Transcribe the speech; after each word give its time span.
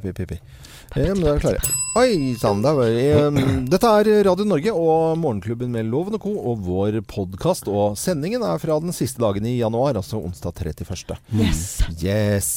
Pippi. 0.00 0.38
Ja, 0.94 1.14
men 1.14 1.22
da 1.24 1.32
er 1.32 1.38
vi 1.38 1.44
klare. 1.44 1.72
Oi 1.98 2.34
sann, 2.38 2.62
da 2.64 2.72
var 2.74 2.90
vi 2.90 3.04
um, 3.14 3.38
Dette 3.72 3.86
er 4.00 4.10
Radio 4.26 4.44
Norge 4.46 4.72
og 4.74 5.18
Morgenklubben 5.22 5.70
med 5.74 5.86
Loven 5.90 6.16
og 6.18 6.22
Co. 6.24 6.32
og 6.52 6.64
vår 6.66 7.00
podkast. 7.10 7.68
Og 7.70 7.94
sendingen 7.98 8.42
er 8.46 8.58
fra 8.62 8.78
den 8.82 8.94
siste 8.94 9.22
dagen 9.22 9.46
i 9.46 9.56
januar, 9.60 9.94
altså 10.00 10.18
onsdag 10.22 10.54
31. 10.74 11.16
Yes. 11.38 11.64
Yes. 12.02 12.50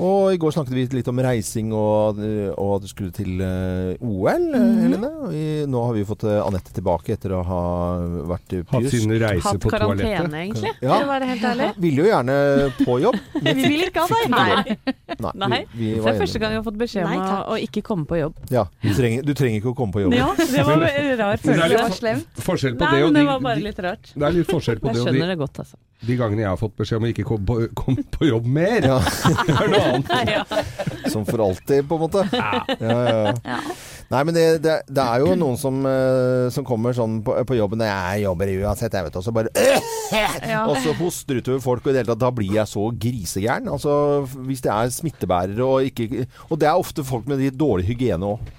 Og 0.00 0.32
i 0.32 0.38
går 0.40 0.54
snakket 0.54 0.72
vi 0.74 0.86
litt 0.96 1.08
om 1.10 1.18
reising 1.20 1.68
og, 1.76 2.16
og 2.56 2.70
at 2.78 2.84
du 2.86 2.88
skulle 2.90 3.12
til 3.14 3.42
eh, 3.44 4.00
OL, 4.00 4.48
Mhm. 4.52 4.78
Helene. 4.82 5.10
I, 5.36 5.42
nå 5.70 5.82
har 5.86 5.92
vi 5.94 6.02
fått 6.08 6.24
eh, 6.26 6.38
Anette 6.42 6.72
tilbake 6.74 7.12
etter 7.14 7.34
å 7.36 7.42
ha 7.46 7.60
vært 8.32 8.54
i 8.56 8.62
Hatt 8.72 8.88
sin 8.90 9.12
reise 9.20 9.44
Hatt 9.46 9.60
på 9.62 9.70
toalettet. 9.70 10.02
karantene, 10.08 10.40
egentlig. 10.46 10.72
Ja. 10.82 10.96
Det 11.02 11.08
var 11.10 11.26
helt 11.28 11.44
ærlig. 11.52 11.68
Ville 11.84 12.02
jo 12.02 12.08
gjerne 12.08 12.36
på 12.80 12.96
jobb. 13.04 13.18
Vi 13.46 13.54
vil 13.68 13.84
ikke 13.86 14.06
ha 14.06 14.08
deg 14.16 14.32
her. 14.32 14.72
Nei. 15.22 15.32
Nei. 15.44 15.60
Vi, 15.76 15.92
vi 15.92 16.00
Det 16.00 16.12
er 16.14 16.18
første 16.22 16.40
gang 16.42 16.54
jeg 16.56 16.62
har 16.62 16.66
fått 16.66 16.71
beskjed 16.80 17.06
om 17.06 17.22
å, 17.52 17.56
ikke 17.60 17.82
komme 17.86 18.06
på 18.08 18.18
jobb. 18.18 18.38
Ja, 18.52 18.64
du 18.82 18.90
trenger, 18.96 19.22
du 19.26 19.32
trenger 19.38 19.60
ikke 19.60 19.72
å 19.72 19.76
komme 19.78 19.94
på 19.94 20.02
jobb. 20.04 20.16
Ja, 20.16 20.28
det 20.38 20.64
var 20.66 20.74
en 20.76 20.82
rar 21.22 21.36
det 21.36 21.38
er 21.38 21.42
følelse. 21.44 22.02
litt. 22.08 22.42
Forskjell 22.46 22.76
på 22.78 22.84
Nei, 22.88 22.98
det 22.98 23.06
og 23.06 23.12
de, 23.12 23.20
det 23.20 23.24
var 23.28 23.44
bare 23.46 23.64
litt 23.64 23.80
rart. 23.86 24.12
Det 24.14 24.28
er 24.28 24.36
litt 24.38 24.50
forskjell 24.52 24.82
på 24.82 24.88
Jeg 24.90 24.96
det 24.96 25.00
og 25.02 25.06
de, 25.06 25.12
skjønner 25.12 25.32
det 25.34 25.38
godt, 25.42 25.62
altså. 25.64 25.80
de 26.08 26.18
gangene 26.20 26.44
jeg 26.44 26.50
har 26.50 26.60
fått 26.60 26.76
beskjed 26.82 27.00
om 27.02 27.06
å 27.08 27.12
ikke 27.12 27.26
komme 27.28 27.48
på, 27.48 27.58
kom 27.82 27.98
på 28.18 28.28
jobb 28.30 28.50
mer. 28.58 28.88
Ja, 28.92 28.98
Det 29.46 29.56
er 29.56 29.72
noe 29.72 29.82
annet. 29.94 30.12
Ja. 30.32 30.44
som 31.12 31.26
for 31.28 31.44
alltid, 31.46 31.86
på 31.88 31.98
en 31.98 32.04
måte. 32.06 32.26
Ja, 32.32 32.62
ja, 32.80 33.24
ja. 33.56 33.60
Nei, 34.10 34.22
men 34.28 34.34
det, 34.36 34.44
det, 34.64 34.74
det 34.90 35.04
er 35.04 35.22
jo 35.22 35.36
noen 35.38 35.58
som, 35.60 35.78
eh, 35.88 36.48
som 36.52 36.66
kommer 36.66 36.96
sånn 36.96 37.20
på, 37.24 37.36
på 37.48 37.56
jobben 37.56 37.80
Når 37.80 37.88
Jeg 37.88 38.24
jobber 38.26 38.52
uansett, 38.58 38.96
jeg 38.98 39.06
vet 39.06 39.18
Og 39.20 39.24
så 39.24 39.34
bare 39.34 39.52
Ja. 40.12 40.64
Og 40.68 40.76
så 40.84 40.92
hoster 40.98 41.38
utover 41.40 41.62
folk, 41.64 41.86
og 41.86 41.92
i 41.92 41.94
det 41.94 42.02
hele 42.02 42.12
tatt, 42.12 42.20
da 42.20 42.32
blir 42.34 42.58
jeg 42.58 42.68
så 42.68 42.82
grisegæren. 43.00 43.70
Altså, 43.72 43.94
hvis 44.44 44.60
det 44.64 44.72
er 44.74 44.90
smittebærere 44.92 45.64
og 45.64 45.88
ikke 45.88 46.26
Og 46.50 46.58
det 46.60 46.68
er 46.68 46.76
ofte 46.76 47.04
folk 47.06 47.30
med 47.30 47.40
litt 47.40 47.56
dårlig 47.56 47.88
hygiene 47.88 48.34
òg. 48.34 48.50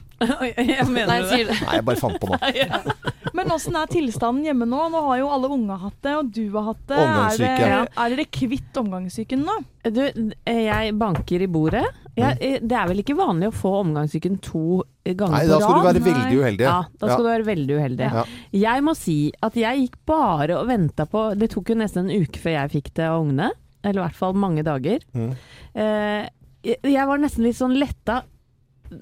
Jeg 0.58 0.88
mener 0.90 1.10
Nei, 1.10 1.20
det. 1.24 1.30
sier 1.32 1.50
du. 1.50 1.54
Nei, 1.66 1.76
jeg 1.80 1.86
bare 1.88 2.02
fant 2.02 2.20
på 2.22 2.30
noe. 2.32 2.94
Men 3.38 3.50
åssen 3.56 3.76
er 3.80 3.90
tilstanden 3.90 4.46
hjemme 4.46 4.68
nå? 4.70 4.80
Nå 4.94 5.02
har 5.08 5.20
jo 5.24 5.30
alle 5.34 5.50
unge 5.56 5.78
hatt 5.82 5.98
det, 6.06 6.14
og 6.20 6.30
du 6.36 6.44
har 6.54 6.68
hatt 6.70 6.84
det. 6.92 6.98
Er, 6.98 7.08
Omgangssyke. 7.08 7.64
det, 7.64 7.78
er 8.04 8.14
dere 8.14 8.26
kvitt 8.38 8.80
omgangssyken 8.84 9.46
nå? 9.48 9.56
Du, 9.90 10.02
jeg 10.46 10.94
banker 11.00 11.46
i 11.46 11.50
bordet. 11.52 11.84
Jeg, 12.14 12.60
det 12.62 12.76
er 12.78 12.92
vel 12.92 13.02
ikke 13.02 13.16
vanlig 13.18 13.50
å 13.50 13.56
få 13.58 13.72
omgangssyken 13.80 14.38
to 14.46 14.84
ganger 15.04 15.34
Nei, 15.34 15.48
på 15.48 15.50
da 15.50 15.58
skal 15.64 15.80
du 15.80 15.88
være 15.88 16.04
veldig 16.06 16.38
uheldig. 16.44 16.68
Ja, 16.68 16.76
da 17.02 17.10
skal 17.10 17.26
du 17.26 17.30
være 17.32 17.48
veldig 17.48 17.80
uheldig. 17.80 18.12
Ja. 18.20 18.26
Jeg 18.68 18.86
må 18.86 18.94
si 18.98 19.18
at 19.44 19.58
jeg 19.58 19.88
gikk 19.88 19.98
bare 20.10 20.60
og 20.60 20.70
venta 20.70 21.08
på 21.10 21.26
Det 21.40 21.50
tok 21.56 21.74
jo 21.74 21.80
nesten 21.82 22.06
en 22.06 22.24
uke 22.24 22.42
før 22.44 22.60
jeg 22.60 22.74
fikk 22.78 22.94
det 23.00 23.10
av 23.10 23.24
ungene. 23.26 23.50
Eller 23.84 24.00
i 24.00 24.06
hvert 24.06 24.20
fall 24.20 24.38
mange 24.40 24.64
dager. 24.64 25.02
Mm. 25.18 25.34
Eh, 25.74 26.22
jeg 26.64 26.78
jeg 26.94 27.08
var 27.10 27.20
nesten 27.20 27.44
litt 27.44 27.58
sånn 27.58 27.74
letta 27.76 28.22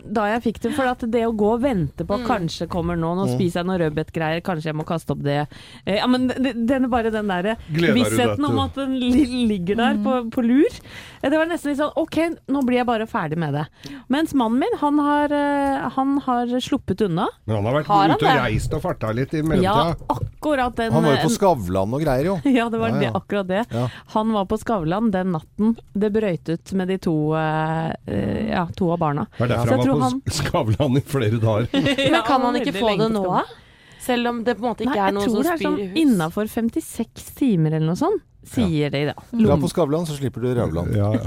da 0.06 0.26
jeg 0.34 0.42
fikk 0.44 0.60
det, 0.62 0.74
for 0.76 0.86
at 0.92 1.00
det 1.12 1.24
å 1.28 1.34
gå 1.36 1.54
og 1.56 1.62
vente 1.62 2.06
på 2.08 2.18
Mm. 2.22 2.26
kanskje 2.28 2.68
kommer 2.70 2.96
nå, 2.96 3.16
nå 3.16 3.26
Mm. 3.28 3.36
spiser 3.38 3.60
jeg 3.62 3.66
noe 3.68 3.78
rødbetgreier, 3.80 4.42
kanskje 4.42 4.70
jeg 4.72 4.76
må 4.76 4.86
kaste 4.86 5.12
opp 5.12 5.24
det. 5.24 5.48
Eh, 5.86 5.98
ja, 5.98 6.08
men 6.08 6.28
den, 6.28 6.84
er 6.86 6.88
bare 6.88 7.12
den 7.12 7.28
derre 7.28 7.58
deg 7.72 7.94
vissheten 7.96 8.46
om 8.46 8.60
at 8.60 8.76
den 8.76 8.98
ligger 9.00 9.76
der 9.76 9.96
på, 10.04 10.30
på 10.32 10.42
lur. 10.44 10.70
Eh, 11.24 11.30
Det 11.30 11.38
var 11.38 11.46
nesten 11.46 11.72
litt 11.72 11.80
sånn 11.80 11.94
OK, 11.96 12.18
nå 12.50 12.62
blir 12.66 12.78
jeg 12.82 12.86
bare 12.88 13.06
ferdig 13.08 13.38
med 13.38 13.54
det. 13.54 13.66
Mens 14.10 14.34
mannen 14.34 14.60
min, 14.60 14.78
han 14.80 14.98
har, 15.00 15.32
eh, 15.32 15.90
han 15.96 16.18
har 16.20 16.48
sluppet 16.60 17.02
unna. 17.02 17.28
Men 17.48 17.56
han 17.58 17.66
har 17.66 17.74
vært 17.82 17.86
Har 17.88 18.08
han 18.08 18.12
ute 18.18 18.26
og 18.26 18.38
reist 18.46 18.74
og 18.74 18.82
farta 18.82 19.14
litt 19.14 19.34
i 19.34 19.42
Ja, 19.62 19.94
akkurat 20.10 20.76
den 20.76 20.92
Han 20.92 21.04
var 21.04 21.12
jo 21.16 21.18
eh, 21.20 21.24
på 21.26 21.32
Skavlan 21.36 21.94
og 21.94 22.02
greier, 22.02 22.26
jo. 22.26 22.36
ja, 22.52 22.70
det 22.70 22.80
var 22.80 22.90
Ja, 22.90 22.96
ja. 22.96 23.00
Det, 23.12 23.14
akkurat 23.22 23.48
det. 23.48 23.66
Ja. 23.72 23.88
Han 24.14 24.32
var 24.34 24.46
på 24.46 24.58
Skavlan 24.60 25.12
den 25.12 25.32
natten 25.32 25.78
det 25.94 26.12
brøyt 26.14 26.50
ut 26.50 26.74
med 26.74 26.88
de 26.92 26.98
to, 26.98 27.16
eh, 27.36 27.92
eh, 28.08 28.50
ja, 28.52 28.66
to 28.76 28.92
av 28.92 29.00
barna. 29.00 29.28
Det 29.38 29.46
er 29.46 29.54
derfor 29.56 29.76
han 29.78 29.81
tror 29.86 30.00
på 30.00 30.08
han- 30.08 30.22
Skavlan 30.38 30.98
i 30.98 31.04
flere 31.14 31.42
dager. 31.42 31.70
Men 32.16 32.24
kan 32.28 32.48
han 32.48 32.60
ikke 32.62 32.76
få 32.80 32.96
det 33.00 33.12
nå, 33.14 33.24
da? 33.28 33.44
Selv 34.02 34.32
om 34.32 34.44
det 34.44 34.56
på 34.58 34.66
en 34.66 34.72
måte 34.72 34.82
ikke 34.86 34.96
Nei, 34.98 35.06
er 35.06 35.14
jeg 35.14 35.30
tror 35.30 35.44
det 35.46 35.52
er 35.54 35.62
sånn 35.62 35.80
i 35.80 36.02
innafor 36.02 36.48
56 36.50 37.28
timer 37.38 37.76
eller 37.76 37.92
noe 37.92 38.00
sånt, 38.00 38.24
sier 38.50 38.90
de 38.90 39.04
da. 39.12 39.14
Dra 39.30 39.58
på 39.62 39.70
Skavlan, 39.70 40.08
så 40.10 40.16
slipper 40.18 40.42
du 40.42 40.56
Rauland. 40.58 40.96
Ja, 40.98 41.12
ja. 41.14 41.22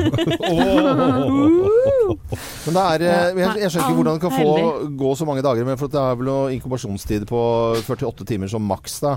oh! 0.51 2.17
Men 2.65 2.75
det 2.75 2.83
er 2.83 3.05
eh, 3.07 3.39
jeg, 3.39 3.61
jeg 3.63 3.71
skjønner 3.71 3.87
ikke 3.87 3.99
hvordan 4.01 4.19
det 4.19 4.25
kan 4.25 4.35
få 4.35 4.97
gå 5.05 5.13
så 5.21 5.29
mange 5.29 5.45
dager, 5.47 5.69
men 5.69 5.79
for 5.79 5.93
det 5.93 6.01
er 6.03 6.19
vel 6.19 6.31
noe 6.31 6.51
inkubasjonstid 6.57 7.29
på 7.31 7.45
48 7.87 8.27
timer 8.33 8.51
som 8.51 8.67
maks, 8.67 8.99
da. 9.05 9.17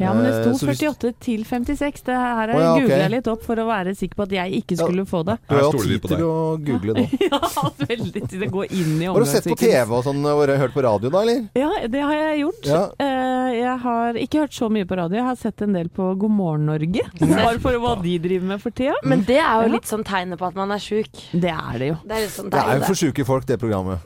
Ja, 0.00 0.12
men 0.14 0.24
det 0.24 0.32
Eh, 0.32 0.42
sto 0.42 0.66
så 0.66 0.66
hvis- 0.66 0.80
48 0.82 1.12
til 1.20 1.44
56. 1.44 2.02
Det 2.02 2.14
her 2.16 2.50
oh, 2.54 2.60
ja, 2.60 2.72
okay. 2.72 2.82
googla 2.82 2.96
jeg 3.02 3.10
litt 3.12 3.28
opp 3.28 3.42
for 3.44 3.56
å 3.56 3.66
være 3.68 3.94
sikker 3.94 4.16
på 4.16 4.22
at 4.26 4.32
jeg 4.32 4.62
ikke 4.62 4.76
skulle 4.80 5.04
få 5.06 5.22
det. 5.24 5.36
Du 5.48 5.54
har 5.54 5.62
hatt 5.68 5.84
tid 5.84 6.02
til 6.08 6.24
å 6.26 6.34
google 6.58 6.94
nå. 6.96 7.04
Ja, 7.32 7.38
veldig 7.86 8.22
til 8.28 8.42
å 8.42 8.48
gå 8.50 8.64
inn 8.72 8.96
i 9.02 9.06
Har 9.06 9.20
du 9.20 9.26
sett 9.30 9.46
på. 9.46 9.56
TV 9.56 9.94
og 9.94 10.02
sånn, 10.04 10.24
og 10.26 10.42
hørt 10.48 10.74
på 10.74 10.82
radio 10.82 11.10
da, 11.12 11.22
eller? 11.22 11.44
Ja, 11.54 11.70
det 11.86 12.02
har 12.02 12.14
jeg 12.18 12.40
gjort. 12.42 12.66
Ja. 12.66 12.82
Eh, 12.98 13.52
jeg 13.60 13.76
har 13.84 14.18
ikke 14.24 14.42
hørt 14.42 14.56
så 14.56 14.68
mye 14.72 14.88
på 14.88 14.98
radio, 14.98 15.20
jeg 15.20 15.28
har 15.28 15.36
sett 15.36 15.62
en 15.62 15.72
del 15.76 15.88
på 15.88 16.08
God 16.18 16.34
morgen 16.34 16.66
Norge. 16.66 17.06
Bare 17.20 17.60
for 17.62 17.78
hva 17.78 17.94
de 18.02 18.16
driver 18.18 18.46
med 18.54 18.62
for 18.64 18.74
tida. 18.74 18.96
Men 19.04 19.22
det 19.28 19.38
er 19.38 19.62
jo 19.66 19.72
litt 19.76 19.86
sånn 19.88 20.02
tegnet 20.04 20.40
på 20.40 20.48
at 20.50 20.58
man 20.58 20.72
er 20.74 20.82
sjuk. 20.82 21.10
Det 21.32 21.52
er 21.52 21.78
det 21.78 21.92
jo. 21.92 21.96
Det 22.08 22.18
er 22.18 22.28
sånn 22.32 22.50
Det 22.50 22.58
er 22.64 22.80
jo 22.80 22.88
for 22.90 22.98
sjuke 22.98 23.26
folk, 23.28 23.46
det 23.46 23.60
programmet. 23.62 24.02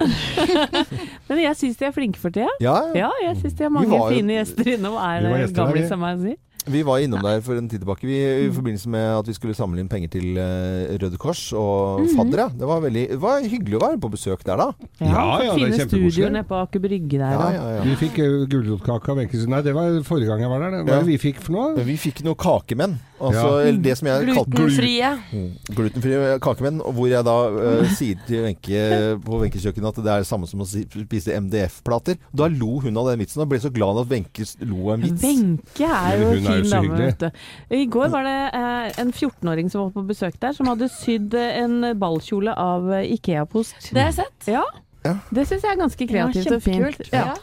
Men 1.28 1.40
jeg 1.42 1.56
syns 1.58 1.80
de 1.80 1.88
er 1.88 1.94
flinke 1.96 2.20
for 2.20 2.34
tida. 2.34 2.52
Ja, 2.62 2.76
ja. 2.94 3.06
Ja, 3.06 3.10
jeg 3.30 3.36
syns 3.40 3.56
de 3.58 3.66
har 3.66 3.72
mange 3.74 3.98
fine 4.10 4.38
gjester 4.40 4.68
innom. 4.74 4.96
Er 4.98 5.22
Vi 5.22 5.30
var 5.30 5.42
gjester 5.44 5.75
vi. 5.82 5.92
av 5.92 5.98
meg 5.98 6.18
å 6.18 6.22
si? 6.22 6.36
Vi 6.66 6.80
var 6.82 6.98
innom 6.98 7.22
der 7.22 7.38
for 7.46 7.54
en 7.54 7.68
tid 7.70 7.78
tilbake 7.78 8.02
vi, 8.02 8.16
i 8.18 8.50
forbindelse 8.50 8.88
med 8.90 9.04
at 9.20 9.28
vi 9.30 9.34
skulle 9.36 9.54
samle 9.54 9.78
inn 9.78 9.86
penger 9.86 10.08
til 10.16 10.34
eh, 10.36 10.96
Røde 10.98 11.16
Kors 11.16 11.52
og 11.54 12.00
Mhm. 12.00 12.16
faddere. 12.18 12.48
Det 12.58 12.66
var 12.66 12.80
veldig 12.82 13.04
det 13.12 13.18
var 13.22 13.38
hyggelig 13.40 13.76
å 13.78 13.82
være 13.84 14.00
på 14.02 14.10
besøk 14.10 14.42
der, 14.42 14.56
da. 14.56 14.72
Ja, 14.98 15.06
ja, 15.06 15.38
det 15.38 15.46
er 15.46 15.54
Fine 15.54 15.86
studioer 15.86 16.30
nede 16.34 16.48
på 16.48 16.58
Aker 16.58 16.80
Brygge 16.82 17.20
der. 17.22 17.30
Ja, 17.38 17.50
ja, 17.54 17.68
ja. 17.76 17.82
Vi 17.86 17.94
fikk 17.94 18.18
uh, 18.18 18.46
gulrotkake 18.50 19.08
av 19.14 19.16
Wenche 19.16 19.46
Nei, 19.46 19.62
det 19.62 19.74
var 19.78 20.02
forrige 20.02 20.26
gang 20.26 20.40
jeg 20.42 20.50
var 20.50 20.58
der. 20.66 20.82
Hva 20.82 20.98
Ja. 20.98 21.02
vi 21.06 21.18
fikk 21.18 21.38
for 21.38 21.52
noe? 21.52 21.84
Vi 21.86 21.96
fikk 21.96 22.24
noen 22.26 22.34
kakemenn. 22.34 22.98
Altså, 23.16 23.44
Ja. 23.64 23.72
det 23.86 23.94
som 23.98 24.08
jeg 24.10 24.26
Glutenfrie. 24.26 25.10
Mm. 25.32 25.50
Glutenfrie 25.76 26.38
kakemenn, 26.44 26.80
hvor 26.84 27.08
jeg 27.08 27.24
da 27.24 27.36
uh, 27.54 27.88
sier 27.98 28.20
til 28.28 28.44
Wenche 28.44 28.82
på 29.24 29.40
Wenches 29.40 29.64
kjøkken 29.64 29.88
at 29.88 30.00
det 30.02 30.12
er 30.12 30.24
det 30.24 30.28
samme 30.28 30.48
som 30.50 30.64
å 30.64 30.68
spise 30.68 31.36
MDF-plater. 31.40 32.18
Da 32.36 32.50
lo 32.52 32.80
hun 32.84 32.96
av 33.00 33.10
den 33.12 33.22
vitsen 33.24 33.44
og 33.44 33.50
ble 33.52 33.60
så 33.62 33.72
glad 33.72 34.02
at 34.02 34.10
Wenche 34.12 34.46
lo 34.68 34.90
av 34.90 34.96
en 34.98 35.06
vits. 35.06 35.24
Wenche 35.24 35.88
er 35.88 36.20
jo 36.20 36.30
Men 36.30 36.42
jo 36.44 36.52
fin 36.52 36.70
dame, 36.70 37.00
vet 37.06 37.24
du. 37.24 37.30
I 37.76 37.84
går 37.96 38.12
var 38.12 38.26
det 38.28 38.38
uh, 38.52 39.00
en 39.02 39.12
14-åring 39.12 39.70
som 39.72 39.86
var 39.86 39.94
på 39.96 40.06
besøk 40.08 40.38
der, 40.42 40.56
som 40.56 40.68
hadde 40.70 40.88
sydd 40.92 41.34
eh, 41.36 41.60
en 41.62 41.80
ballkjole 41.98 42.52
av 42.52 42.90
eh, 42.92 43.12
Ikea-post. 43.16 43.90
Det 43.92 44.00
har 44.02 44.12
jeg 44.12 44.20
sett. 44.20 44.48
Ja. 44.52 44.64
Ja. 45.06 45.18
Det 45.30 45.46
syns 45.46 45.62
jeg 45.62 45.72
er 45.76 45.78
ganske 45.78 46.06
Ja, 46.06 46.10
kreativt 46.10 46.54
og 46.56 46.64
fint. 46.64 47.12
Ja. 47.12 47.34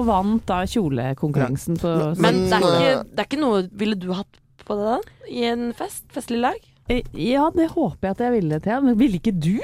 Og 0.00 0.06
vant 0.08 0.46
da 0.48 0.62
kjolekonkurransen 0.64 1.76
på 1.80 1.90
Men 2.24 2.46
det 2.48 2.56
er, 2.56 2.62
ikke, 2.64 2.92
eh, 2.92 3.02
det 3.10 3.20
er 3.20 3.28
ikke 3.28 3.40
noe 3.42 3.64
Ville 3.82 3.98
du 4.00 4.08
hatt 4.16 4.39
på 4.66 4.76
det 4.78 4.88
da? 4.90 4.98
I 5.30 5.44
en 5.52 5.72
fest? 5.76 6.04
Festlig 6.14 6.40
lag? 6.40 6.58
Eh, 6.90 7.02
Ja, 7.14 7.50
det 7.54 7.70
håper 7.70 8.08
jeg 8.08 8.10
at 8.16 8.18
jeg 8.26 8.32
ville 8.40 8.60
til. 8.60 8.82
Men 8.82 8.98
ville 8.98 9.20
ikke 9.20 9.32
du? 9.38 9.58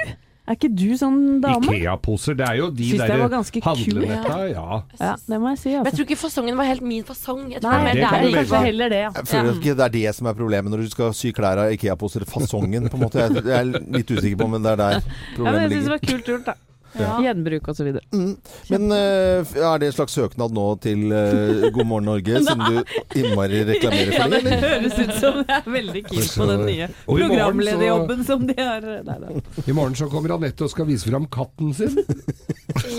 Er 0.46 0.54
ikke 0.54 0.68
du 0.78 0.92
sånn 0.94 1.40
dame? 1.42 1.72
Ikea-poser. 1.74 2.36
Det 2.38 2.44
er 2.46 2.54
jo 2.60 2.68
de 2.70 2.84
Syns 2.92 3.00
der 3.10 3.18
var 3.18 3.30
ganske 3.32 3.62
handlenetta. 3.64 4.36
Ja. 4.52 4.76
Ja, 5.00 5.16
det 5.26 5.40
må 5.42 5.48
jeg 5.50 5.58
si. 5.58 5.72
Altså. 5.72 5.72
Men 5.72 5.72
jeg 5.72 5.80
Altså. 5.82 5.96
tror 5.96 6.06
ikke 6.06 6.18
fasongen 6.20 6.56
var 6.60 6.64
helt 6.70 6.82
min 6.86 7.02
fasong. 7.08 7.40
Jeg 7.50 7.62
tror 7.64 7.72
Nei, 7.72 7.80
det 7.88 7.94
det 7.96 8.04
er 8.06 8.14
velge. 8.22 8.36
kanskje 8.44 8.60
heller 8.68 8.88
det, 8.94 9.00
ja. 9.02 9.10
Jeg 9.16 9.26
føler 9.26 9.50
Ja. 9.50 9.56
ikke 9.58 9.74
det 9.80 9.84
er 9.88 9.88
det 9.96 10.14
som 10.14 10.26
er 10.30 10.34
problemet 10.38 10.70
når 10.70 10.84
du 10.86 10.88
skal 10.90 11.12
sy 11.18 11.32
klær 11.32 11.58
av 11.64 11.72
Ikea-poser. 11.74 12.24
Fasongen, 12.30 12.88
på 12.88 12.94
en 12.94 13.02
måte. 13.02 13.18
Jeg, 13.26 13.42
jeg 13.42 13.58
er 13.58 13.64
litt 13.98 14.06
usikker 14.14 14.36
på, 14.38 14.48
men 14.54 14.62
det 14.62 14.70
er 14.70 14.76
der 14.76 14.92
Ja, 14.92 15.00
men 15.00 15.34
problemet 15.34 15.60
jeg 15.66 15.70
syns 15.72 15.84
det 15.84 15.90
var 15.90 16.04
kult 16.14 16.26
gjort, 16.30 16.44
da. 16.46 16.54
Ja. 16.98 17.16
Gjenbruk 17.26 17.68
videre. 17.76 18.02
Mm. 18.12 18.36
Men 18.70 18.92
uh, 18.92 19.56
er 19.72 19.78
det 19.82 19.90
en 19.90 19.96
slags 19.96 20.16
søknad 20.16 20.54
nå 20.56 20.66
til 20.82 21.06
uh, 21.12 21.66
God 21.74 21.86
morgen 21.86 22.08
Norge, 22.10 22.42
som 22.46 22.62
du 22.62 22.80
innmari 23.18 23.62
reklamerer 23.68 24.12
Ja, 24.14 24.22
for 24.22 24.34
det? 24.34 24.42
det 24.46 24.60
høres 24.62 24.98
ut 25.00 25.14
som 25.20 25.40
det 25.42 25.58
er 25.58 25.70
veldig 25.76 26.04
keen 26.08 26.28
på 26.36 26.48
den 26.52 26.64
nye 26.70 26.88
programlederjobben 27.06 28.22
så- 28.24 28.26
som 28.36 28.46
de 28.46 28.56
har 28.58 28.84
Nei, 29.06 29.18
nei. 29.22 29.40
I 29.66 29.72
morgen 29.76 29.94
så 29.98 30.08
kommer 30.10 30.34
Anette 30.36 30.64
og 30.66 30.70
skal 30.72 30.88
vise 30.88 31.08
fram 31.10 31.26
katten 31.32 31.74
sin. 31.76 31.96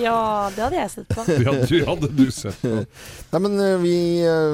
Ja, 0.01 0.49
det 0.55 0.61
hadde 0.63 0.77
jeg 0.79 0.89
sett 0.89 1.09
på. 1.11 1.23
Ja, 1.45 1.51
du 1.69 1.75
hadde 1.85 2.09
du 2.17 2.25
sett 2.33 2.57
på. 2.63 2.71
Nei, 3.33 3.41
men 3.43 3.57
uh, 3.61 3.75
vi, 3.83 3.95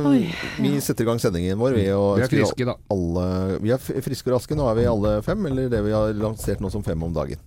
Oi. 0.10 0.22
vi 0.60 0.74
setter 0.84 1.06
i 1.06 1.08
gang 1.08 1.22
sendingen 1.22 1.60
vår. 1.62 1.78
Vi, 1.78 1.86
og 1.96 2.18
Vi 2.20 2.26
er 2.26 2.32
friske, 2.34 2.68
da. 2.68 2.76
Alle, 2.94 3.26
vi 3.64 3.72
er 3.74 3.80
friske 3.80 4.30
og 4.30 4.36
raske. 4.38 4.58
Nå 4.58 4.68
er 4.72 4.80
vi 4.82 4.88
alle 4.90 5.14
fem, 5.26 5.46
eller 5.50 5.70
det 5.72 5.84
vi 5.86 5.96
har 5.96 6.12
lansert 6.18 6.64
nå 6.64 6.72
som 6.74 6.84
fem 6.86 7.02
om 7.08 7.14
dagen. 7.16 7.40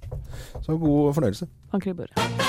Så 0.65 0.79
god 0.81 1.13
fornøyelse. 1.19 1.49
Anker 1.77 1.86
i. 1.87 2.47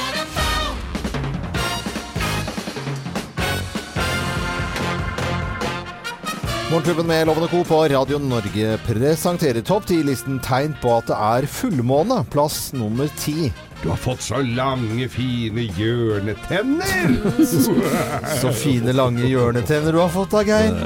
Morgenklubben 6.68 7.08
med 7.08 7.28
Lovende 7.28 7.48
Co. 7.48 7.64
på 7.64 7.88
Radio 7.88 8.18
Norge 8.20 8.74
presenterer 8.84 9.62
topp 9.64 9.86
10-listen 9.88 10.42
tegn 10.44 10.74
på 10.82 10.98
at 10.98 11.08
det 11.08 11.16
er 11.16 11.48
fullmåne. 11.48 12.18
Plass 12.28 12.74
nummer 12.76 13.08
ti. 13.16 13.48
Du 13.80 13.88
har 13.88 13.96
fått 13.96 14.26
så 14.26 14.42
lange, 14.44 15.08
fine 15.08 15.64
hjørnetenner! 15.78 17.14
Så 18.42 18.52
fine, 18.52 18.92
lange 18.92 19.30
hjørnetenner 19.30 19.96
du 19.96 20.02
har 20.02 20.12
fått 20.12 20.36
da, 20.36 20.44
Geir. 20.44 20.76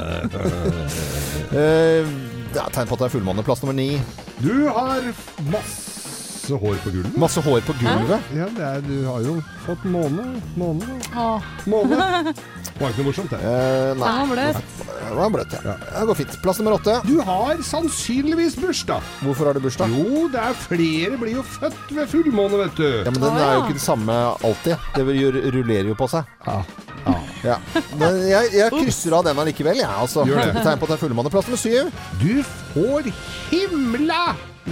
Eh, 1.52 2.06
det 2.54 2.60
er 2.62 2.70
tegn 2.72 2.88
på 2.88 2.96
at 2.96 3.02
det 3.02 3.08
er 3.10 3.12
fullmåne. 3.12 3.42
Plass 3.44 3.60
nummer 3.60 3.76
ni. 3.76 3.90
Du 4.40 4.70
har 4.72 5.04
masse 5.52 5.91
masse 6.52 6.60
hår 6.60 6.76
på 6.84 6.90
gulvet. 6.90 7.16
Masse 7.16 7.40
hår 7.40 7.60
på 7.66 7.74
gulvet. 7.80 8.20
Ja, 8.36 8.46
det 8.56 8.64
er, 8.66 8.80
du 8.84 9.04
har 9.06 9.20
jo 9.24 9.36
fått 9.64 9.84
måne. 9.88 10.24
Måne. 10.56 10.98
Åh, 11.16 11.42
måne. 11.70 12.34
Var 12.80 12.90
ikke 12.90 13.02
noe 13.02 13.08
morsomt, 13.10 13.30
det. 13.30 13.38
Eh, 13.38 13.92
den 13.92 14.00
nei, 14.00 14.12
var 14.16 14.30
bløt. 14.32 14.78
det 14.80 15.16
var 15.18 15.32
bløtt, 15.34 15.52
ja. 15.54 15.74
Det 15.84 16.04
går 16.08 16.18
fint. 16.18 16.36
Plass 16.42 16.58
nummer 16.58 16.74
åtte. 16.78 16.94
Du 17.06 17.20
har 17.22 17.60
sannsynligvis 17.68 18.56
bursdag. 18.58 19.04
Hvorfor 19.22 19.50
har 19.50 19.58
du 19.58 19.62
bursdag? 19.62 19.92
Jo, 19.92 20.24
det 20.32 20.40
er 20.40 20.56
flere 20.58 21.20
blir 21.20 21.36
jo 21.36 21.44
født 21.46 21.92
ved 21.92 22.10
fullmåne, 22.10 22.62
vet 22.64 22.80
du. 22.80 22.88
Ja, 23.04 23.12
men 23.12 23.20
den 23.22 23.38
er 23.38 23.52
jo 23.58 23.66
ikke 23.66 23.76
det 23.78 23.84
samme 23.84 24.16
alltid. 24.32 24.88
Det 24.96 25.52
rullerer 25.52 25.92
jo 25.92 25.98
på 26.00 26.08
seg. 26.10 26.32
Ja. 26.48 26.62
Ja. 27.42 27.56
Men 27.98 28.20
jeg, 28.28 28.52
jeg 28.54 28.70
krysser 28.70 29.16
av 29.18 29.24
den 29.26 29.38
allikevel, 29.42 29.80
jeg. 29.82 29.88
Altså. 29.90 30.24
Gjør 30.28 30.40
det. 30.52 30.62
Tegn 30.62 30.78
på 30.78 30.86
at 30.86 30.92
det 30.92 30.96
er 30.98 31.02
fullmanneplass 31.02 31.48
Plass 31.48 31.48
nummer 31.50 31.62
syv. 31.62 31.90
Du 32.22 32.42
får 32.72 33.08
himla 33.50 34.22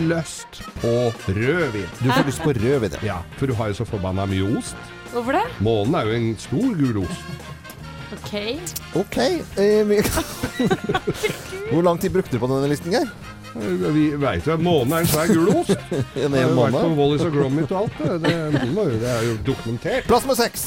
lyst 0.06 0.61
på 0.81 0.93
rødvin. 1.34 1.88
Du 1.99 2.11
får 2.12 2.26
lyst 2.28 2.43
på 2.44 2.55
rødvin. 2.55 2.94
ja. 3.02 3.06
Ja, 3.11 3.19
for 3.40 3.50
du 3.50 3.55
har 3.58 3.72
jo 3.72 3.81
så 3.81 3.87
forbanna 3.88 4.26
mye 4.31 4.52
ost. 4.58 4.76
Hvorfor 5.11 5.34
det? 5.34 5.46
Månen 5.67 5.96
er 5.99 6.06
jo 6.06 6.19
en 6.20 6.28
stor 6.38 6.76
gul 6.78 7.00
ost. 7.02 7.49
OK. 8.14 8.32
Ok. 9.00 9.16
Eh, 9.58 9.90
Hvor 11.70 11.82
lang 11.82 11.99
tid 12.02 12.11
brukte 12.14 12.34
du 12.37 12.38
på 12.43 12.49
denne 12.50 12.70
listen, 12.70 12.94
Geir? 12.94 13.11
Vi 13.90 14.05
veit 14.23 14.46
jo 14.46 14.55
at 14.55 14.62
månen 14.62 14.94
er 14.94 15.02
en 15.05 15.11
svær 15.11 15.31
gul 15.31 15.50
ost. 15.56 15.75
En 16.23 16.31
Det 16.31 16.38
hel 16.38 16.55
har 16.55 16.55
jo 16.55 16.61
vært 16.61 16.78
på? 16.78 16.94
Wallis 16.99 17.26
og 17.26 17.34
Gromit 17.34 17.75
og 17.75 17.82
alt. 17.82 17.99
Det, 17.99 18.19
det, 18.23 18.62
det, 18.62 18.87
det 19.02 19.11
er 19.11 19.26
jo 19.26 19.37
dokumentert. 19.50 20.06
Plass 20.11 20.26
med 20.31 20.38
seks. 20.38 20.66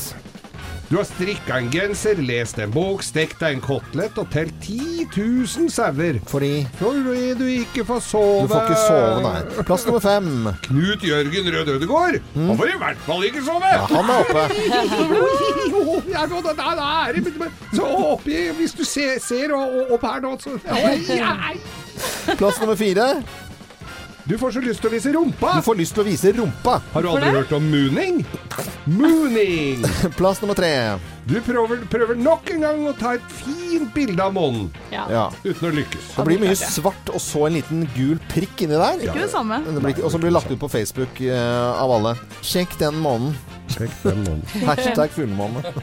Du 0.89 0.97
har 0.99 1.05
strikka 1.07 1.57
en 1.57 1.69
genser, 1.73 2.19
lest 2.21 2.59
en 2.61 2.71
bok, 2.73 3.01
stekt 3.05 3.39
deg 3.41 3.55
en 3.55 3.61
kotelett 3.63 4.17
og 4.21 4.27
telt 4.33 4.53
10 4.61 5.07
000 5.15 5.69
sauer. 5.73 6.19
Fordi 6.29 6.67
Fordi 6.77 7.29
du 7.39 7.45
ikke 7.49 7.85
får 7.87 8.01
sove. 8.05 8.43
du 8.43 8.51
får 8.51 8.67
ikke 8.67 8.81
sove, 8.83 9.21
nei. 9.23 9.63
Plass 9.65 9.85
nummer 9.87 10.03
fem. 10.03 10.29
Knut 10.67 11.05
Jørgen 11.07 11.49
Rød 11.55 11.71
Ødegård. 11.77 12.19
Han 12.35 12.57
får 12.59 12.73
i 12.73 12.77
hvert 12.83 13.01
fall 13.07 13.25
ikke 13.29 13.41
sove! 13.47 13.71
Ja, 13.73 13.85
han 13.89 14.11
er 14.11 14.17
oppe. 14.21 14.43
Så 17.73 17.83
oppi 18.13 18.37
Hvis 18.57 18.73
du 18.77 18.83
ser, 18.85 19.17
ser 19.23 19.53
opp 19.57 20.03
her 20.05 20.21
nå, 20.21 20.35
så 20.41 20.57
Plass 22.37 22.59
nummer 22.61 22.75
fire. 22.75 23.07
Du 24.25 24.37
får 24.39 24.51
så 24.55 24.61
lyst 24.63 24.79
til 24.79 24.87
å 24.87 24.93
vise 24.93 25.11
rumpa. 25.11 25.57
Du 25.59 25.65
får 25.65 25.75
lyst 25.75 25.93
til 25.97 26.03
å 26.03 26.07
vise 26.07 26.31
rumpa. 26.31 26.77
Har 26.93 27.03
du 27.03 27.09
aldri 27.11 27.31
hørt 27.35 27.51
om 27.57 27.65
mooning? 27.67 28.21
Mooning! 28.87 29.83
Plass 30.19 30.39
nummer 30.39 30.55
tre. 30.55 30.69
Du 31.27 31.35
prøver, 31.43 31.81
prøver 31.91 32.15
nok 32.19 32.47
en 32.53 32.63
gang 32.63 32.85
å 32.87 32.93
ta 32.95 33.13
et 33.17 33.25
fint 33.41 33.89
bilde 33.95 34.23
av 34.23 34.31
månen 34.35 34.69
Ja. 34.93 35.27
uten 35.43 35.67
å 35.67 35.71
lykkes. 35.75 36.13
Det 36.15 36.25
blir 36.29 36.39
mye 36.39 36.55
svart 36.55 37.11
og 37.11 37.19
så 37.23 37.47
en 37.49 37.57
liten 37.59 37.83
gul 37.97 38.15
prikk 38.31 38.63
inni 38.63 38.79
der. 38.79 39.03
Ikke 39.09 39.25
det 39.25 39.31
samme. 39.33 39.59
Det 39.67 39.83
blir 39.83 40.03
Og 40.03 40.11
så 40.15 40.21
blir 40.23 40.31
lagt 40.35 40.51
ut 40.51 40.59
på 40.61 40.71
Facebook 40.71 41.19
uh, 41.27 41.75
av 41.83 41.91
alle. 41.97 42.15
Sjekk 42.43 42.77
den 42.79 42.95
månen. 43.03 43.35
Sjekk 43.75 43.91
den 44.05 44.23
månen. 44.23 44.45
Hashtag 44.69 45.11
fullmåne. 45.15 45.63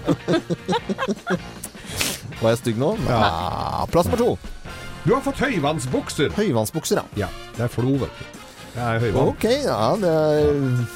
Var 2.40 2.54
jeg 2.54 2.60
stygg 2.62 2.80
nå? 2.80 2.94
Ja. 3.04 3.84
Plass 3.92 4.08
nummer 4.08 4.24
to. 4.24 4.59
Du 5.06 5.14
har 5.14 5.22
fått 5.24 5.40
høyvannsbukser. 5.40 6.30
Høyvannsbukser, 6.36 7.00
ja. 7.00 7.26
Ja, 7.26 7.28
det 7.56 7.64
er 7.66 7.72
flo, 7.72 7.94
vet 8.02 8.18
du. 8.20 8.24
Det 8.70 8.82
er 8.86 9.00
høyvann. 9.02 9.30
Ok, 9.32 9.44
ja, 9.64 9.78
det 9.98 10.10
er 10.10 10.50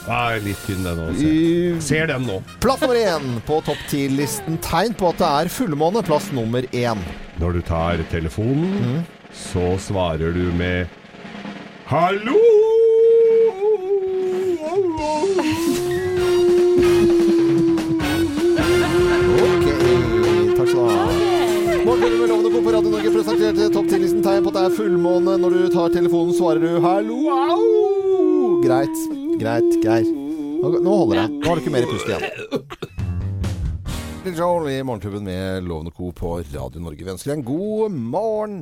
Ja, 0.06 0.18
litt 0.44 0.60
tynn 0.66 0.84
den 0.86 1.00
òg. 1.02 1.16
I- 1.18 1.80
Ser 1.82 2.06
den 2.06 2.22
nå. 2.28 2.36
Plass 2.60 2.80
nummer 2.84 2.94
én 3.00 3.40
på 3.48 3.58
topp 3.66 3.80
ti-listen. 3.90 4.58
Tegn 4.62 4.94
på 4.94 5.08
at 5.10 5.18
det 5.18 5.26
er 5.26 5.50
fullmåne. 5.56 6.04
Plass 6.06 6.30
nummer 6.32 6.62
én. 6.70 6.98
Når 7.40 7.52
du 7.52 7.60
tar 7.62 7.98
telefonen, 8.12 8.78
Mm. 8.78 9.04
så 9.34 9.76
svarer 9.80 10.32
du 10.32 10.52
med 10.52 10.86
Hallo! 11.86 12.38
Tegn 24.24 24.44
på 24.44 24.52
at 24.52 24.58
det 24.58 24.64
er 24.66 24.76
fullmåne. 24.78 25.36
Når 25.42 25.56
du 25.56 25.62
tar 25.74 25.94
telefonen, 25.94 26.34
svarer 26.36 26.60
du 26.64 26.80
'hallo, 26.80 27.20
au'. 27.28 28.62
Greit. 28.64 28.98
Greit, 29.40 29.70
Geir. 29.84 30.08
Nå 30.64 30.96
holder 31.00 31.22
det. 31.22 31.28
Nå 31.40 31.48
har 31.48 31.56
du 31.56 31.62
ikke 31.62 31.76
mer 31.76 31.88
pust 31.90 32.08
igjen. 32.08 32.92
Litt 34.24 34.38
Joel 34.38 34.70
i 34.72 34.82
Morgentuben 34.82 35.24
med 35.24 35.64
Lovende 35.68 35.90
Co. 35.92 36.06
på 36.12 36.38
Radio 36.54 36.80
Norge. 36.80 37.04
Vi 37.04 37.10
ønsker 37.12 37.28
deg 37.28 37.42
en 37.42 37.44
god 37.44 37.92
morgen. 37.92 38.54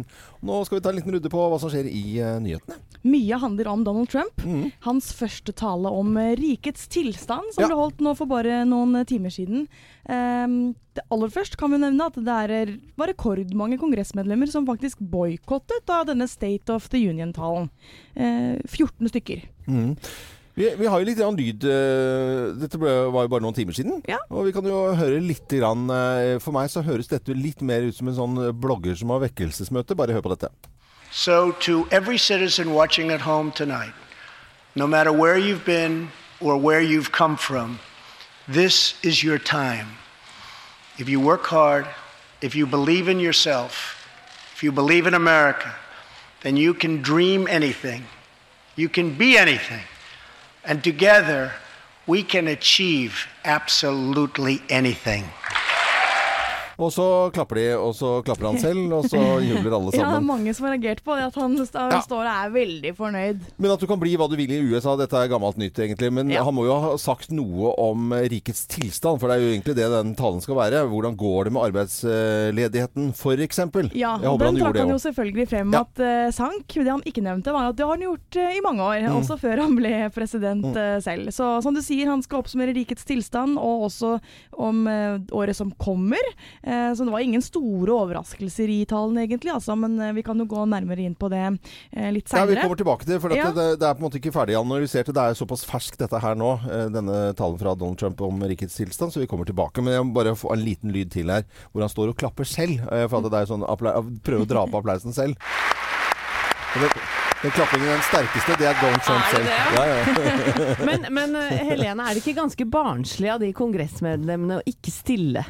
Nå 0.43 0.57
skal 0.67 0.81
vi 0.81 0.83
ta 0.83 0.91
en 0.91 0.97
liten 0.99 1.15
runde 1.15 1.31
på 1.31 1.45
hva 1.53 1.59
som 1.63 1.71
skjer 1.71 1.87
i 1.87 2.03
uh, 2.19 2.41
nyhetene. 2.43 2.81
Mye 3.07 3.39
handler 3.39 3.71
om 3.71 3.85
Donald 3.87 4.11
Trump. 4.11 4.43
Mm. 4.43 4.73
Hans 4.89 5.13
første 5.15 5.55
tale 5.55 5.91
om 5.95 6.11
eh, 6.19 6.33
rikets 6.39 6.89
tilstand, 6.91 7.55
som 7.55 7.63
Ja. 7.63 7.71
ble 7.71 7.79
holdt 7.79 8.03
nå 8.03 8.17
for 8.19 8.31
bare 8.31 8.65
noen 8.67 8.99
eh, 8.99 9.07
timer 9.07 9.31
siden. 9.35 9.69
Um, 10.11 10.75
det 10.99 11.07
aller 11.15 11.31
først 11.31 11.55
kan 11.59 11.71
vi 11.71 11.79
nevne 11.83 12.11
at 12.11 12.19
det 12.19 12.37
er, 12.59 12.75
var 12.99 13.11
rekordmange 13.15 13.79
kongressmedlemmer 13.79 14.51
som 14.51 14.67
faktisk 14.67 14.99
boikottet 14.99 15.87
denne 16.11 16.27
State 16.31 16.75
of 16.75 16.91
the 16.91 17.07
Union-talen. 17.07 17.71
Uh, 18.19 18.59
14 18.67 19.15
stykker. 19.15 19.47
Mhm. 19.71 19.95
Vi, 20.55 20.67
vi 20.77 20.87
har 20.87 21.01
jo 21.01 21.07
litt 21.09 21.17
grann 21.17 21.37
lyd 21.39 21.65
eh, 21.65 22.51
Dette 22.61 22.77
ble, 22.81 22.91
var 23.15 23.25
jo 23.25 23.31
bare 23.33 23.45
noen 23.45 23.57
timer 23.57 23.77
siden. 23.77 24.03
Ja. 24.09 24.19
Og 24.29 24.45
vi 24.51 24.53
kan 24.53 24.67
jo 24.69 24.83
høre 24.99 25.21
litt 25.25 25.49
grann, 25.49 25.87
eh, 25.89 26.37
For 26.45 26.53
meg 26.53 26.69
så 26.73 26.85
høres 26.85 27.09
dette 27.09 27.33
litt 27.37 27.65
mer 27.65 27.87
ut 27.89 27.97
som 27.97 28.11
en 28.11 28.19
sånn 28.19 28.37
eh, 28.43 28.53
blogger 28.53 28.99
som 28.99 29.15
har 29.15 29.23
vekkelsesmøte. 29.25 29.97
Bare 29.97 30.13
hør 30.13 30.27
på 30.27 30.35
dette. 30.35 30.53
So, 31.13 31.53
to 31.61 31.87
every 31.91 32.19
citizen 32.19 32.73
watching 32.73 33.11
at 33.11 33.21
home 33.21 33.53
tonight, 33.53 33.93
no 34.75 34.87
matter 34.87 35.13
where 35.13 35.37
you've 35.37 35.65
been 35.65 36.09
or 36.41 36.57
where 36.57 36.81
you've 36.81 37.13
come 37.13 37.37
from, 37.37 37.79
this 38.49 38.95
is 39.03 39.23
your 39.23 39.39
time. 39.39 39.97
If 40.99 41.09
you 41.09 41.21
work 41.21 41.47
hard, 41.47 41.87
if 42.41 42.55
you 42.55 42.67
believe 42.67 43.09
in 43.09 43.21
yourself, 43.21 44.05
if 44.55 44.63
you 44.63 44.73
believe 44.73 45.07
in 45.07 45.15
America, 45.15 45.75
then 46.43 46.57
you 46.57 46.75
can 46.75 47.03
dream 47.03 47.47
anything. 47.49 48.05
You 48.77 48.89
can 48.89 49.17
be 49.17 49.37
anything. 49.39 49.85
And 50.65 50.83
together, 50.83 51.53
we 52.07 52.23
can 52.23 52.49
achieve 52.49 53.27
absolutely 53.45 54.63
anything. 54.69 55.25
Og 56.79 56.93
så 56.95 57.07
klapper 57.35 57.59
de, 57.61 57.67
og 57.77 57.93
så 57.95 58.23
klapper 58.25 58.49
han 58.51 58.59
selv, 58.63 58.93
og 58.97 59.05
så 59.11 59.21
jubler 59.51 59.77
alle 59.77 59.93
sammen. 59.93 60.01
Ja, 60.01 60.11
det 60.15 60.21
er 60.23 60.27
mange 60.29 60.55
som 60.57 60.67
har 60.69 60.75
reagert 60.77 61.03
på 61.05 61.17
det, 61.19 61.27
at 61.29 61.37
han 61.37 61.57
står 61.67 62.23
og 62.23 62.31
er 62.33 62.53
veldig 62.55 62.93
fornøyd. 62.97 63.43
Men 63.59 63.75
at 63.75 63.81
du 63.83 63.87
kan 63.91 64.01
bli 64.01 64.15
hva 64.17 64.29
du 64.31 64.37
vil 64.39 64.51
i 64.57 64.61
USA, 64.73 64.95
dette 64.97 65.17
er 65.19 65.29
gammelt 65.33 65.59
nytt 65.61 65.79
egentlig. 65.79 66.13
Men 66.13 66.31
Ja. 66.33 66.43
han 66.47 66.55
må 66.57 66.65
jo 66.67 66.79
ha 66.81 66.95
sagt 67.01 67.31
noe 67.35 67.75
om 67.81 68.13
eh, 68.17 68.29
rikets 68.33 68.65
tilstand, 68.73 69.21
for 69.21 69.29
det 69.29 69.37
er 69.37 69.45
jo 69.45 69.53
egentlig 69.53 69.77
det 69.77 69.89
den 69.93 70.15
talen 70.19 70.41
skal 70.41 70.57
være. 70.57 70.85
Hvordan 70.89 71.17
går 71.21 71.45
det 71.45 71.53
med 71.53 71.63
arbeidsledigheten, 71.69 73.11
f.eks.? 73.13 73.59
Ja, 73.97 74.15
og 74.31 74.39
den 74.41 74.59
trakk 74.61 74.79
han 74.81 74.93
jo 74.93 74.99
selvfølgelig 75.03 75.49
frem 75.51 75.73
Ja. 75.75 75.83
at 75.85 76.03
uh, 76.03 76.31
sank. 76.35 76.67
Det 76.73 76.89
han 76.89 77.03
ikke 77.09 77.23
nevnte, 77.25 77.53
var 77.55 77.71
at 77.71 77.77
det 77.79 77.85
har 77.87 77.95
han 77.97 78.05
gjort 78.07 78.39
uh, 78.41 78.51
i 78.57 78.63
mange 78.65 78.83
år, 78.83 79.01
Mm. 79.03 79.17
også 79.19 79.37
før 79.41 79.61
han 79.65 79.75
ble 79.77 79.91
president 80.15 80.65
uh, 80.77 80.99
selv. 81.03 81.31
Så 81.35 81.49
som 81.65 81.75
du 81.75 81.81
sier, 81.83 82.07
han 82.11 82.23
skal 82.23 82.43
oppsummere 82.43 82.75
rikets 82.77 83.05
tilstand, 83.09 83.59
og 83.59 83.89
også 83.89 84.15
om 84.63 84.85
året 85.33 85.57
som 85.57 85.71
kommer. 85.81 86.21
Eh, 86.63 86.95
så 86.95 87.05
det 87.05 87.11
var 87.11 87.21
ingen 87.25 87.43
store 87.43 87.91
overraskelser 88.05 88.71
i 88.71 88.85
talen 88.87 89.19
egentlig, 89.19 89.51
altså, 89.51 89.75
men 89.79 89.97
eh, 90.01 90.13
vi 90.15 90.23
kan 90.23 90.39
jo 90.39 90.45
gå 90.47 90.63
nærmere 90.71 91.03
inn 91.03 91.17
på 91.19 91.27
det 91.33 91.41
eh, 91.91 92.11
litt 92.15 92.31
Ja, 92.33 92.45
vi 92.47 92.55
kommer 92.61 92.79
tilbake 92.79 93.09
til 93.09 93.19
for 93.23 93.35
Ja. 93.35 93.49
dette, 93.51 93.59
det, 93.73 93.81
det 93.83 93.89
er 93.89 93.97
på 93.99 94.05
en 94.05 94.07
måte 94.07 94.21
ikke 94.21 94.33
ferdig 94.35 94.55
analysert. 94.61 95.11
Det 95.11 95.25
er 95.25 95.35
såpass 95.39 95.65
ferskt 95.67 95.99
dette 95.99 96.21
her 96.23 96.39
nå, 96.39 96.53
eh, 96.71 96.87
denne 96.95 97.17
talen 97.39 97.59
fra 97.59 97.75
Donald 97.75 97.99
Trump 97.99 98.21
om 98.23 98.39
rikets 98.47 98.77
tilstand, 98.79 99.11
så 99.13 99.19
vi 99.23 99.27
kommer 99.27 99.49
tilbake. 99.49 99.83
Men 99.83 99.97
jeg 99.99 100.07
må 100.07 100.15
bare 100.15 100.37
få 100.39 100.53
en 100.55 100.63
liten 100.63 100.93
lyd 100.95 101.11
til 101.11 101.31
her, 101.35 101.43
hvor 101.73 101.83
han 101.83 101.91
står 101.91 102.13
og 102.15 102.19
klapper 102.23 102.47
selv. 102.47 102.79
eh, 102.93 103.09
For 103.11 103.19
at 103.19 103.31
det 103.33 103.43
er 103.43 103.51
sånn 103.51 103.67
Prøver 104.23 104.45
å 104.45 104.49
dra 104.49 104.63
på 104.71 104.79
applausen 104.79 105.13
selv. 105.17 105.35
Den 107.43 107.51
klappingen, 107.51 107.89
den 107.91 108.05
sterkeste, 108.07 108.55
det 108.61 108.69
er 108.71 108.77
Donald 108.79 109.03
Trump 109.03 109.25
selv. 109.33 109.49
det, 109.49 109.57
Ja, 109.75 109.85
ja. 109.91 110.77
Men, 110.89 111.07
men 111.11 111.35
Helene, 111.67 112.07
er 112.07 112.15
det 112.15 112.23
ikke 112.23 112.37
ganske 112.39 112.67
barnslig 112.71 113.33
av 113.35 113.43
de 113.43 113.51
kongressmedlemmene 113.57 114.61
å 114.61 114.65
ikke 114.71 114.95
stille? 114.95 115.43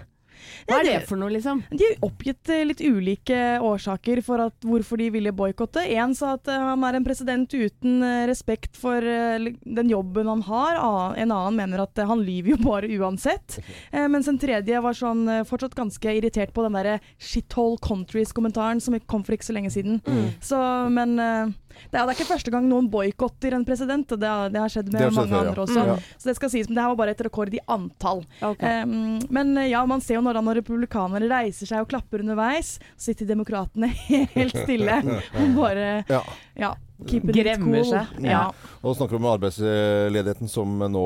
Hva 0.68 0.78
er 0.80 0.88
det 0.88 0.96
for 1.08 1.20
noe, 1.20 1.32
liksom? 1.32 1.62
De 1.70 1.84
har 1.86 2.06
oppgitt 2.06 2.50
eh, 2.52 2.64
litt 2.66 2.82
ulike 2.82 3.38
årsaker 3.62 4.22
for 4.24 4.42
at, 4.46 4.56
hvorfor 4.66 5.00
de 5.00 5.08
ville 5.14 5.32
boikotte. 5.36 5.84
En 5.96 6.14
sa 6.18 6.34
at 6.36 6.50
eh, 6.50 6.66
han 6.70 6.84
er 6.86 6.98
en 6.98 7.06
president 7.06 7.54
uten 7.54 8.02
eh, 8.06 8.24
respekt 8.30 8.78
for 8.80 9.02
den 9.02 9.90
jobben 9.90 10.30
han 10.30 10.44
har. 10.46 10.80
En 11.18 11.34
annen 11.34 11.58
mener 11.58 11.84
at 11.84 11.98
han 12.08 12.22
lyver 12.24 12.54
jo 12.54 12.60
bare 12.62 12.90
uansett. 12.98 13.58
Mens 13.92 14.28
en 14.30 14.38
tredje 14.40 14.80
var 14.82 14.96
sånn 14.96 15.26
fortsatt 15.48 15.74
ganske 15.76 16.14
irritert 16.18 16.52
på 16.54 16.64
den 16.64 16.76
derre 16.76 16.98
shithole 17.20 17.80
countries-kommentaren 17.82 18.80
som 18.82 18.96
kom 19.10 19.24
for 19.26 19.36
ikke 19.36 19.48
så 19.48 19.56
lenge 19.56 19.72
siden. 19.74 20.00
Så, 20.44 20.58
men 20.92 21.16
det 21.72 21.98
er, 21.98 22.04
det 22.04 22.12
er 22.12 22.16
ikke 22.18 22.28
første 22.30 22.52
gang 22.54 22.68
noen 22.70 22.88
boikotter 22.92 23.56
en 23.56 23.66
president. 23.68 24.08
Det 24.08 24.28
har, 24.28 24.52
det 24.52 24.62
har 24.62 24.72
skjedd 24.72 24.92
med 24.92 25.06
har 25.06 25.10
skjedd 25.10 25.20
mange 25.22 25.34
før, 25.34 25.44
ja. 25.44 25.52
andre 25.52 25.66
også. 25.66 25.86
Mm. 25.88 26.10
Så 26.22 26.30
det 26.30 26.36
skal 26.38 26.52
sies, 26.54 26.68
men 26.70 26.78
det 26.78 26.84
her 26.84 26.92
var 26.94 27.00
bare 27.02 27.16
et 27.16 27.24
rekord 27.26 27.54
i 27.54 27.62
antall. 27.76 28.24
Okay. 28.52 28.82
Um, 28.84 29.18
men 29.32 29.54
ja, 29.68 29.82
man 29.88 30.04
ser 30.04 30.18
jo 30.18 30.24
når, 30.24 30.40
når 30.44 30.60
republikanere 30.62 31.30
reiser 31.32 31.70
seg 31.70 31.84
og 31.84 31.90
klapper 31.92 32.24
underveis, 32.24 32.76
så 32.96 33.10
sitter 33.10 33.30
demokratene 33.32 33.90
helt 34.36 34.56
stille 34.64 35.02
og 35.02 35.54
bare 35.62 35.90
Ja. 36.08 36.22
Ja. 36.58 36.74
Gremmer 37.02 37.80
cool. 37.82 37.88
seg. 37.88 38.10
Ja. 38.22 38.42
Og 38.86 38.94
snakker 38.94 39.16
om 39.18 39.24
arbeidsledigheten 39.26 40.46
som 40.50 40.76
nå 40.78 41.00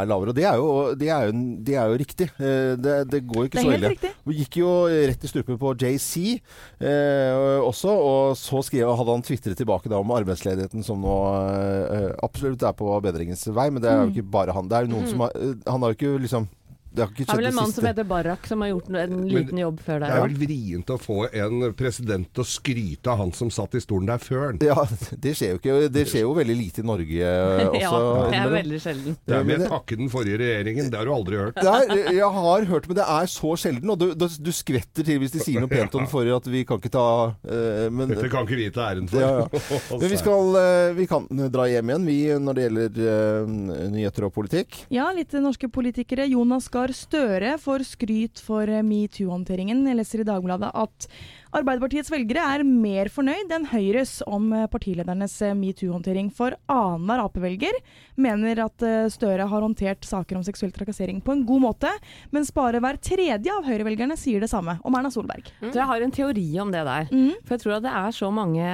er 0.00 0.08
lavere. 0.10 0.32
Og 0.32 0.34
det 0.34 0.46
er 0.48 0.56
jo, 0.58 0.70
det 0.98 1.10
er 1.14 1.28
jo, 1.28 1.34
det 1.62 1.76
er 1.78 1.92
jo 1.92 1.98
riktig. 2.00 2.26
Eh, 2.42 2.72
Det, 2.82 2.94
det 3.12 3.20
går 3.30 3.46
ikke 3.46 3.60
Det 3.60 3.62
er 3.62 3.68
så 3.68 3.76
ille. 3.76 4.12
Vi 4.26 4.38
gikk 4.40 4.56
jo 4.62 4.72
rett 4.88 5.22
i 5.22 5.30
strupen 5.30 5.58
på 5.60 5.74
JC 5.78 6.40
eh, 6.80 7.60
også, 7.62 7.92
og 7.92 8.34
så 8.40 8.62
skrev, 8.66 8.90
hadde 8.98 9.14
han 9.14 9.22
tvitret 9.22 9.56
tilbake 9.60 9.88
da 9.92 10.00
om 10.02 10.10
arbeidsledigheten 10.16 10.82
som 10.86 10.98
nå 11.04 11.14
eh, 11.52 12.08
absolutt 12.26 12.62
er 12.66 12.74
på 12.78 12.90
bedringens 13.04 13.46
vei. 13.54 13.68
Men 13.70 13.82
det 13.84 13.90
er 13.92 14.00
jo 14.00 14.08
Mm. 14.08 14.14
ikke 14.16 14.30
bare 14.34 14.52
han. 14.56 14.66
Det 14.68 14.76
er 14.80 14.88
jo 14.88 14.94
noen 14.96 15.06
som 15.08 15.20
har 15.22 15.30
eh, 15.38 15.54
Han 15.70 15.82
har 15.86 15.92
jo 15.92 15.98
ikke 16.00 16.18
liksom 16.26 16.48
Det 16.92 17.00
har 17.00 17.12
ikke 17.12 17.24
Det 17.24 17.32
er 17.32 17.38
vel 17.40 17.48
en 17.48 17.56
mann 17.56 17.72
som 17.72 17.86
heter 17.88 18.04
Barak, 18.04 18.46
som 18.46 18.60
har 18.60 18.68
gjort 18.68 18.88
en 19.00 19.20
liten 19.28 19.60
jobb 19.62 19.78
før 19.80 20.02
der. 20.02 20.10
Det 20.10 20.16
er 20.18 20.26
vel 20.26 20.34
vrient 20.42 20.90
å 20.92 20.98
få 21.00 21.18
en 21.30 21.62
president 21.78 22.28
til 22.28 22.44
å 22.44 22.48
skryte 22.48 23.12
av 23.12 23.22
han 23.22 23.32
som 23.36 23.48
satt 23.54 23.78
i 23.78 23.80
stolen 23.80 24.10
der 24.10 24.20
før. 24.20 24.58
Ja, 24.60 24.84
det 25.24 25.32
skjer 25.38 25.54
jo 25.54 25.60
ikke. 25.60 25.76
Det 25.92 26.04
skjer 26.10 26.26
jo 26.26 26.34
veldig 26.36 26.56
lite 26.58 26.82
i 26.82 26.86
Norge 26.90 27.30
eh, 27.30 27.62
også. 27.70 27.80
Ja, 27.80 28.26
det 28.28 28.40
er 28.42 28.52
veldig 28.56 28.80
sjelden. 28.84 29.16
Det 29.24 29.38
er 29.38 29.48
med 29.48 29.64
det- 29.64 29.70
takke 29.72 29.98
den 30.02 30.12
forrige 30.12 30.40
regjeringen. 30.42 30.90
Det 30.92 31.00
har 31.00 31.08
du 31.08 31.14
aldri 31.16 31.40
hørt. 31.40 31.56
Det 31.56 31.72
er, 31.72 32.12
jeg 32.18 32.30
har 32.36 32.68
hørt, 32.74 32.88
men 32.90 33.00
det 33.00 33.08
er 33.16 33.32
så 33.32 33.54
sjelden. 33.64 33.94
Og 33.94 34.02
du, 34.02 34.06
du, 34.18 34.26
du 34.28 34.52
skvetter 34.52 35.08
til 35.08 35.22
hvis 35.22 35.32
de 35.32 35.40
sier 35.46 35.64
noe 35.64 35.72
pent 35.76 35.96
om 35.96 36.04
den 36.04 36.12
forrige, 36.12 36.36
at 36.42 36.50
vi 36.52 36.64
kan 36.68 36.82
ikke 36.82 36.92
ta 36.92 37.06
uh, 37.32 37.88
men, 37.88 38.12
Dette 38.12 38.28
kan 38.32 38.44
ikke 38.44 38.60
vi 38.60 38.68
ta 38.74 38.90
æren 38.90 39.08
for. 39.08 39.22
Ja, 39.22 39.46
ja. 39.46 39.64
men 40.02 40.06
vi, 40.12 40.20
skal, 40.20 40.60
uh, 40.60 40.92
vi 40.98 41.08
kan 41.08 41.28
dra 41.48 41.68
hjem 41.72 41.94
igjen, 41.94 42.06
vi, 42.10 42.20
når 42.36 42.58
det 42.58 42.68
gjelder 42.68 43.00
uh, 43.00 43.56
nyheter 43.96 44.28
og 44.28 44.36
politikk. 44.36 44.82
Ja, 44.92 45.08
litt 45.16 45.32
norske 45.40 45.72
politikere. 45.72 46.28
Jonas 46.28 46.68
Gahr 46.72 46.81
Støre 46.90 47.54
får 47.62 47.84
skryt 47.86 48.40
for 48.42 48.66
eh, 48.66 48.82
metoo-håndteringen. 48.82 49.84
Jeg 49.86 49.98
leser 49.98 50.22
i 50.22 50.26
Dagbladet 50.26 50.72
at 50.74 51.06
Arbeiderpartiets 51.52 52.10
velgere 52.10 52.42
er 52.56 52.64
mer 52.66 53.10
fornøyd 53.12 53.52
enn 53.54 53.68
Høyres 53.70 54.16
om 54.26 54.48
eh, 54.56 54.66
partiledernes 54.72 55.36
eh, 55.46 55.54
metoo-håndtering. 55.54 56.32
For 56.34 56.56
annenhver 56.72 57.22
Ap-velger 57.22 57.78
mener 58.18 58.64
at 58.66 58.86
Støre 59.14 59.46
har 59.46 59.66
håndtert 59.66 60.02
saker 60.08 60.40
om 60.40 60.46
seksuell 60.46 60.74
trakassering 60.74 61.22
på 61.22 61.36
en 61.36 61.46
god 61.46 61.62
måte, 61.68 61.92
mens 62.34 62.50
bare 62.56 62.82
hver 62.82 62.98
tredje 62.98 63.54
av 63.54 63.68
Høyre-velgerne 63.68 64.18
sier 64.18 64.42
det 64.42 64.50
samme 64.50 64.80
om 64.82 64.98
Erna 64.98 65.12
Solberg. 65.14 65.52
Så 65.62 65.76
jeg 65.76 65.88
har 65.88 66.02
en 66.02 66.14
teori 66.14 66.48
om 66.62 66.74
det 66.74 66.82
der. 66.88 67.12
Mm. 67.12 67.36
For 67.44 67.54
jeg 67.54 67.64
tror 67.66 67.78
at 67.78 67.86
det 67.86 67.94
er 68.02 68.16
så 68.16 68.32
mange 68.34 68.66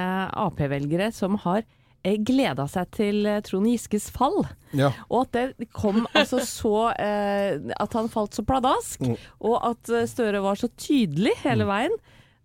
Ap-velgere 0.47 1.13
som 1.15 1.37
har 1.45 1.67
gleda 2.03 2.65
seg 2.71 2.91
til 2.95 3.25
eh, 3.27 3.41
Trond 3.45 3.67
Giskes 3.69 4.09
fall. 4.13 4.43
Ja. 4.71 4.91
Og 5.09 5.25
at 5.27 5.35
det 5.57 5.69
kom 5.73 6.05
altså 6.17 6.43
så 6.45 6.91
eh, 6.93 7.57
At 7.73 7.95
han 7.97 8.11
falt 8.13 8.37
så 8.37 8.45
pladask. 8.45 9.01
Mm. 9.01 9.17
Og 9.49 9.57
at 9.71 9.91
eh, 9.93 10.07
Støre 10.09 10.43
var 10.45 10.59
så 10.59 10.71
tydelig 10.77 11.35
hele 11.43 11.67
veien. 11.69 11.99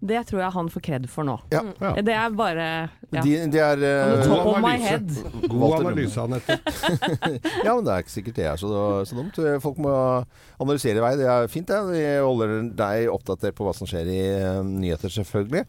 Det 0.05 0.21
tror 0.29 0.43
jeg 0.43 0.53
han 0.53 0.67
får 0.69 0.83
kred 0.85 1.05
for 1.09 1.25
nå. 1.25 1.39
Ja. 1.55 1.63
Ja. 1.81 1.95
Det 2.05 2.13
er 2.13 2.33
bare 2.37 2.65
ja. 3.15 3.23
De, 3.23 3.33
de 3.49 3.61
er 3.63 3.81
uh, 3.81 4.21
eh, 4.21 4.59
my 4.61 4.75
analyse. 4.75 5.23
God 5.49 5.77
analyse, 5.79 6.21
Anette. 6.21 6.59
Ja, 7.65 7.73
men 7.73 7.87
det 7.87 7.95
er 7.95 8.05
ikke 8.05 8.13
sikkert 8.13 8.37
det 8.37 8.49
er 8.51 8.61
så, 8.61 8.69
så 9.09 9.17
dumt. 9.17 9.39
Folk 9.63 9.79
må 9.81 9.95
analysere 10.61 10.99
i 10.99 11.05
vei. 11.05 11.15
Det 11.21 11.29
er 11.31 11.49
fint, 11.53 11.71
det. 11.71 11.81
Vi 11.95 12.03
holder 12.21 12.57
deg 12.77 13.13
oppdatert 13.15 13.57
på 13.57 13.65
hva 13.65 13.73
som 13.77 13.89
skjer 13.89 14.11
i 14.11 14.21
eh, 14.35 14.61
nyheter, 14.67 15.13
selvfølgelig. 15.15 15.65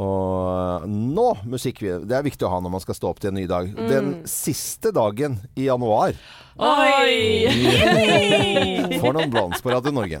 Og 0.00 0.86
nå 0.88 1.26
musikk. 1.50 1.82
Det 2.08 2.16
er 2.16 2.24
viktig 2.26 2.46
å 2.46 2.52
ha 2.54 2.60
når 2.64 2.76
man 2.76 2.84
skal 2.84 2.96
stå 2.96 3.10
opp 3.10 3.20
til 3.20 3.32
en 3.32 3.40
ny 3.40 3.46
dag. 3.50 3.68
Den 3.76 4.14
siste 4.28 4.94
dagen 4.96 5.38
i 5.58 5.68
januar 5.68 6.16
Oi! 6.60 7.48
får 9.00 9.14
noen 9.16 9.32
blans 9.32 9.62
på 9.64 9.72
Radio 9.72 9.92
Norge. 9.96 10.20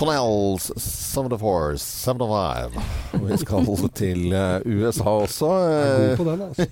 Canals 0.00 0.70
74, 0.80 1.76
75. 1.76 2.76
Og 3.18 3.24
vi 3.26 3.36
skal 3.42 3.66
til 3.98 4.32
eh, 4.32 4.62
USA 4.64 5.12
også. 5.26 5.50
Jeg 5.60 5.90
er 5.90 5.98
god 5.98 6.16
på 6.16 6.26
den, 6.28 6.44
altså. 6.46 6.66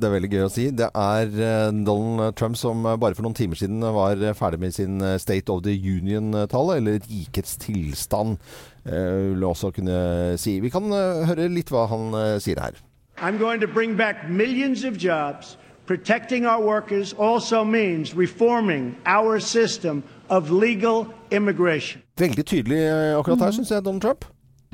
Det 0.00 0.08
er 0.08 0.14
veldig 0.14 0.30
gøy 0.32 0.44
å 0.46 0.52
si. 0.54 0.64
Det 0.72 0.88
er 0.88 1.34
eh, 1.34 1.66
Donald 1.84 2.38
Trump 2.38 2.56
som 2.56 2.86
eh, 2.86 2.96
bare 3.02 3.18
for 3.18 3.26
noen 3.26 3.36
timer 3.36 3.60
siden 3.60 3.84
var 3.98 4.22
ferdig 4.38 4.62
med 4.62 4.76
sin 4.78 4.96
State 5.20 5.52
of 5.52 5.60
the 5.66 5.76
Union-tale, 5.76 6.78
eller 6.80 7.04
rikets 7.04 7.58
tilstand, 7.60 8.40
vil 8.86 9.44
også 9.44 9.70
kunne 9.74 10.36
si. 10.38 10.58
Vi 10.60 10.70
kan 10.70 10.84
eh, 10.92 11.24
høre 11.28 11.48
litt 11.52 11.70
hva 11.74 11.86
han 11.90 12.14
eh, 12.14 12.36
sier 12.42 12.60
her. 12.62 12.78
I'm 13.18 13.38
going 13.38 13.60
to 13.60 13.66
bring 13.68 13.96
back 13.96 14.28
millions 14.28 14.84
of 14.84 14.96
jobs. 14.98 15.56
Protecting 15.86 16.46
our 16.46 16.60
workers 16.60 17.14
also 17.18 17.64
means 17.64 18.14
reforming 18.16 18.96
our 19.06 19.38
system 19.40 20.02
of 20.28 20.50
legal 20.50 21.06
immigration. 21.30 22.02
Veldig 22.18 22.44
tydelig 22.46 22.80
eh, 22.82 23.12
akkurat 23.18 23.44
her, 23.46 23.54
syns 23.54 23.70
jeg, 23.70 23.84
Donald 23.86 24.02
Trump. 24.02 24.24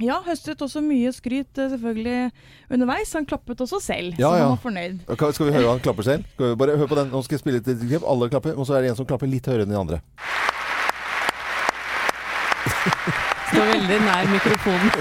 Ja, 0.00 0.16
høstet 0.24 0.62
også 0.64 0.80
mye 0.80 1.12
skryt 1.12 1.58
eh, 1.60 1.68
selvfølgelig 1.74 2.30
underveis. 2.72 3.12
Han 3.12 3.26
klappet 3.28 3.60
også 3.60 3.78
selv, 3.84 4.14
Ja, 4.18 4.30
så 4.30 4.34
ja. 4.36 4.42
han 4.46 4.54
var 4.54 4.62
fornøyd. 4.64 5.02
Skal 5.36 5.46
vi 5.46 5.52
høre 5.52 5.68
han 5.74 5.84
klapper 5.84 6.02
selv? 6.08 6.24
Skal 6.34 6.54
vi 6.54 6.60
bare 6.64 6.76
høre 6.80 6.88
på 6.88 6.98
den? 6.98 7.12
Nå 7.12 7.22
skal 7.22 7.36
jeg 7.36 7.44
spille 7.44 7.60
et 7.60 7.68
lite 7.68 7.86
klipp. 7.92 8.08
Alle 8.08 8.30
klapper, 8.32 8.56
og 8.56 8.66
så 8.66 8.78
er 8.78 8.86
det 8.86 8.94
en 8.94 9.02
som 9.02 9.06
klapper 9.12 9.28
litt 9.30 9.46
høyere 9.46 9.68
enn 9.68 9.74
de 9.76 9.78
andre. 9.84 10.00
Står 13.62 13.70
veldig 13.78 13.96
nær 14.02 14.28
mikrofonen. 14.32 14.88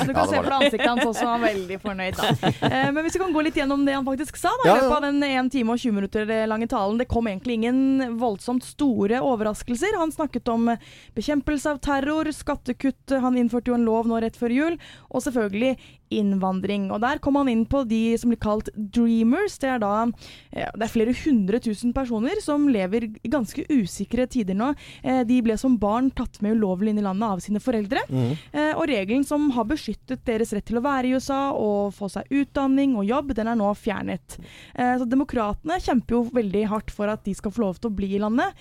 Du 0.00 0.14
kan 0.14 0.22
ja, 0.22 0.26
se 0.30 0.38
på 0.40 0.52
ansiktet 0.54 0.86
hans 0.86 1.04
også, 1.04 1.26
han 1.26 1.42
er 1.44 1.52
veldig 1.52 1.76
fornøyd. 1.82 2.16
Da. 2.16 2.50
Eh, 2.70 2.86
men 2.94 3.04
hvis 3.04 3.18
vi 3.18 3.20
kan 3.20 3.34
gå 3.34 3.42
litt 3.44 3.58
gjennom 3.58 3.82
det 3.84 3.92
han 3.98 4.06
faktisk 4.06 4.38
sa 4.40 4.52
da, 4.62 4.64
i 4.64 4.76
løpet 4.78 4.94
av 4.96 5.04
den 5.04 5.18
1 5.26 5.50
time 5.52 5.74
og 5.74 5.82
20 5.82 5.96
minutter 5.98 6.32
lange 6.48 6.68
talen. 6.70 6.96
Det 7.02 7.08
kom 7.10 7.28
egentlig 7.28 7.58
ingen 7.58 8.16
voldsomt 8.20 8.64
store 8.64 9.20
overraskelser. 9.20 9.98
Han 10.00 10.14
snakket 10.14 10.48
om 10.48 10.70
bekjempelse 11.18 11.74
av 11.74 11.82
terror, 11.84 12.32
skattekutt, 12.32 13.12
han 13.20 13.36
innførte 13.36 13.74
jo 13.74 13.76
en 13.76 13.84
lov 13.84 14.08
nå 14.08 14.22
rett 14.24 14.40
før 14.40 14.56
jul, 14.56 14.80
og 15.10 15.26
selvfølgelig 15.26 15.74
innvandring. 16.10 16.88
Og 16.92 17.00
der 17.02 17.20
kom 17.22 17.38
han 17.40 17.50
inn 17.50 17.64
på 17.68 17.82
de 17.88 18.16
som 18.20 18.32
blir 18.32 18.40
kalt 18.42 18.70
dreamers. 18.74 19.58
Det 19.62 19.70
er 19.74 19.82
da 19.82 19.92
eh, 20.04 20.68
det 20.74 20.86
er 20.86 20.92
flere 20.92 21.14
hundre 21.24 21.60
tusen 21.62 21.94
personer 21.96 22.40
som 22.42 22.68
lever 22.70 23.08
i 23.10 23.32
ganske 23.32 23.64
usikre 23.70 24.26
tider 24.30 24.58
nå. 24.58 24.72
Eh, 25.02 25.22
de 25.28 25.40
ble 25.44 25.56
som 25.60 25.78
barn 25.80 26.10
tatt 26.16 26.40
med 26.44 26.58
ulovlig 26.58 26.94
inn 26.94 27.02
i 27.02 27.06
landet 27.06 27.28
av 27.28 27.44
sine 27.44 27.62
foreldre. 27.62 28.02
Mm. 28.10 28.32
og 28.78 28.84
regelen 28.88 29.24
som 29.26 29.48
har 29.54 29.66
beskyttet 29.68 30.22
deres 30.26 30.52
rett 30.54 30.64
til 30.66 30.78
å 30.80 30.82
være 30.82 31.08
i 31.08 31.12
USA 31.14 31.52
og 31.54 31.92
få 31.94 32.08
seg 32.10 32.28
utdanning 32.40 32.96
og 32.98 33.06
jobb, 33.06 33.32
den 33.36 33.50
er 33.50 33.58
nå 33.58 33.68
fjernet. 33.78 34.36
Så 34.74 35.06
Demokratene 35.08 35.78
kjemper 35.82 36.16
jo 36.16 36.22
veldig 36.34 36.64
hardt 36.72 36.92
for 36.94 37.10
at 37.12 37.22
de 37.26 37.34
skal 37.36 37.54
få 37.54 37.64
lov 37.64 37.80
til 37.80 37.90
å 37.90 37.96
bli 38.00 38.12
i 38.16 38.22
landet. 38.22 38.56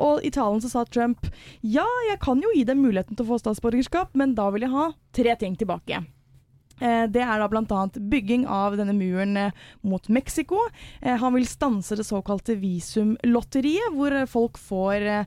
Og 0.00 0.24
i 0.26 0.32
talen 0.34 0.62
så 0.64 0.70
sa 0.72 0.84
Trump 0.88 1.28
ja, 1.60 1.86
jeg 2.08 2.20
kan 2.24 2.40
jo 2.42 2.52
gi 2.54 2.64
dem 2.68 2.82
muligheten 2.84 3.18
til 3.18 3.26
å 3.26 3.32
få 3.32 3.42
statsborgerskap, 3.42 4.14
men 4.18 4.36
da 4.38 4.48
vil 4.54 4.68
jeg 4.68 4.74
ha 4.74 4.90
tre 5.18 5.36
ting 5.40 5.58
tilbake. 5.58 6.04
Eh, 6.80 7.06
Det 7.10 7.22
er 7.22 7.38
da 7.42 7.48
bl.a. 7.48 7.84
bygging 7.98 8.46
av 8.46 8.76
denne 8.78 8.94
muren 8.96 9.36
eh, 9.36 9.50
mot 9.82 10.08
Mexico. 10.08 10.58
Eh, 11.02 11.16
Han 11.18 11.34
vil 11.34 11.46
stanse 11.46 11.96
det 11.96 12.04
såkalte 12.06 12.56
visumlotteriet, 12.58 13.94
hvor 13.94 14.26
folk 14.26 14.58
får 14.58 15.26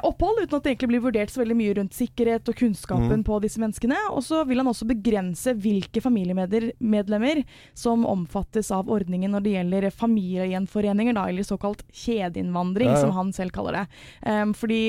opphold 0.00 0.38
uten 0.40 0.56
at 0.56 0.64
det 0.64 0.70
egentlig 0.70 0.88
blir 0.94 1.02
vurdert 1.04 1.28
så 1.34 1.42
veldig 1.42 1.56
mye 1.58 1.72
rundt 1.76 1.92
sikkerhet 1.92 2.46
og 2.48 2.56
kunnskapen 2.56 3.24
på 3.26 3.36
disse 3.42 3.60
menneskene. 3.60 3.98
Og 4.16 4.22
så 4.24 4.38
vil 4.48 4.62
han 4.62 4.70
også 4.70 4.86
begrense 4.88 5.52
hvilke 5.60 6.00
familiemedlemmer 6.00 7.42
som 7.76 8.06
omfattes 8.08 8.70
av 8.72 8.88
ordningen 8.88 9.34
når 9.34 9.44
det 9.44 9.52
gjelder 9.58 9.90
familiegjenforeninger, 9.92 11.18
da, 11.18 11.26
eller 11.28 11.44
såkalt 11.44 11.84
kjedeinnvandring, 11.92 12.88
Ja, 12.88 12.96
ja. 12.96 13.02
som 13.02 13.12
han 13.18 13.32
selv 13.36 13.52
kaller 13.52 13.82
det. 13.82 13.84
Um, 14.24 14.54
fordi 14.56 14.80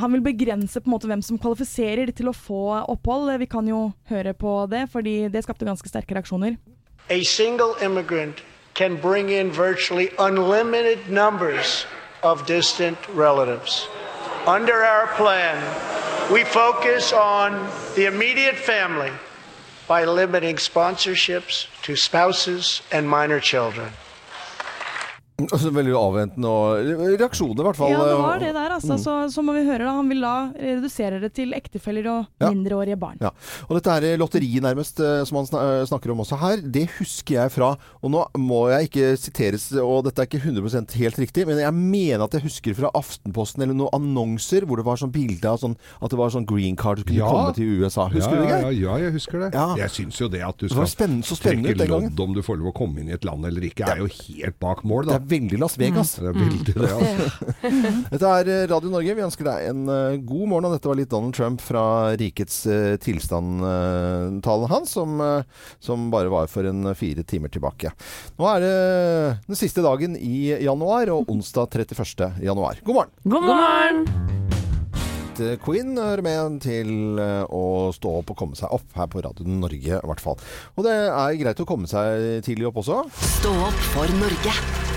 han 0.00 0.12
vil 0.12 0.22
begrense 0.24 0.80
på 0.80 0.88
en 0.88 0.94
måte 0.94 1.08
hvem 1.10 1.22
som 1.22 1.38
kvalifiserer 1.38 2.10
til 2.16 2.30
å 2.30 2.36
få 2.36 2.62
opphold. 2.88 3.30
Vi 3.42 3.48
kan 3.50 3.68
jo 3.68 3.90
høre 4.10 4.34
på 4.34 4.66
det, 4.70 4.86
fordi 4.92 5.28
det 5.28 5.44
skapte 5.44 5.68
ganske 5.68 5.88
sterke 5.88 6.16
reaksjoner. 6.16 6.56
A 7.10 7.22
single 7.22 7.74
immigrant 7.84 8.42
can 8.74 8.96
bring 8.96 9.30
in 9.30 9.50
virtually 9.50 10.10
unlimited 10.18 10.98
numbers 11.08 11.86
of 12.22 12.46
distant 12.46 12.98
relatives. 13.14 13.88
Under 14.46 14.84
our 14.84 15.06
plan, 15.16 15.58
we 16.32 16.44
focus 16.44 17.12
on 17.12 17.68
the 17.94 18.06
immediate 18.06 18.56
family 18.56 19.12
by 19.88 20.04
limiting 20.04 20.56
sponsorships 20.56 21.66
to 21.82 21.96
spouses 21.96 22.82
and 22.92 23.08
minor 23.08 23.40
children. 23.40 23.90
Altså, 25.50 25.70
Veldig 25.72 25.94
avventende 25.96 26.50
og 26.50 27.16
reaksjoner, 27.20 27.60
i 27.62 27.66
hvert 27.68 27.78
fall. 27.78 27.92
Ja, 27.94 28.04
det 28.10 28.16
var 28.20 28.38
det 28.42 28.52
der, 28.56 28.74
altså. 28.76 28.96
Så, 29.00 29.14
så 29.32 29.42
må 29.46 29.54
vi 29.56 29.62
høre, 29.64 29.84
da. 29.86 29.92
Han 29.96 30.08
vil 30.10 30.20
da 30.24 30.34
redusere 30.58 31.20
det 31.22 31.32
til 31.38 31.54
ektefeller 31.56 32.06
og 32.10 32.26
Ja. 32.40 32.50
mindreårige 32.50 32.98
barn. 33.00 33.16
Ja. 33.20 33.30
Og 33.68 33.76
dette 33.78 33.90
her 33.94 34.16
lotteriet 34.20 34.62
nærmest, 34.64 35.00
eh, 35.00 35.24
som 35.28 35.40
han 35.40 35.46
eh, 35.60 35.84
snakker 35.88 36.10
om 36.12 36.20
også 36.24 36.38
her, 36.40 36.56
det 36.62 36.88
husker 36.98 37.34
jeg 37.40 37.50
fra 37.54 37.70
Og 38.02 38.10
nå 38.10 38.24
må 38.40 38.70
jeg 38.72 38.88
ikke 38.90 39.16
siteres, 39.20 39.68
og 39.80 40.04
dette 40.04 40.20
er 40.22 40.26
ikke 40.28 40.40
100% 40.42 40.92
helt 41.00 41.18
riktig, 41.20 41.46
men 41.46 41.58
jeg 41.58 41.72
mener 41.74 42.24
at 42.24 42.32
jeg 42.32 42.42
husker 42.42 42.74
fra 42.74 42.90
Aftenposten 42.96 43.62
eller 43.62 43.74
noen 43.76 43.92
annonser 43.94 44.64
hvor 44.66 44.76
det 44.80 44.84
var 44.86 44.96
sånn 45.00 45.12
bilde 45.12 45.44
av 45.48 45.58
sånn, 45.60 45.76
at 46.00 46.10
det 46.10 46.18
var 46.18 46.30
sånn 46.34 46.46
green 46.48 46.76
card 46.76 46.98
du 46.98 47.04
kunne 47.04 47.18
Ja. 47.20 47.28
komme 47.30 47.54
til 47.54 47.80
USA. 47.82 48.08
Husker 48.08 48.36
ja, 48.36 48.40
du 48.40 48.46
det? 48.48 48.60
ja, 48.60 48.70
ja, 48.70 48.96
jeg 49.06 49.12
husker 49.18 49.38
det. 49.44 49.50
Ja. 49.54 49.74
Jeg 49.76 49.90
syns 49.90 50.18
jo 50.20 50.28
det 50.28 50.42
at 50.42 50.56
du 50.58 50.68
skal 50.68 50.86
spennende- 50.86 51.24
så 51.28 51.36
spennende 51.38 51.74
trekke 51.76 51.88
lodd 51.88 52.20
om 52.20 52.34
du 52.34 52.42
får 52.42 52.58
lov 52.58 52.72
å 52.72 52.76
komme 52.76 53.00
inn 53.00 53.08
i 53.08 53.12
et 53.12 53.24
land 53.24 53.44
eller 53.46 53.60
ikke, 53.68 53.86
er 53.88 53.98
jo 54.02 54.06
helt 54.08 54.58
bak 54.60 54.82
mål, 54.84 55.06
da. 55.06 55.18
Veldig 55.30 55.60
Las 55.60 55.76
Vegas. 55.80 56.14
Det 56.18 56.30
er 56.30 56.36
veldig 56.36 56.74
det, 56.74 56.90
altså. 56.90 57.70
Dette 58.12 58.32
er 58.40 58.50
eh, 58.50 58.64
Radio 58.70 58.92
Norge. 58.92 59.16
Vi 59.16 59.26
ønsker 59.26 59.48
deg 59.48 59.68
en 59.70 59.84
uh, 59.90 60.18
god 60.18 60.50
morgen. 60.52 60.68
Og 60.68 60.76
dette 60.76 60.90
var 60.90 60.98
litt 61.00 61.12
Donald 61.12 61.36
Trump 61.36 61.62
fra 61.64 61.84
rikets 62.20 62.62
uh, 62.70 62.96
tilstand-talen 63.02 64.70
hans, 64.70 64.96
som, 64.96 65.20
eh, 65.24 65.64
som 65.82 66.10
bare 66.12 66.32
var 66.32 66.50
for 66.52 66.66
en 66.68 66.92
fire 66.98 67.24
timer 67.26 67.52
tilbake. 67.52 67.92
Nå 68.40 68.50
er 68.54 68.64
det 68.64 68.76
den 69.46 69.58
siste 69.58 69.84
dagen 69.86 70.16
i 70.18 70.50
januar, 70.64 71.10
og 71.14 71.30
onsdag 71.32 71.80
31. 71.80 72.30
januar. 72.44 72.82
God 72.84 73.00
morgen! 73.00 73.16
God 73.24 73.50
morgen! 73.50 74.38
Eh, 75.40 75.56
Queen 75.64 75.96
hører 75.96 76.22
med 76.24 76.60
til 76.64 77.20
eh, 77.20 77.44
å 77.48 77.90
stå 77.96 78.18
opp 78.20 78.34
og 78.34 78.40
komme 78.42 78.58
seg 78.58 78.72
opp 78.76 78.96
her 78.98 79.08
på 79.10 79.24
Radio 79.24 79.48
Norge, 79.48 80.00
i 80.00 80.12
hvert 80.12 80.24
fall. 80.24 80.40
Og 80.76 80.86
det 80.86 80.96
er 81.08 81.40
greit 81.40 81.64
å 81.64 81.68
komme 81.68 81.90
seg 81.90 82.44
tidlig 82.46 82.70
opp 82.70 82.82
også. 82.84 83.02
Stå 83.40 83.54
opp 83.70 83.84
for 83.94 84.18
Norge. 84.20 84.89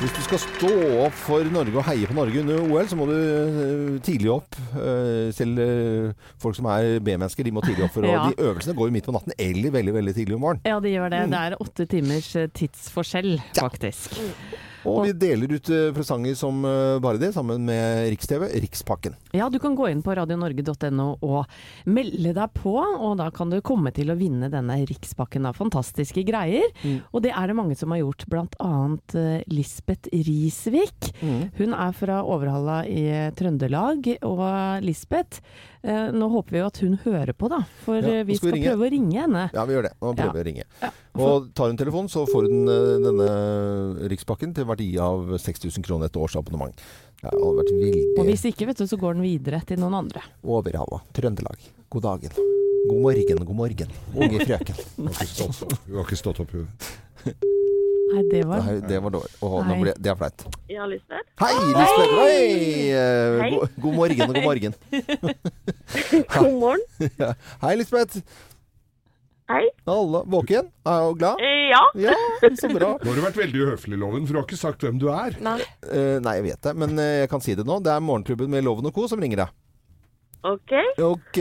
Hvis 0.00 0.12
du 0.12 0.20
skal 0.26 0.40
stå 0.42 0.70
opp 1.06 1.14
for 1.16 1.46
Norge 1.54 1.78
og 1.78 1.84
heie 1.86 2.08
på 2.10 2.16
Norge 2.16 2.40
under 2.42 2.58
OL, 2.66 2.88
så 2.90 2.96
må 2.98 3.06
du 3.08 3.14
eh, 3.14 4.00
tidlig 4.04 4.32
opp. 4.34 4.56
Eh, 4.76 5.30
selv 5.32 5.60
eh, 5.62 6.26
folk 6.42 6.58
som 6.58 6.66
er 6.72 6.98
B-mennesker, 7.04 7.46
de 7.46 7.52
må 7.54 7.62
tidlig 7.64 7.86
opp. 7.86 7.94
For, 7.94 8.04
Ja. 8.10 8.26
og 8.26 8.34
De 8.34 8.44
øvelsene 8.50 8.74
går 8.76 8.90
jo 8.90 8.96
midt 8.98 9.08
på 9.08 9.14
natten 9.16 9.32
eller 9.40 9.72
veldig 9.78 9.94
veldig 9.96 10.14
tidlig 10.18 10.36
om 10.36 10.44
morgenen. 10.44 10.66
Ja, 10.68 10.76
de 10.84 10.92
gjør 10.92 11.14
det. 11.14 11.22
Det 11.32 11.40
er 11.46 11.56
åtte 11.62 11.86
timers 11.94 12.28
tidsforskjell, 12.58 13.38
faktisk. 13.56 14.18
Og 14.88 15.04
vi 15.06 15.14
deler 15.16 15.54
ut 15.56 15.70
eh, 15.72 15.90
presanger 15.96 16.36
som 16.38 16.60
eh, 16.68 16.96
bare 17.02 17.20
det, 17.20 17.32
sammen 17.36 17.64
med 17.68 18.08
Riks-TV, 18.12 18.46
Rikspakken. 18.64 19.16
Ja, 19.36 19.48
du 19.52 19.58
kan 19.62 19.76
gå 19.78 19.88
inn 19.90 20.02
på 20.04 20.14
radionorge.no 20.16 21.08
og 21.24 21.90
melde 21.90 22.34
deg 22.36 22.54
på, 22.56 22.74
og 22.76 23.16
da 23.20 23.30
kan 23.34 23.52
du 23.52 23.60
komme 23.64 23.92
til 23.96 24.12
å 24.12 24.18
vinne 24.18 24.50
denne 24.52 24.78
rikspakken 24.88 25.48
av 25.48 25.58
fantastiske 25.58 26.24
greier. 26.26 26.66
Og 27.12 27.24
det 27.24 27.32
er 27.34 27.50
det 27.50 27.58
mange 27.58 27.76
som 27.78 27.94
har 27.94 28.02
gjort, 28.02 28.26
blant 28.32 28.56
annet 28.62 29.16
eh, 29.18 29.44
Lisbeth 29.52 30.12
Risvik. 30.12 31.12
Hun 31.58 31.76
er 31.76 31.94
fra 31.96 32.20
Overhalla 32.24 32.82
i 32.88 33.06
Trøndelag, 33.36 34.08
og 34.26 34.44
Lisbeth, 34.84 35.40
eh, 35.84 36.08
nå 36.16 36.28
håper 36.32 36.56
vi 36.56 36.60
jo 36.62 36.66
at 36.66 36.80
hun 36.82 36.96
hører 37.04 37.32
på 37.36 37.48
da, 37.52 37.60
for 37.84 38.00
Ja, 38.00 38.20
eh, 38.20 38.24
vi 38.26 38.36
skal 38.38 38.52
vi 38.54 38.60
skal 38.62 38.72
prøve 38.74 38.88
å 38.88 38.90
ringe 38.94 39.20
henne. 39.20 39.44
Ja, 39.54 39.64
vi 39.68 39.76
gjør 39.76 39.86
det. 39.88 39.92
Nå 40.00 40.14
prøver 40.16 40.24
Ja. 40.26 40.32
vi 40.32 40.42
å 40.42 40.46
ringe. 40.48 40.64
Og 41.14 41.48
tar 41.54 41.70
hun 41.70 41.76
telefon, 41.80 42.08
så 42.10 42.24
får 42.26 42.48
hun 42.48 42.68
eh, 42.68 42.98
denne 43.04 44.08
Rikspakken 44.10 44.54
til 44.56 44.64
verdi 44.68 44.88
av 44.98 45.36
6000 45.38 45.84
kroner 45.86 46.06
et 46.10 46.16
års 46.16 46.36
abonnement. 46.40 46.74
Det 47.22 47.30
hadde 47.30 47.54
vært 47.60 48.18
Og 48.20 48.26
hvis 48.28 48.44
ikke, 48.50 48.66
vet 48.68 48.76
du, 48.82 48.86
så 48.86 48.98
går 49.00 49.14
den 49.16 49.22
videre 49.24 49.62
til 49.64 49.78
noen 49.80 49.94
andre. 50.02 50.20
Overhalla. 50.44 51.00
Trøndelag. 51.16 51.56
God 51.90 52.02
dagen. 52.02 52.30
God 52.88 53.00
morgen, 53.00 53.44
god 53.48 53.56
morgen. 53.56 53.88
Unge 54.14 54.44
frøken. 54.44 54.76
Hun 54.98 55.08
har 55.08 56.04
ikke 56.04 56.16
stått 56.20 56.40
opp, 56.44 56.52
hun. 56.52 56.68
Nei, 58.14 58.22
det 58.30 58.44
var 58.46 58.62
Nei, 58.62 58.74
det 58.86 58.98
var 59.02 59.10
dårlig. 59.10 59.32
Åh, 59.42 59.54
nå 59.66 59.76
ble, 59.80 59.92
det 59.98 60.10
er 60.12 60.18
flaut. 60.18 60.44
Ja, 60.70 60.86
Lisbeth? 60.86 61.26
Hei, 61.42 61.52
Lisbeth! 61.72 62.12
Hei! 62.20 62.42
Eh, 62.94 63.38
Hei. 63.42 63.48
God, 63.54 63.78
god 63.82 63.96
morgen 63.98 64.22
og 64.28 64.36
god 64.38 64.44
morgen. 64.46 64.76
God 66.36 66.58
morgen. 66.60 67.34
Hei, 67.64 67.72
Lisbeth. 67.80 68.22
Hei. 69.50 69.64
Alle 69.90 70.22
våken? 70.30 70.70
Du 70.86 71.18
glad? 71.18 71.42
Eh, 71.42 71.66
ja. 71.72 71.82
Ja, 72.06 72.14
så 72.60 72.70
bra. 72.70 72.94
Nå 73.02 73.10
har 73.10 73.18
du 73.18 73.24
vært 73.26 73.40
veldig 73.42 73.66
uhøflig, 73.66 73.98
Loven, 74.00 74.28
for 74.28 74.36
du 74.36 74.40
har 74.40 74.46
ikke 74.46 74.60
sagt 74.62 74.86
hvem 74.86 75.02
du 75.02 75.08
er. 75.12 75.34
Nei. 75.44 75.58
Eh, 75.90 76.16
nei, 76.22 76.38
jeg 76.38 76.46
vet 76.52 76.70
det, 76.70 76.76
men 76.80 76.94
jeg 77.02 77.28
kan 77.34 77.42
si 77.44 77.58
det 77.58 77.66
nå. 77.66 77.80
Det 77.84 77.92
er 77.92 78.04
Morgenklubben 78.04 78.52
med 78.54 78.64
Loven 78.64 78.88
og 78.88 78.94
Co. 78.96 79.08
som 79.10 79.20
ringer 79.20 79.42
deg. 79.44 79.58
OK. 80.44 80.72
Ok. 81.00 81.38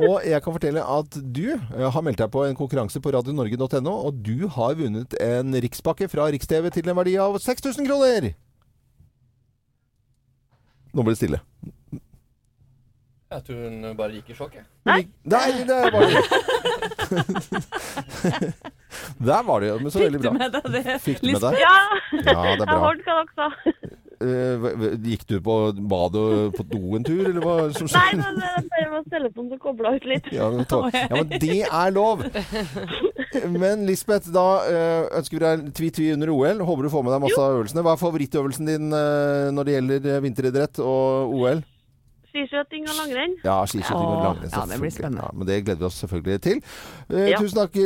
Og 0.00 0.22
jeg 0.24 0.40
kan 0.44 0.52
fortelle 0.56 0.80
at 0.98 1.10
du 1.36 1.46
eh, 1.52 1.90
har 1.92 2.02
meldt 2.06 2.20
deg 2.22 2.30
på 2.32 2.40
en 2.48 2.56
konkurranse 2.56 2.96
på 3.04 3.12
radionorge.no, 3.12 3.92
og 4.08 4.12
du 4.24 4.48
har 4.56 4.72
vunnet 4.78 5.10
en 5.20 5.52
rikspakke 5.60 6.08
fra 6.08 6.30
Riks-TV 6.32 6.70
til 6.72 6.88
en 6.88 6.96
verdi 6.96 7.16
av 7.20 7.36
6000 7.40 7.84
kroner! 7.88 8.32
Nå 10.90 11.02
ble 11.06 11.12
det 11.14 11.20
stille. 11.20 11.38
Jeg 13.30 13.40
tror 13.46 13.58
hun 13.62 13.76
bare 13.94 14.10
gikk 14.16 14.32
i 14.32 14.34
sjokk, 14.34 14.54
jeg. 14.58 14.64
Nei. 14.88 15.02
Nei, 15.30 15.50
det 15.68 15.76
var 15.94 16.02
det 16.02 16.18
Der 19.28 19.42
var 19.46 19.60
det 19.62 19.68
jo, 19.70 19.76
men 19.84 19.90
så 19.94 20.00
veldig 20.02 20.18
bra. 20.24 20.32
Fikk 20.32 20.34
du 20.34 20.38
med 20.40 20.50
deg 20.56 20.64
det? 20.74 20.82
Fikk 21.04 21.20
du 21.20 21.24
med 21.26 21.30
Lisbeth? 21.30 21.52
deg? 21.52 21.60
Ja. 21.62 21.76
Ja, 22.10 22.18
det 22.18 22.34
er 22.34 22.42
Jeg 22.56 22.66
bra. 22.66 22.78
hørte 22.82 23.06
hva 23.06 23.14
dere 23.20 23.30
sa. 23.36 23.46
Eh, 24.20 24.64
gikk 25.00 25.22
du 25.30 25.38
på 25.40 25.54
badet 25.88 26.52
på 26.58 26.64
do 26.68 26.80
en 26.98 27.04
tur, 27.06 27.22
eller 27.30 27.40
hva 27.40 27.54
som 27.72 27.86
Nei, 27.88 28.02
skjedde? 28.10 28.18
men 28.20 28.42
eh, 28.44 28.66
det 28.74 28.82
var 28.92 29.06
telefonen 29.14 29.48
som 29.54 29.60
kobla 29.62 29.94
ut 29.96 30.04
litt. 30.10 30.28
Ja, 30.36 30.50
men, 30.52 30.66
ta, 30.68 30.82
ja, 30.92 31.06
men 31.14 31.30
det 31.40 31.62
er 31.64 31.94
lov! 31.96 32.26
Men 33.56 33.86
Lisbeth, 33.88 34.28
da 34.34 34.44
eh, 34.68 35.08
ønsker 35.20 35.38
vi 35.38 35.42
deg 35.46 35.66
tvi-tvi 35.78 36.10
under 36.18 36.32
OL. 36.34 36.60
Håper 36.68 36.84
du 36.84 36.90
får 36.92 37.04
med 37.06 37.14
deg 37.14 37.22
masse 37.24 37.40
av 37.40 37.56
øvelsene. 37.58 37.84
Hva 37.86 37.94
er 37.96 38.00
favorittøvelsen 38.02 38.68
din 38.68 38.88
når 38.90 39.68
det 39.70 39.76
gjelder 39.78 40.24
vinteridrett 40.26 40.80
og 40.84 41.32
OL? 41.40 41.62
Skiskyting 42.30 42.84
og 42.86 42.94
langrenn. 43.00 43.32
Ja, 43.42 43.56
skiskyting 43.66 44.04
og 44.06 44.20
langrenn. 44.22 44.52
ja, 44.54 44.66
det 44.70 44.76
blir 44.82 44.92
spennende. 44.94 45.24
Ja, 45.24 45.30
men 45.34 45.48
det 45.48 45.56
gleder 45.64 45.80
vi 45.80 45.88
oss 45.88 45.96
selvfølgelig 46.04 46.42
til. 46.44 46.60
Eh, 47.08 47.30
Ja. 47.32 47.40
Tusen 47.40 47.58
takk, 47.62 47.80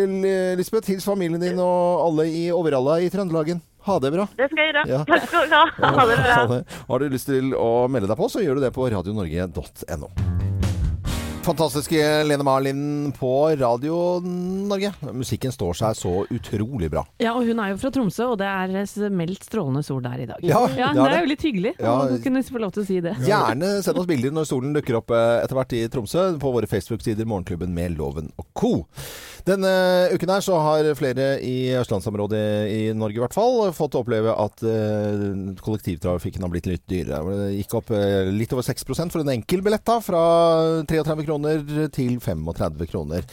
Lisbeth. 0.58 0.90
Hils 0.90 1.06
familien 1.06 1.40
din 1.40 1.62
og 1.62 2.02
alle 2.08 2.26
i 2.28 2.42
Overhalla 2.52 2.98
i 3.00 3.08
Trøndelagen. 3.12 3.62
Ha 3.84 3.98
det 4.00 4.10
bra. 4.14 4.24
Det 4.36 4.48
skal 4.48 4.62
jeg 4.62 4.72
gjøre. 4.72 4.84
Ja. 4.88 5.02
Takk 5.08 5.26
skal 5.28 5.48
du 5.50 5.56
ha. 5.56 5.64
Ha 5.98 6.06
det 6.08 6.16
bra. 6.22 6.60
Har 6.88 7.04
du 7.04 7.08
lyst 7.12 7.28
til 7.28 7.52
å 7.58 7.70
melde 7.92 8.08
deg 8.08 8.20
på, 8.20 8.30
så 8.32 8.44
gjør 8.44 8.60
du 8.60 8.64
det 8.64 8.72
på 8.76 8.88
radionorge.no. 8.94 10.43
Fantastiske 11.44 11.98
Lene 12.24 12.44
Marlin 12.46 13.12
på 13.18 13.30
Radio 13.60 14.20
Norge. 14.24 14.94
Musikken 15.12 15.52
står 15.52 15.76
seg 15.76 15.98
så 15.98 16.12
utrolig 16.32 16.88
bra. 16.92 17.02
Ja, 17.20 17.34
og 17.36 17.44
hun 17.44 17.60
er 17.60 17.74
jo 17.74 17.80
fra 17.82 17.90
Tromsø, 17.92 18.30
og 18.32 18.38
det 18.40 18.48
er 18.48 19.10
meldt 19.12 19.44
strålende 19.44 19.82
sol 19.84 20.00
der 20.06 20.22
i 20.24 20.28
dag. 20.30 20.40
Ja, 20.40 20.62
det, 20.70 20.78
det 20.96 21.04
er 21.04 21.18
er 21.18 21.26
jo 21.26 21.30
litt 21.34 21.44
hyggelig 21.44 21.74
Ja. 21.82 21.98
å 22.08 22.16
kunne 22.24 22.40
få 22.48 22.62
lov 22.64 22.72
til 22.72 22.84
å 22.84 22.88
si 22.88 22.96
det. 23.04 23.12
Gjerne 23.28 23.74
send 23.84 24.00
oss 24.00 24.08
bilder 24.08 24.32
når 24.32 24.48
solen 24.48 24.72
dukker 24.72 24.96
opp 25.02 25.12
eh, 25.12 25.42
etter 25.44 25.58
hvert 25.60 25.76
i 25.76 25.84
Tromsø 25.92 26.24
på 26.40 26.54
våre 26.56 26.70
Facebook-sider 26.70 27.28
Morgenklubben 27.28 27.76
med 27.76 27.98
Loven 27.98 28.32
og 28.40 28.48
co. 28.56 28.72
Denne 29.44 29.68
uken 30.14 30.30
her 30.32 30.40
så 30.40 30.56
har 30.64 30.86
flere 30.96 31.34
i 31.44 31.74
østlandsområdet 31.76 32.40
i 32.72 32.78
Norge 32.96 33.20
i 33.20 33.20
hvert 33.20 33.36
fall 33.36 33.68
fått 33.76 33.98
oppleve 34.00 34.32
at 34.32 34.64
eh, 34.64 35.52
kollektivtrafikken 35.60 36.40
har 36.46 36.54
blitt 36.54 36.70
litt 36.72 36.86
dyrere. 36.88 37.20
Det 37.44 37.52
gikk 37.58 37.76
opp 37.82 37.92
eh, 37.92 38.32
litt 38.32 38.56
over 38.56 38.64
6% 38.64 39.12
for 39.12 39.20
en 39.20 39.34
enkel 39.36 39.60
billett 39.66 39.84
da, 39.84 40.00
fra 40.00 40.24
33 40.88 41.20
kroner 41.20 41.33
til 41.94 42.18
35 42.22 42.90
kroner. 42.90 43.26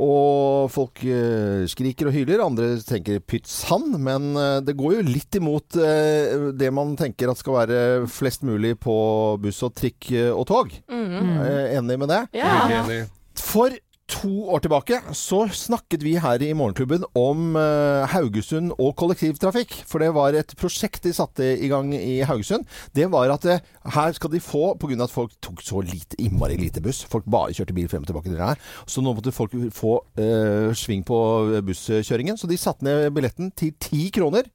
Og 0.00 0.70
folk 0.72 1.02
eh, 1.04 1.64
skriker 1.68 2.08
og 2.08 2.16
hyler, 2.16 2.40
andre 2.40 2.74
tenker 2.86 3.20
pytt 3.20 3.48
sann. 3.50 3.90
Men 4.00 4.32
eh, 4.38 4.58
det 4.64 4.76
går 4.78 4.96
jo 4.98 5.06
litt 5.10 5.36
imot 5.36 5.76
eh, 5.76 6.48
det 6.56 6.72
man 6.72 6.94
tenker 6.98 7.30
at 7.30 7.40
skal 7.40 7.58
være 7.60 7.80
flest 8.10 8.46
mulig 8.46 8.74
på 8.80 8.94
buss 9.42 9.60
og 9.66 9.74
trikk 9.76 10.12
og 10.32 10.46
tog. 10.48 10.72
Mm. 10.88 11.42
Enig 11.78 11.98
med 12.00 12.12
det? 12.12 12.22
Ja. 12.40 12.54
Enig. 12.80 13.04
For 13.38 13.74
to 14.22 14.30
år 14.54 14.62
tilbake 14.62 14.98
så 15.18 15.42
snakket 15.50 16.04
vi 16.04 16.14
her 16.20 16.42
i 16.44 16.52
Morgenklubben 16.54 17.04
om 17.18 17.56
eh, 17.58 18.04
Haugesund 18.12 18.74
og 18.76 18.94
kollektivtrafikk. 19.00 19.74
For 19.88 20.02
det 20.02 20.12
var 20.14 20.36
et 20.38 20.54
prosjekt 20.58 21.02
de 21.06 21.14
satte 21.16 21.46
i 21.58 21.70
gang 21.72 21.90
i 21.96 22.20
Haugesund. 22.28 22.68
Det 22.94 23.08
var 23.10 23.32
at 23.34 23.48
eh, 23.50 23.64
her 23.96 24.14
skal 24.14 24.32
de 24.32 24.42
få, 24.42 24.76
pga. 24.78 25.00
at 25.02 25.14
folk 25.14 25.34
tok 25.42 25.62
så 25.64 25.82
lite, 25.82 26.18
innmari 26.22 26.58
lite 26.60 26.82
buss, 26.84 27.02
folk 27.10 27.26
bare 27.26 27.54
kjørte 27.56 27.74
bil 27.74 27.90
frem 27.90 28.06
og 28.06 28.10
tilbake 28.12 28.30
til 28.30 28.38
det 28.38 28.52
her, 28.52 28.62
så 28.86 29.02
nå 29.02 29.14
måtte 29.16 29.34
folk 29.34 29.54
få 29.74 29.98
uh, 30.18 30.70
sving 30.76 31.02
på 31.06 31.18
busskjøringen. 31.66 32.38
Så 32.38 32.50
de 32.50 32.60
satte 32.60 32.86
ned 32.86 33.10
billetten 33.14 33.50
til 33.58 33.74
ti 33.80 34.08
kroner. 34.14 34.46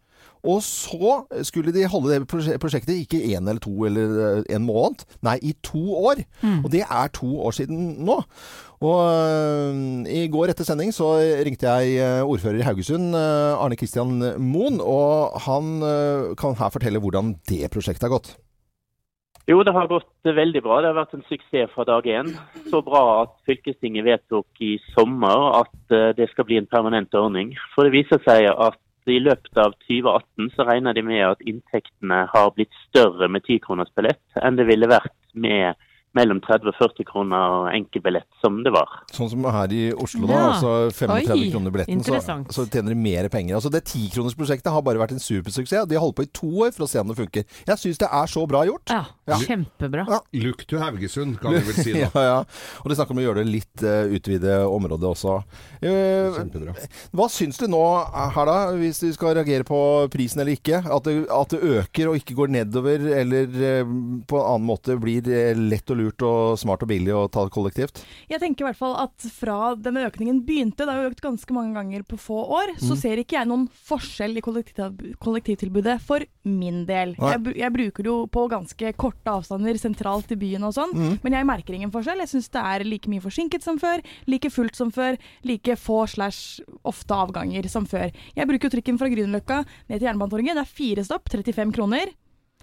Og 0.47 0.61
så 0.63 1.23
skulle 1.47 1.73
de 1.75 1.87
holde 1.89 2.13
det 2.13 2.27
prosjektet 2.61 2.93
ikke 2.95 3.19
én 3.19 3.47
eller 3.49 3.59
to 3.63 3.73
eller 3.87 4.43
en 4.53 4.65
måned, 4.67 5.03
nei, 5.25 5.37
i 5.41 5.53
to 5.65 5.81
år. 5.97 6.21
Og 6.63 6.71
det 6.71 6.83
er 6.85 7.13
to 7.15 7.29
år 7.41 7.57
siden 7.57 8.05
nå. 8.07 8.21
Og 8.81 8.97
øh, 9.09 9.73
i 10.05 10.27
går 10.29 10.51
etter 10.53 10.67
sending 10.67 10.93
så 10.93 11.17
ringte 11.45 11.65
jeg 11.65 11.97
øh, 11.97 12.29
ordfører 12.29 12.61
i 12.61 12.67
Haugesund, 12.67 13.15
øh, 13.15 13.63
Arne 13.63 13.75
Kristian 13.75 14.21
Moen, 14.37 14.77
og 14.81 15.33
han 15.47 15.81
øh, 15.81 16.35
kan 16.37 16.53
her 16.59 16.69
fortelle 16.69 17.01
hvordan 17.01 17.33
det 17.49 17.71
prosjektet 17.73 18.05
har 18.05 18.13
gått. 18.13 18.37
Jo, 19.47 19.61
det 19.63 19.71
har 19.71 19.87
gått 19.87 20.27
veldig 20.27 20.59
bra. 20.63 20.81
Det 20.83 20.89
har 20.89 20.97
vært 20.97 21.13
en 21.15 21.23
suksess 21.29 21.71
fra 21.71 21.85
dag 21.87 22.07
én. 22.11 22.33
Så 22.67 22.81
bra 22.83 23.03
at 23.21 23.37
fylkestinget 23.47 24.03
vedtok 24.03 24.59
i 24.59 24.73
sommer 24.91 25.61
at 25.61 25.95
eh, 25.95 26.11
det 26.17 26.27
skal 26.33 26.47
bli 26.49 26.57
en 26.59 26.67
permanent 26.67 27.15
ordning. 27.15 27.53
For 27.71 27.87
det 27.87 27.95
viser 27.95 28.19
seg 28.25 28.49
at 28.51 28.81
i 29.07 29.21
løpet 29.23 29.61
av 29.63 29.71
2018 29.87 30.51
så 30.51 30.65
regner 30.67 30.97
de 30.97 31.05
med 31.07 31.23
at 31.23 31.45
inntektene 31.47 32.25
har 32.33 32.51
blitt 32.57 32.75
større 32.89 33.29
med 33.31 33.45
10 33.47 33.61
kroners 33.63 33.93
billett 33.95 34.41
enn 34.43 34.59
det 34.59 34.67
ville 34.67 34.89
vært 34.91 35.15
med, 35.31 35.79
mellom 36.17 36.39
30 36.43 36.71
og 36.71 36.77
40 36.79 37.05
kroner 37.07 37.67
enkeltbillett, 37.77 38.27
som 38.41 38.59
det 38.65 38.73
var. 38.75 38.89
Sånn 39.13 39.29
som 39.31 39.45
her 39.53 39.73
i 39.75 39.83
Oslo, 39.93 40.25
da. 40.29 40.33
Ja. 40.33 40.47
Altså 40.55 40.71
35 40.97 41.33
Oi, 41.37 41.49
kroner 41.53 41.73
billetten, 41.75 42.03
så, 42.07 42.19
så 42.53 42.65
tjener 42.67 42.93
de 42.95 42.97
mer 42.99 43.29
penger. 43.33 43.57
Altså 43.59 43.71
Det 43.73 43.83
tikronersprosjektet 43.91 44.71
har 44.73 44.83
bare 44.85 45.01
vært 45.01 45.13
en 45.15 45.21
supersuksess. 45.23 45.85
og 45.85 45.91
De 45.91 45.97
har 45.99 46.03
holdt 46.05 46.17
på 46.19 46.25
i 46.27 46.31
to 46.41 46.49
år 46.65 46.73
for 46.75 46.87
å 46.87 46.89
se 46.91 46.99
om 47.01 47.11
det 47.13 47.17
funker. 47.19 47.45
Jeg 47.69 47.81
syns 47.83 48.01
det 48.01 48.09
er 48.09 48.31
så 48.33 48.45
bra 48.49 48.63
gjort. 48.67 48.91
Ja, 48.93 49.05
Ja. 49.27 49.37
kjempebra. 49.43 50.05
Ja. 50.07 50.19
Look 50.43 50.65
to 50.71 50.77
Haugesund, 50.79 51.37
kan 51.43 51.51
vi 51.53 51.63
vel 51.67 51.75
si 51.83 51.93
ja, 52.01 52.09
da. 52.13 52.23
ja. 52.23 52.37
Og 52.81 52.87
det 52.87 52.95
er 52.95 52.99
snakk 53.01 53.11
om 53.13 53.19
å 53.21 53.25
gjøre 53.25 53.43
det 53.43 53.51
litt 53.51 53.83
uh, 53.83 54.07
utvide 54.17 54.59
området 54.71 55.09
også. 55.11 55.37
Uh, 55.83 56.37
hva 57.15 57.27
syns 57.31 57.59
du 57.59 57.67
nå 57.69 57.81
her, 58.33 58.47
da, 58.47 58.57
hvis 58.79 59.01
du 59.03 59.09
skal 59.15 59.35
reagere 59.37 59.67
på 59.67 59.79
prisen 60.13 60.41
eller 60.41 60.55
ikke? 60.57 60.79
At 60.87 61.07
det, 61.07 61.17
at 61.33 61.53
det 61.53 61.59
øker 61.81 62.11
og 62.13 62.19
ikke 62.21 62.37
går 62.39 62.53
nedover, 62.55 63.03
eller 63.19 63.51
uh, 63.51 63.93
på 64.27 64.39
en 64.39 64.47
annen 64.47 64.67
måte 64.67 64.95
blir 65.01 65.27
eh, 65.27 65.51
lett 65.57 65.91
og 65.91 65.99
lurt 65.99 66.06
og 66.23 66.57
smart 66.59 66.81
og 66.83 66.87
billig 66.89 67.13
å 67.13 67.29
ta 67.31 67.47
kollektivt? 67.49 68.03
Jeg 68.29 68.39
tenker 68.39 68.63
i 68.65 68.67
hvert 68.71 68.77
fall 68.79 68.95
at 68.95 69.11
fra 69.31 69.75
denne 69.75 70.05
økningen 70.09 70.43
begynte, 70.45 70.85
det 70.85 70.87
har 70.93 71.03
jo 71.03 71.09
økt 71.11 71.21
ganske 71.21 71.51
mange 71.53 71.73
ganger 71.73 72.03
på 72.03 72.17
få 72.17 72.47
år, 72.47 72.75
så 72.79 72.93
Mm. 72.95 72.97
ser 73.01 73.17
ikke 73.17 73.37
jeg 73.39 73.47
noen 73.47 73.67
forskjell 73.69 74.37
i 74.37 74.41
kollektivtilbudet 74.41 75.99
for 76.01 76.23
min 76.47 76.85
del. 76.87 77.15
Jeg, 77.19 77.55
jeg 77.57 77.73
bruker 77.73 78.03
det 78.03 78.11
jo 78.11 78.27
på 78.31 78.47
ganske 78.49 78.93
korte 78.99 79.27
avstander 79.31 79.77
sentralt 79.81 80.31
i 80.31 80.35
byen 80.39 80.63
og 80.63 80.73
sånn, 80.73 80.93
Mm. 80.97 81.19
men 81.23 81.33
jeg 81.33 81.45
merker 81.45 81.73
ingen 81.75 81.91
forskjell. 81.91 82.17
Jeg 82.23 82.29
syns 82.31 82.49
det 82.49 82.61
er 82.63 82.83
like 82.87 83.07
mye 83.11 83.21
forsinket 83.21 83.61
som 83.63 83.77
før, 83.77 84.01
like 84.27 84.49
fullt 84.49 84.75
som 84.75 84.91
før, 84.91 85.17
like 85.43 85.75
få 85.77 86.07
slash 86.07 86.59
ofte 86.85 87.13
avganger 87.13 87.67
som 87.69 87.85
før. 87.85 88.11
Jeg 88.35 88.47
bruker 88.47 88.69
jo 88.69 88.75
trikken 88.77 88.97
fra 88.97 89.07
Grünerløkka 89.09 89.65
ned 89.89 89.99
til 89.99 90.07
Jernbanetorget. 90.07 90.55
Det 90.55 90.63
er 90.63 90.71
fire 90.77 91.03
stopp, 91.03 91.29
35 91.29 91.73
kroner. 91.73 92.07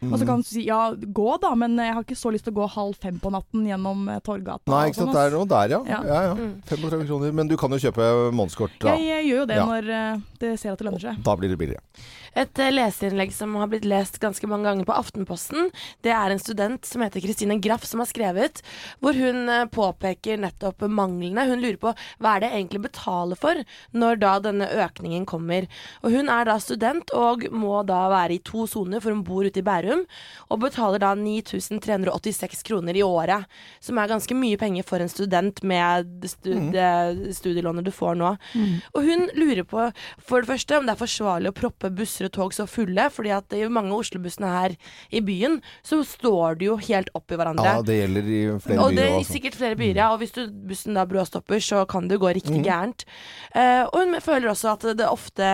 Og 0.02 0.10
Mm. 0.10 0.18
så 0.18 0.26
kan 0.26 0.40
du 0.42 0.42
si 0.42 0.62
ja, 0.66 0.90
gå 0.92 1.40
da, 1.40 1.54
men 1.54 1.76
jeg 1.78 1.94
har 1.94 2.02
ikke 2.02 2.16
så 2.18 2.32
lyst 2.34 2.44
til 2.44 2.52
å 2.52 2.56
gå 2.58 2.66
halv 2.74 2.96
fem 3.00 3.18
på 3.22 3.30
natten 3.30 3.62
gjennom 3.64 4.08
eh, 4.10 4.18
Torgata. 4.20 4.66
Nei, 4.68 4.88
ikke 4.90 4.98
sant. 4.98 5.12
sånn, 5.12 5.14
Det 5.14 5.22
er 5.22 5.36
noe 5.38 5.46
der, 5.46 5.68
ja. 5.70 5.80
Ja. 5.86 6.00
ja, 6.04 6.34
ja. 6.34 6.48
35 6.66 7.06
kroner. 7.06 7.32
Men 7.32 7.48
du 7.48 7.56
kan 7.56 7.70
jo 7.70 7.78
kjøpe 7.78 8.08
månedskort, 8.34 8.74
da. 8.82 8.96
Jeg, 8.98 9.24
gjør 9.30 9.38
jo 9.38 9.46
det 9.46 9.56
Ja. 9.56 9.64
når 9.70 9.88
eh, 9.94 10.20
det 10.40 10.58
ser 10.60 10.72
at 10.72 10.78
det 10.82 10.88
lønner 10.90 11.00
seg. 11.00 11.22
Da 11.22 11.36
blir 11.36 11.48
det 11.48 11.58
billigere. 11.58 11.80
Et 12.34 12.58
eh, 12.58 12.70
leserinnlegg 12.74 13.32
som 13.32 13.54
har 13.54 13.68
blitt 13.70 13.84
lest 13.86 14.18
ganske 14.18 14.42
mange 14.50 14.66
ganger 14.66 14.84
på 14.84 14.96
Aftenposten, 14.98 15.70
det 16.02 16.10
er 16.10 16.34
en 16.34 16.42
student 16.42 16.84
som 16.84 17.00
heter 17.06 17.22
Kristine 17.22 17.60
Graff 17.62 17.84
som 17.86 18.02
har 18.02 18.10
skrevet, 18.10 18.60
hvor 19.00 19.14
hun 19.14 19.46
påpeker 19.70 20.42
nettopp 20.42 20.82
manglene. 20.90 21.46
Hun 21.48 21.62
lurer 21.62 21.78
på 21.78 21.94
hva 22.18 22.34
er 22.36 22.40
det 22.40 22.50
egentlig 22.50 22.82
betaler 22.90 23.38
for 23.38 23.54
når 23.94 24.18
da 24.18 24.34
denne 24.40 24.66
økningen 24.66 25.24
kommer. 25.24 25.68
Og 26.02 26.10
hun 26.10 26.28
er 26.28 26.44
da 26.50 26.58
student 26.58 27.14
og 27.14 27.46
må 27.54 27.86
da 27.86 28.08
være 28.10 28.34
i 28.34 28.42
to 28.42 28.66
soner, 28.66 29.00
for 29.00 29.14
hun 29.14 29.22
bor 29.22 29.46
ute 29.46 29.62
i 29.62 29.62
Bærum, 29.62 29.83
og 30.50 30.60
betaler 30.62 31.02
da 31.02 31.12
9386 31.18 32.62
kroner 32.66 32.96
i 32.96 33.02
året, 33.04 33.44
som 33.82 33.98
er 33.98 34.10
ganske 34.10 34.34
mye 34.36 34.58
penger 34.60 34.86
for 34.86 35.02
en 35.04 35.10
student 35.12 35.62
med 35.66 36.10
det 36.22 36.30
studie, 36.32 36.88
studielånet 37.36 37.84
du 37.86 37.92
får 37.94 38.14
nå. 38.20 38.32
Og 38.94 39.00
hun 39.06 39.26
lurer 39.36 39.64
på, 39.68 39.88
for 40.18 40.40
det 40.44 40.50
første, 40.52 40.78
om 40.78 40.86
det 40.86 40.94
er 40.94 41.00
forsvarlig 41.02 41.52
å 41.52 41.56
proppe 41.56 41.90
busser 41.94 42.28
og 42.28 42.34
tog 42.36 42.54
så 42.56 42.66
fulle, 42.70 43.08
fordi 43.12 43.32
at 43.34 43.52
i 43.56 43.64
mange 43.68 43.92
av 43.92 44.02
Oslo-bussene 44.04 44.50
her 44.54 44.76
i 45.10 45.20
byen, 45.24 45.60
så 45.86 46.00
står 46.06 46.58
de 46.60 46.68
jo 46.70 46.76
helt 46.88 47.10
oppi 47.16 47.38
hverandre. 47.38 47.64
Ja, 47.64 47.82
det 47.84 47.98
gjelder 48.00 48.28
i 48.28 48.40
flere 48.64 48.80
og 48.84 48.94
det 48.94 49.02
byer. 49.02 49.10
er 49.10 49.18
Altså. 49.18 49.32
sikkert 49.32 49.58
flere 49.58 49.78
byer, 49.78 49.96
ja. 50.00 50.10
Og 50.14 50.20
hvis 50.22 50.34
du, 50.36 50.42
bussen 50.68 50.94
da 50.98 51.04
bråstopper, 51.08 51.60
så 51.62 51.84
kan 51.90 52.08
det 52.10 52.18
gå 52.22 52.30
riktig 52.34 52.62
gærent. 52.64 53.04
Uh, 53.54 53.84
og 53.90 53.96
hun 54.00 54.18
føler 54.24 54.50
også 54.50 54.72
at 54.74 54.86
det 54.98 55.06
ofte, 55.08 55.44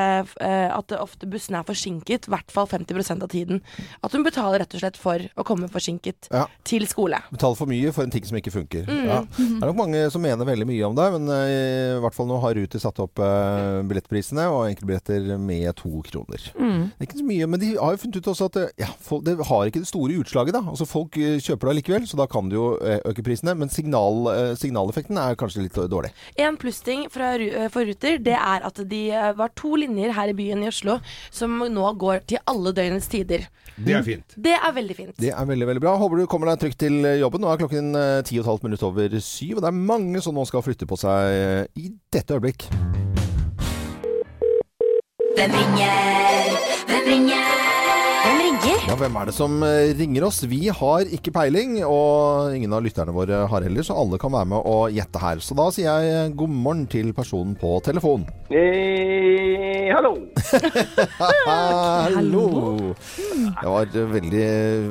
uh, 0.41 0.69
at 0.79 0.89
det 0.93 1.01
ofte 1.01 1.29
bussene 1.31 1.61
er 1.61 1.69
forsinket, 1.69 2.29
i 2.29 2.35
hvert 2.35 2.51
fall 2.55 2.69
50% 2.71 3.25
av 3.27 3.31
tiden. 3.33 3.63
At 4.05 4.13
hun 4.17 4.20
betaler 4.27 4.63
rett 4.63 4.75
og 4.77 4.81
slett 4.83 4.97
for 5.01 5.19
å 5.37 5.45
komme 5.47 5.69
forsinket 5.71 6.29
Ja. 6.33 6.47
til 6.65 6.87
skole. 6.87 7.19
Betaler 7.33 7.57
for 7.57 7.67
mye 7.71 7.93
for 7.93 8.03
en 8.05 8.11
ting 8.11 8.25
som 8.25 8.37
ikke 8.39 8.53
funker. 8.55 8.85
Mm. 8.89 9.05
Ja. 9.07 9.21
Det 9.37 9.63
er 9.63 9.67
nok 9.71 9.77
mange 9.77 10.11
som 10.13 10.23
mener 10.23 10.45
veldig 10.49 10.67
mye 10.69 10.87
om 10.89 10.95
det, 10.99 11.07
men 11.17 11.29
eh, 11.35 11.97
i 11.97 12.01
hvert 12.03 12.15
fall 12.17 12.27
nå 12.31 12.41
har 12.43 12.55
Ruter 12.55 12.79
satt 12.83 12.99
opp 13.03 13.19
eh, 13.19 13.81
billettprisene, 13.91 14.47
og 14.51 14.69
enkeltbilletter 14.71 15.39
med 15.41 15.75
to 15.79 16.03
kroner. 16.07 16.41
Mm. 16.59 16.91
Det 16.99 17.05
er 17.05 17.09
ikke 17.09 17.21
så 17.21 17.27
mye, 17.31 17.47
men 17.51 17.61
de 17.63 17.73
har 17.77 17.95
jo 17.97 18.03
funnet 18.05 18.17
ut 18.21 18.31
også 18.35 18.49
at 18.51 18.59
det, 18.59 18.67
ja, 18.83 18.91
folk, 19.01 19.25
det 19.25 19.37
har 19.51 19.67
ikke 19.71 19.83
det 19.85 19.91
store 19.91 20.19
utslaget. 20.21 20.53
da. 20.57 20.63
Altså 20.71 20.87
Folk 20.89 21.17
eh, 21.21 21.39
kjøper 21.41 21.69
det 21.71 21.75
allikevel, 21.77 22.07
så 22.11 22.17
da 22.21 22.27
kan 22.31 22.49
du 22.51 22.57
jo 22.57 22.67
eh, 22.83 23.01
øke 23.11 23.23
prisene. 23.27 23.55
Men 23.57 23.69
signal, 23.73 24.27
eh, 24.35 24.55
signaleffekten 24.61 25.19
er 25.21 25.39
kanskje 25.41 25.65
litt 25.67 25.79
dårlig. 25.91 26.11
En 26.41 26.57
plussting 26.61 27.07
fra 27.13 27.35
eh, 27.39 27.69
for 27.73 27.87
Ruter, 27.89 28.19
det 28.19 28.37
er 28.37 28.67
at 28.67 28.83
de 28.91 29.03
eh, 29.11 29.33
var 29.39 29.53
to 29.59 29.75
linjer 29.81 30.13
her 30.17 30.29
i 30.33 30.37
byen 30.37 30.65
i 30.65 30.69
Oslo 30.71 30.99
som 31.31 31.59
nå 31.71 31.87
går 32.01 32.25
til 32.31 32.39
alle 32.51 32.73
døgnets 32.77 33.09
tider. 33.11 33.47
Det 33.81 33.95
er 33.97 34.03
fint. 34.05 34.10
Det 34.37 34.57
er 34.57 34.75
veldig 34.77 34.97
fint. 34.99 35.15
Det 35.21 35.33
er 35.35 35.49
veldig 35.53 35.69
veldig 35.71 35.85
bra. 35.85 35.95
Håper 36.01 36.23
du 36.23 36.27
kommer 36.31 36.53
deg 36.53 36.65
trygt 36.65 36.81
til 36.83 37.07
jobben. 37.21 37.45
Nå 37.45 37.53
er 37.53 37.63
klokken 37.63 37.95
eh, 37.99 38.21
ti 38.27 38.39
og 38.39 38.45
et 38.45 38.51
halvt 38.53 38.67
minutt 38.69 38.87
over 38.87 39.17
syv, 39.23 39.57
og 39.59 39.65
det 39.65 39.71
er 39.71 39.81
mange 39.93 40.25
som 40.25 40.37
nå 40.37 40.47
skal 40.49 40.65
flytte 40.67 40.89
på 40.91 40.99
seg 41.01 41.37
eh, 41.37 41.65
i 41.81 41.93
dette 42.13 42.37
øyeblikk. 42.37 42.69
Hvem 45.37 45.57
ringer? 45.57 46.55
Hvem 46.91 47.11
ringer? 47.13 47.60
Hvem? 48.91 48.99
Ja, 48.99 49.05
hvem 49.07 49.17
er 49.21 49.29
det 49.29 49.35
som 49.37 49.53
eh, 49.63 49.93
ringer 49.95 50.25
oss? 50.27 50.41
Vi 50.51 50.65
har 50.67 51.11
ikke 51.15 51.31
peiling, 51.31 51.77
og 51.87 52.51
ingen 52.57 52.73
av 52.75 52.83
lytterne 52.83 53.13
våre 53.15 53.45
har 53.47 53.63
heller, 53.63 53.87
så 53.87 53.95
alle 53.95 54.19
kan 54.19 54.33
være 54.35 54.49
med 54.51 54.67
og 54.67 54.91
gjette 54.97 55.21
her. 55.23 55.39
Så 55.47 55.55
da 55.55 55.69
sier 55.71 55.87
jeg 55.87 56.11
eh, 56.11 56.33
god 56.35 56.51
morgen 56.51 56.81
til 56.91 57.13
personen 57.15 57.53
på 57.61 57.77
telefon. 57.87 58.25
Hey, 58.51 59.93
hallo. 59.95 60.17
Hallo! 61.47 62.43
Det 63.15 63.71
var 63.77 63.95
eh, 63.95 64.11
veldig 64.17 64.45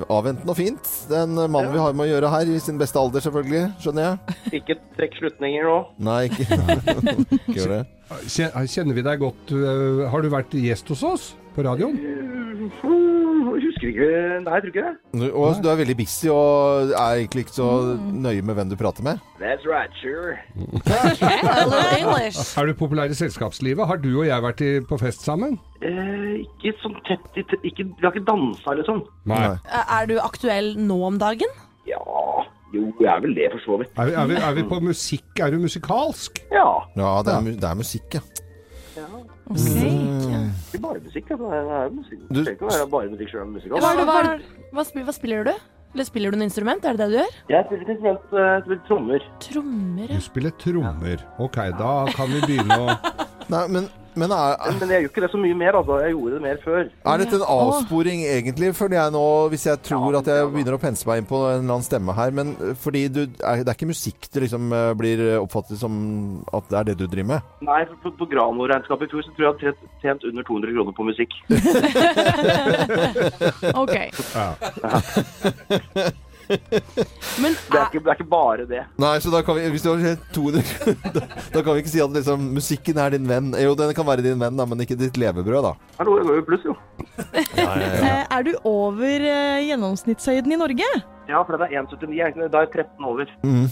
avventende 0.07 0.55
og 0.55 0.59
fint. 0.61 0.93
Den 1.11 1.35
mannen 1.35 1.75
vi 1.75 1.83
har 1.83 1.99
med 1.99 2.07
å 2.07 2.09
gjøre 2.13 2.31
her, 2.37 2.55
i 2.55 2.63
sin 2.63 2.79
beste 2.79 3.03
alder 3.03 3.27
selvfølgelig, 3.27 3.65
skjønner 3.83 4.07
jeg. 4.07 4.39
Ikke 4.61 4.79
trekk 4.95 5.19
slutninger 5.19 5.67
nå. 5.67 5.77
Nei, 6.07 6.21
ikke, 6.31 6.47
ikke 7.41 7.59
gjør 7.59 7.75
det. 7.81 7.83
Kjenner 8.31 8.95
vi 8.95 9.07
deg 9.11 9.27
godt? 9.27 9.57
Har 10.15 10.23
du 10.23 10.31
vært 10.31 10.55
gjest 10.55 10.95
hos 10.95 11.03
oss 11.11 11.31
på 11.51 11.67
radioen? 11.67 13.18
Husker 13.55 13.87
ikke 13.89 14.09
Nei, 14.43 14.53
jeg 14.53 14.61
tror 14.63 14.71
ikke 14.71 14.85
det. 14.85 14.93
Og, 15.33 15.39
Og 15.41 15.47
du 15.63 15.67
er 15.71 15.77
veldig 15.81 15.95
busy 15.99 16.27
og 16.33 16.91
er 16.93 17.13
egentlig 17.21 17.41
ikke 17.45 17.55
så 17.57 17.67
nøye 17.97 18.41
med 18.45 18.53
hvem 18.59 18.69
du 18.71 18.75
prater 18.79 19.03
med. 19.05 19.15
That's 19.41 19.65
right, 19.69 19.91
sure. 20.01 20.33
Er 22.59 22.65
du 22.69 22.73
populær 22.77 23.09
i 23.11 23.17
selskapslivet? 23.17 23.85
Har 23.87 23.97
du 24.01 24.09
og 24.19 24.25
jeg 24.27 24.43
vært 24.43 24.61
i, 24.65 24.69
på 24.89 24.97
fest 25.01 25.23
sammen? 25.27 25.57
Eh, 25.81 26.41
ikke 26.43 26.73
sånn 26.83 26.97
tett 27.07 27.39
i 27.39 27.45
ikke, 27.71 27.85
Vi 27.87 28.03
har 28.05 28.11
ikke 28.13 28.25
dansa, 28.27 28.75
liksom. 28.79 29.03
Nei. 29.29 29.45
Eh, 29.55 29.93
Er 29.99 30.09
du 30.09 30.17
aktuell 30.23 30.73
nå 30.79 30.99
om 31.07 31.19
dagen? 31.21 31.51
Ja 31.87 32.01
Jo, 32.73 32.83
jeg 33.01 33.09
er 33.09 33.21
vel 33.23 33.33
det, 33.37 33.47
for 33.55 33.63
så 33.65 33.79
vidt. 33.81 33.95
Er 33.97 34.11
vi, 34.11 34.13
er 34.13 34.27
vi, 34.29 34.35
er 34.49 34.53
vi 34.59 34.65
på 34.69 34.77
musikk? 34.83 35.29
Er 35.41 35.55
du 35.55 35.61
musikalsk? 35.63 36.43
Ja. 36.53 36.67
Ja, 36.99 37.15
det 37.25 37.33
er, 37.33 37.47
det 37.63 37.69
er 37.71 37.79
musikk, 37.79 38.19
ja. 38.19 38.23
Ikke 39.49 40.79
bare 40.83 41.01
musikk, 41.01 41.31
altså. 41.33 41.49
Det 41.49 41.59
er 41.79 41.89
musikk. 41.95 42.19
Du- 42.29 42.43
trenger 42.43 42.55
ikke 42.55 42.67
å 42.67 42.71
være 42.75 42.87
bare 42.93 43.09
musikk 43.09 43.29
selv. 43.31 43.57
Hva, 43.69 43.93
hva, 43.97 44.39
hva, 44.71 44.83
hva, 45.05 45.13
spiller 45.13 45.43
du? 45.49 45.53
Eller 45.93 46.05
spiller 46.05 46.31
du 46.31 46.37
noe 46.37 46.45
instrument? 46.45 46.85
Er 46.85 46.93
det 46.93 46.99
det 47.01 47.09
du 47.09 47.17
gjør? 47.17 47.37
Jeg 47.49 47.65
spiller 47.65 47.81
et 47.81 47.89
instrument, 47.95 48.33
eh, 48.33 48.49
jeg 48.53 48.61
spiller 48.63 48.81
trommer. 48.87 49.23
Trommer, 49.39 50.07
Du 50.13 50.21
spiller 50.21 50.51
trommer. 50.61 51.23
Ok, 51.39 51.55
da 51.79 51.93
kan 52.13 52.29
vi 52.29 52.41
begynne 52.45 52.77
å 52.77 52.97
Nei, 53.49 53.63
men, 53.73 53.87
men 54.19 54.29
er, 54.35 54.55
Men 54.79 54.89
jeg 54.93 54.99
gjør 55.05 55.11
ikke 55.11 55.23
det 55.25 55.31
så 55.33 55.39
mye 55.41 55.55
mer, 55.57 55.73
altså. 55.79 55.93
Jeg 56.03 56.11
gjorde 56.15 56.33
det 56.35 56.41
mer 56.43 56.57
før. 56.63 56.81
er 57.13 57.17
dette 57.23 57.35
en 57.39 57.45
avsporing 57.55 58.19
egentlig, 58.27 58.67
føler 58.77 58.97
jeg 58.99 59.09
nå, 59.15 59.25
hvis 59.53 59.65
jeg 59.69 59.77
tror 59.87 60.11
at 60.19 60.27
jeg 60.31 60.39
begynner 60.53 60.75
å 60.77 60.81
pense 60.81 61.03
meg 61.09 61.15
inn 61.21 61.29
på 61.29 61.37
en 61.39 61.45
eller 61.57 61.65
annen 61.65 61.87
stemme 61.87 62.11
her, 62.19 62.29
men 62.35 62.47
eh, 62.59 62.75
fordi 62.79 63.01
du, 63.07 63.21
er, 63.39 63.53
det 63.63 63.69
er 63.71 63.77
ikke 63.77 63.93
musikk 63.93 64.19
det 64.33 64.39
liksom 64.45 64.63
eh, 64.75 64.91
blir 64.99 65.17
oppfattet 65.39 65.77
som 65.81 65.93
at 66.53 66.65
det 66.69 66.77
er 66.79 66.83
det 66.91 66.97
du 67.01 67.05
driver 67.07 67.29
med? 67.33 67.39
Nei, 67.65 67.81
for 67.89 67.97
på, 68.05 68.09
på 68.21 68.25
Grano-regnskapet 68.35 69.05
i 69.09 69.11
fjor 69.13 69.23
så 69.25 69.31
tror 69.35 69.45
jeg 69.49 69.55
jeg 69.69 69.73
har 69.73 69.77
tjent 70.03 70.21
under 70.29 70.43
200 70.47 70.75
kroner 70.77 70.93
på 70.95 71.07
musikk. 71.09 71.31
Ok. 73.79 73.95
Men 76.49 77.53
Det 77.69 77.77
er 77.77 77.85
ikke, 77.85 78.01
det 78.01 78.09
er 78.11 78.17
ikke 78.17 78.27
bare 78.31 78.65
det. 78.69 78.81
Nei, 79.01 79.13
så 79.21 79.31
da 79.33 79.41
kan 79.45 79.55
vi, 79.59 79.67
hvis 79.73 79.83
du 79.85 79.89
har 79.93 80.17
200 80.33 80.63
da, 81.15 81.25
da 81.53 81.61
kan 81.61 81.75
vi 81.75 81.83
ikke 81.83 81.93
si 81.93 82.01
at 82.03 82.15
liksom, 82.15 82.47
musikken 82.57 82.97
er 83.01 83.13
din 83.15 83.27
venn. 83.29 83.51
Jo, 83.61 83.75
den 83.77 83.93
kan 83.97 84.07
være 84.09 84.25
din 84.25 84.39
venn, 84.41 84.57
da, 84.57 84.65
men 84.69 84.81
ikke 84.85 84.97
ditt 84.99 85.17
levebrød, 85.21 85.61
da. 85.69 85.73
Hallo, 85.99 86.17
det 86.19 86.25
går 86.29 86.39
jo 86.41 86.45
pluss, 86.49 86.65
jo. 86.65 86.77
Eh, 87.59 88.25
er 88.31 88.43
du 88.47 88.53
over 88.67 89.23
eh, 89.29 89.59
gjennomsnittshøyden 89.67 90.53
i 90.55 90.57
Norge? 90.59 90.87
Ja, 91.29 91.41
for 91.45 91.57
det 91.59 91.67
er 91.69 91.81
1,79. 91.83 92.13
jeg 92.15 92.25
er 92.25 92.31
ikke- 92.33 92.49
Da 92.49 92.61
er 92.63 92.67
jeg 92.67 92.87
13 92.87 93.05
over. 93.05 93.29
Mm. 93.43 93.67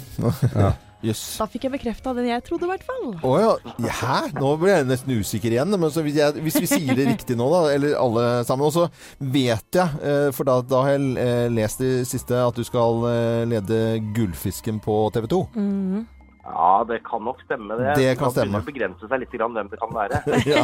Jøss. 1.06 1.22
Da 1.38 1.46
fikk 1.46 1.68
jeg 1.68 1.74
bekrefta 1.76 2.14
den 2.18 2.26
jeg 2.26 2.42
trodde, 2.48 2.66
i 2.66 2.72
hvert 2.72 2.86
fall. 2.88 3.06
Å 3.22 3.34
ja. 3.38 3.52
ja. 3.86 3.94
Hæ? 4.00 4.18
Nå 4.40 4.56
ble 4.58 4.72
jeg 4.74 4.88
nesten 4.90 5.14
usikker 5.22 5.54
igjen. 5.54 5.76
Men 5.78 5.94
så 5.94 6.02
hvis, 6.06 6.18
jeg, 6.18 6.42
hvis 6.42 6.58
vi 6.64 6.70
sier 6.72 6.98
det 6.98 7.06
riktig 7.14 7.38
nå, 7.38 7.46
da, 7.54 7.64
eller 7.76 7.94
alle 8.02 8.26
sammen 8.48 8.66
Og 8.66 8.74
så 8.74 8.88
vet 9.22 9.78
jeg, 9.78 10.02
eh, 10.02 10.28
for 10.34 10.50
da, 10.50 10.58
da 10.66 10.84
har 10.88 10.96
jeg 10.96 11.14
eh, 11.22 11.48
lest 11.54 11.84
i 11.86 11.94
siste 12.08 12.42
at 12.42 12.58
du 12.58 12.66
skal 12.66 13.06
eh, 13.12 13.46
lede 13.54 13.82
Gullfisken 14.18 14.82
på 14.84 15.02
TV 15.16 15.30
2. 15.38 15.42
mm. 15.56 16.06
Ja, 16.48 16.86
det 16.88 17.02
kan 17.04 17.20
nok 17.28 17.42
stemme 17.44 17.76
det. 17.76 17.96
Det 18.00 18.12
kan 18.16 18.32
stemme. 18.32 18.62
å 18.62 18.64
begrense 18.64 19.04
seg 19.04 19.20
litt 19.20 19.34
grann 19.36 19.52
hvem 19.52 19.68
det 19.68 19.80
kan 19.82 19.90
være. 19.92 20.22
Ja, 20.48 20.62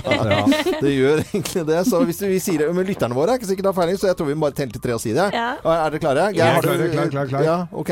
det 0.80 0.94
gjør 0.94 1.20
egentlig 1.26 1.64
det. 1.68 1.82
Så 1.90 2.00
hvis 2.08 2.22
vi 2.24 2.38
sier 2.40 2.64
det 2.64 2.70
Men 2.72 2.88
lytterne 2.88 3.18
våre 3.18 3.36
er 3.36 3.42
ikke 3.42 3.50
sikkert 3.50 3.68
har 3.74 3.76
feiling, 3.82 4.00
så 4.00 4.08
jeg 4.08 4.16
tror 4.16 4.30
vi 4.30 4.38
bare 4.46 4.56
teller 4.56 4.78
til 4.78 4.84
tre 4.86 4.96
og 4.96 5.02
si 5.04 5.12
det. 5.12 5.26
Ja. 5.36 5.50
Er 5.60 5.92
dere 5.92 6.00
klare? 6.06 6.30
Geir, 6.38 6.56
Ja, 6.56 6.64
klar, 6.64 6.86
klar, 6.96 7.12
klar, 7.12 7.28
klar. 7.34 7.44
Ja, 7.44 7.58
ok. 7.76 7.92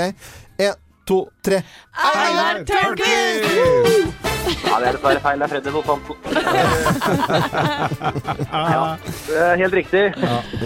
En, 0.64 0.80
to, 1.08 1.30
tre. 1.44 1.62
Einar 1.98 2.62
Tørnquist! 2.68 4.20
Ja, 4.62 4.78
det 4.82 4.88
er 4.88 4.96
dessverre 4.96 5.22
feil. 5.22 5.40
Det 5.40 5.46
er 5.46 5.52
Freddy 5.52 5.70
Dos 5.72 5.86
Santos. 5.86 6.18
Ja, 8.52 9.56
helt 9.60 9.74
riktig. 9.74 10.04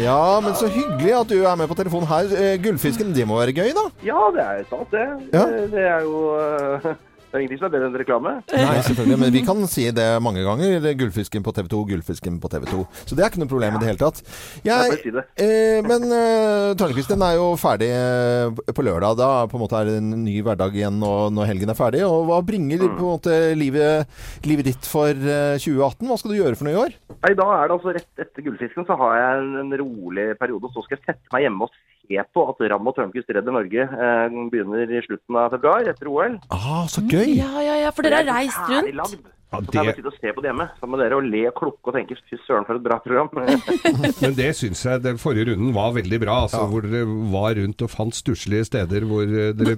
Ja, 0.02 0.40
men 0.44 0.56
så 0.58 0.68
hyggelig 0.72 1.14
at 1.20 1.30
du 1.30 1.38
er 1.46 1.56
med 1.60 1.68
på 1.70 1.78
telefonen 1.78 2.08
her. 2.10 2.30
Eh, 2.40 2.56
Gullfisken, 2.64 3.14
det 3.16 3.26
må 3.28 3.38
være 3.40 3.54
gøy, 3.56 3.70
da? 3.76 3.86
Ja, 4.06 4.22
det 4.36 4.44
er 4.46 4.64
sant, 4.70 4.90
det. 4.94 5.06
Ja. 5.34 5.44
Det, 5.52 5.66
det 5.74 5.84
er 5.90 6.00
jo 6.06 6.16
eh, 6.40 6.88
Det 7.36 7.42
er 7.42 7.44
ingenting 7.44 7.60
som 7.60 7.68
er 7.68 7.74
bedre 7.74 7.88
enn 7.90 7.96
reklame. 8.00 8.32
Nei, 8.56 8.76
selvfølgelig. 8.86 9.18
Men 9.20 9.34
vi 9.36 9.42
kan 9.44 9.64
si 9.68 9.84
det 9.92 10.06
mange 10.24 10.40
ganger. 10.46 10.86
Gullfisken 10.96 11.44
på 11.44 11.52
TV 11.58 11.68
2, 11.74 11.80
Gullfisken 11.90 12.38
på 12.40 12.48
TV 12.54 12.64
2. 12.70 12.84
Så 13.10 13.18
det 13.18 13.26
er 13.26 13.32
ikke 13.34 13.42
noe 13.42 13.50
problem 13.52 13.76
i 13.76 13.82
det 13.82 13.90
hele 13.90 14.00
tatt. 14.00 14.22
Jeg 14.64 15.00
si 15.02 15.12
det. 15.12 15.24
eh, 15.44 15.82
men 15.84 16.06
eh, 16.16 16.70
Tørnquist, 16.80 17.12
den 17.12 17.26
er 17.28 17.36
jo 17.36 17.50
ferdig 17.60 17.90
eh, 17.92 18.72
på 18.72 18.86
lørdag. 18.88 19.18
Da 19.20 19.28
på 19.52 19.60
en 19.60 19.64
måte 19.66 19.82
er 19.82 19.90
det 19.92 19.98
en 20.00 20.14
ny 20.24 20.38
hverdag 20.48 20.78
igjen 20.80 20.96
når, 21.04 21.28
når 21.36 21.50
helgen 21.52 21.74
er 21.76 21.80
ferdig. 21.82 22.06
Og 22.08 22.24
hva 22.32 22.40
bringer 22.48 22.86
Mm. 22.86 22.96
på 22.96 23.04
en 23.04 23.12
måte 23.18 23.36
livet, 23.60 24.08
livet 24.48 24.68
ditt 24.72 24.88
for 24.88 25.12
eh, 25.12 25.58
2018? 25.60 26.08
Hva 26.08 26.18
skal 26.22 26.32
du 26.32 26.38
gjøre 26.40 26.56
for 26.56 26.70
noe 26.70 26.76
i 26.78 26.82
år? 26.86 26.96
I 27.28 27.34
da 27.36 27.50
er 27.58 27.68
det 27.68 27.76
altså 27.76 27.94
rett 28.00 28.24
etter 28.24 28.46
Gullfisken 28.48 28.88
så 28.88 28.96
har 29.00 29.18
jeg 29.20 29.42
en, 29.44 29.52
en 29.66 29.76
rolig 29.84 30.30
periode. 30.40 30.70
Og 30.70 30.76
Så 30.76 30.86
skal 30.88 31.00
jeg 31.02 31.06
sette 31.12 31.36
meg 31.36 31.46
hjemme 31.50 31.68
og 31.68 31.76
se 32.08 32.26
på 32.34 32.46
at 32.52 32.66
Ram 32.72 32.90
og 32.90 32.98
Tørnquist 32.98 33.32
redder 33.36 33.56
Norge 33.56 33.86
eh, 33.86 34.38
begynner 34.52 34.92
i 34.92 35.04
slutten 35.06 35.40
av 35.42 35.54
februar 35.56 35.88
etter 35.92 36.10
OL. 36.12 36.40
Ah, 36.54 36.86
så 36.92 37.04
gøy! 37.06 37.38
Ja, 37.40 37.52
ja, 37.64 37.80
ja, 37.86 37.94
for 37.96 38.08
dere 38.08 38.24
har 38.24 38.30
reist 38.32 38.72
rundt. 38.72 39.32
Lagd. 39.56 39.70
det... 39.70 39.72
Så 39.72 39.76
kan 39.76 39.82
jeg 39.82 39.92
bare 39.92 40.00
sitte 40.00 40.12
og 40.12 40.20
se 40.20 40.34
på 40.36 40.44
det 40.44 40.52
hjemme 40.52 40.68
sammen 40.80 40.96
med 40.96 41.04
dere 41.06 41.20
og 41.20 41.30
le 41.30 41.44
og 41.50 41.56
klukke 41.60 41.92
og 41.92 41.98
tenke 41.98 42.18
fy 42.30 42.40
søren 42.46 42.68
for 42.68 42.80
et 42.80 42.86
bra 42.86 43.00
program. 43.04 43.30
men 44.24 44.38
det 44.38 44.50
syns 44.60 44.84
jeg 44.86 45.04
den 45.06 45.20
forrige 45.22 45.50
runden 45.52 45.74
var 45.76 45.96
veldig 45.96 46.20
bra. 46.24 46.38
Altså, 46.46 46.66
Hvor 46.72 46.86
dere 46.86 47.06
var 47.34 47.56
rundt 47.60 47.86
og 47.86 47.92
fant 47.92 48.16
stusslige 48.16 48.68
steder 48.70 49.06
hvor 49.10 49.24
eh, 49.26 49.54
dere 49.58 49.78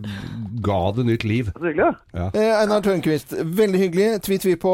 ga 0.63 0.79
det 0.97 1.07
nytt 1.07 1.25
liv. 1.27 1.51
Det 1.53 1.71
hyggelig. 1.71 1.91
Ja. 2.13 2.27
Eh, 2.33 2.53
Einar 2.61 2.83
Tørnquist, 2.85 3.35
veldig 3.61 3.81
hyggelig. 3.83 4.09
Tvi-tvi 4.25 4.55
på, 4.61 4.73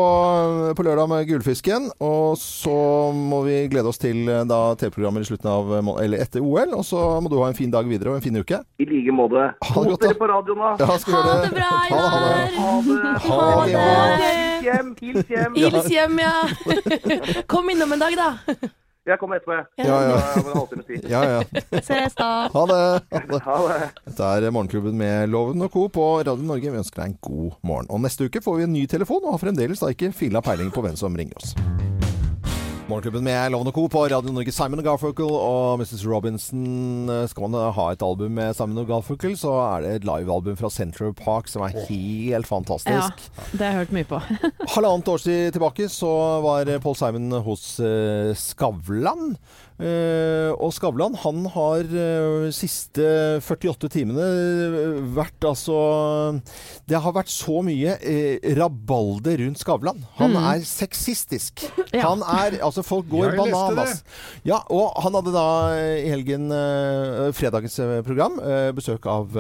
på 0.78 0.88
lørdag 0.88 1.10
med 1.12 1.28
Gullfisken. 1.30 1.90
Og 2.04 2.38
så 2.42 2.78
må 3.14 3.44
vi 3.48 3.64
glede 3.72 3.92
oss 3.92 4.02
til 4.02 4.26
eh, 4.30 4.44
da 4.50 4.62
TV-programmer 4.80 5.24
i 5.24 5.30
slutten 5.30 5.52
av 5.52 5.74
eller 6.04 6.24
etter 6.24 6.44
OL. 6.44 6.78
Og 6.80 6.86
så 6.88 7.02
må 7.24 7.32
du 7.32 7.40
ha 7.42 7.52
en 7.52 7.58
fin 7.58 7.74
dag 7.74 7.88
videre 7.90 8.14
og 8.14 8.22
en 8.22 8.26
fin 8.26 8.40
uke. 8.40 8.64
I 8.80 8.90
like 8.90 9.16
måte. 9.16 9.50
Ha 9.64 9.84
det 9.84 9.96
godt, 9.96 10.08
da. 10.08 10.16
på 10.20 10.32
radioen, 10.32 10.64
da. 10.64 10.74
Ja, 10.80 10.92
Ha 10.94 11.24
det 11.44 11.52
bra, 11.54 11.72
Ha 11.90 12.04
det, 12.04 12.24
ha 12.58 12.76
det. 12.78 12.94
Einar. 12.94 13.20
Ha 13.28 13.66
det. 13.68 13.78
Ha 13.78 14.18
det. 14.18 14.54
Hils 14.64 14.64
hjem. 14.64 14.93
Hils 15.04 15.28
hjem. 15.30 15.56
Hils 15.58 15.90
hjem, 15.92 16.20
ja. 16.20 16.34
Kom 17.52 17.70
innom 17.70 17.94
en 17.96 18.02
dag, 18.04 18.16
da. 18.18 18.30
Jeg 19.04 19.20
kommer 19.20 19.36
etterpå, 19.36 19.58
jeg. 19.58 19.84
Ja, 19.84 19.98
ja. 20.08 20.20
Ja, 21.12 21.22
ja. 21.28 21.80
Ses 21.82 22.16
da. 22.16 22.30
Ha 22.54 22.64
det. 22.70 22.78
Ha 23.12 23.24
det. 23.28 23.42
Ha 23.44 23.58
det. 23.68 23.90
Dette 24.06 24.30
er 24.38 24.54
Morgenklubben 24.56 24.96
med 24.96 25.28
Loven 25.34 25.66
og 25.66 25.74
Co. 25.74 25.90
på 25.92 26.06
Radio 26.24 26.40
Norge. 26.48 26.72
Vi 26.72 26.80
ønsker 26.80 27.04
deg 27.04 27.12
en 27.12 27.18
god 27.28 27.58
morgen. 27.68 27.92
Og 27.92 28.00
neste 28.06 28.30
uke 28.32 28.40
får 28.46 28.62
vi 28.62 28.68
en 28.70 28.76
ny 28.78 28.86
telefon, 28.88 29.26
og 29.26 29.36
har 29.36 29.44
fremdeles 29.44 29.84
da 29.84 29.92
ikke 29.92 30.14
filla 30.16 30.40
peiling 30.46 30.72
på 30.72 30.86
hvem 30.86 30.96
som 30.96 31.20
ringer 31.20 31.36
oss. 31.42 31.52
Morgenklubben 32.84 33.24
med 33.24 33.52
Loven 33.54 33.70
og 33.70 33.76
Co. 33.78 33.86
på 33.88 34.02
Radio 34.12 34.32
Norge. 34.36 34.52
Simon 34.52 34.82
og 34.82 34.86
Garfunkel 34.86 35.30
og 35.32 35.80
Mrs. 35.80 36.02
Robinson. 36.04 37.08
Skal 37.32 37.48
man 37.48 37.72
ha 37.78 37.86
et 37.94 38.04
album 38.04 38.36
med 38.36 38.56
Simon 38.58 38.82
og 38.82 38.90
Garfunkel, 38.90 39.38
så 39.40 39.54
er 39.62 39.86
det 39.86 39.94
et 39.96 40.08
livealbum 40.08 40.58
fra 40.60 40.72
Central 40.74 41.14
Park 41.16 41.48
som 41.48 41.64
er 41.64 41.78
helt 41.88 42.50
fantastisk. 42.50 42.92
Ja, 42.92 43.48
det 43.54 43.62
har 43.62 43.72
jeg 43.72 43.82
hørt 43.86 43.96
mye 43.96 44.10
på. 44.10 44.20
Halvannet 44.76 45.12
tid 45.24 45.56
tilbake 45.56 45.88
så 45.92 46.12
var 46.44 46.74
Paul 46.84 47.00
Simon 47.00 47.32
hos 47.48 47.68
eh, 47.80 48.34
Skavlan. 48.36 49.38
Eh, 49.82 50.52
og 50.62 50.70
Skavlan 50.76 51.16
han 51.24 51.40
har 51.56 51.82
eh, 51.82 52.44
siste 52.54 53.06
48 53.42 53.90
timene 53.90 54.22
eh, 54.22 55.00
vært 55.16 55.48
altså 55.50 55.78
Det 56.86 57.00
har 57.02 57.16
vært 57.16 57.32
så 57.34 57.64
mye 57.66 57.96
rabalder 58.60 59.42
rundt 59.42 59.62
Skavlan. 59.64 60.04
Han 60.20 60.38
er 60.40 60.66
sexistisk. 60.68 61.66
Ja. 61.94 62.08
Han 62.10 62.24
er 62.26 62.56
Altså, 62.66 62.82
folk 62.82 63.06
går 63.12 63.36
bananas. 63.38 64.00
Ja, 64.48 64.58
og 64.74 64.96
han 65.04 65.14
hadde 65.14 65.34
da 65.36 65.44
i 66.02 66.08
helgen 66.10 66.48
fredagens 67.38 67.76
program 68.08 68.40
besøk 68.74 69.06
av 69.10 69.36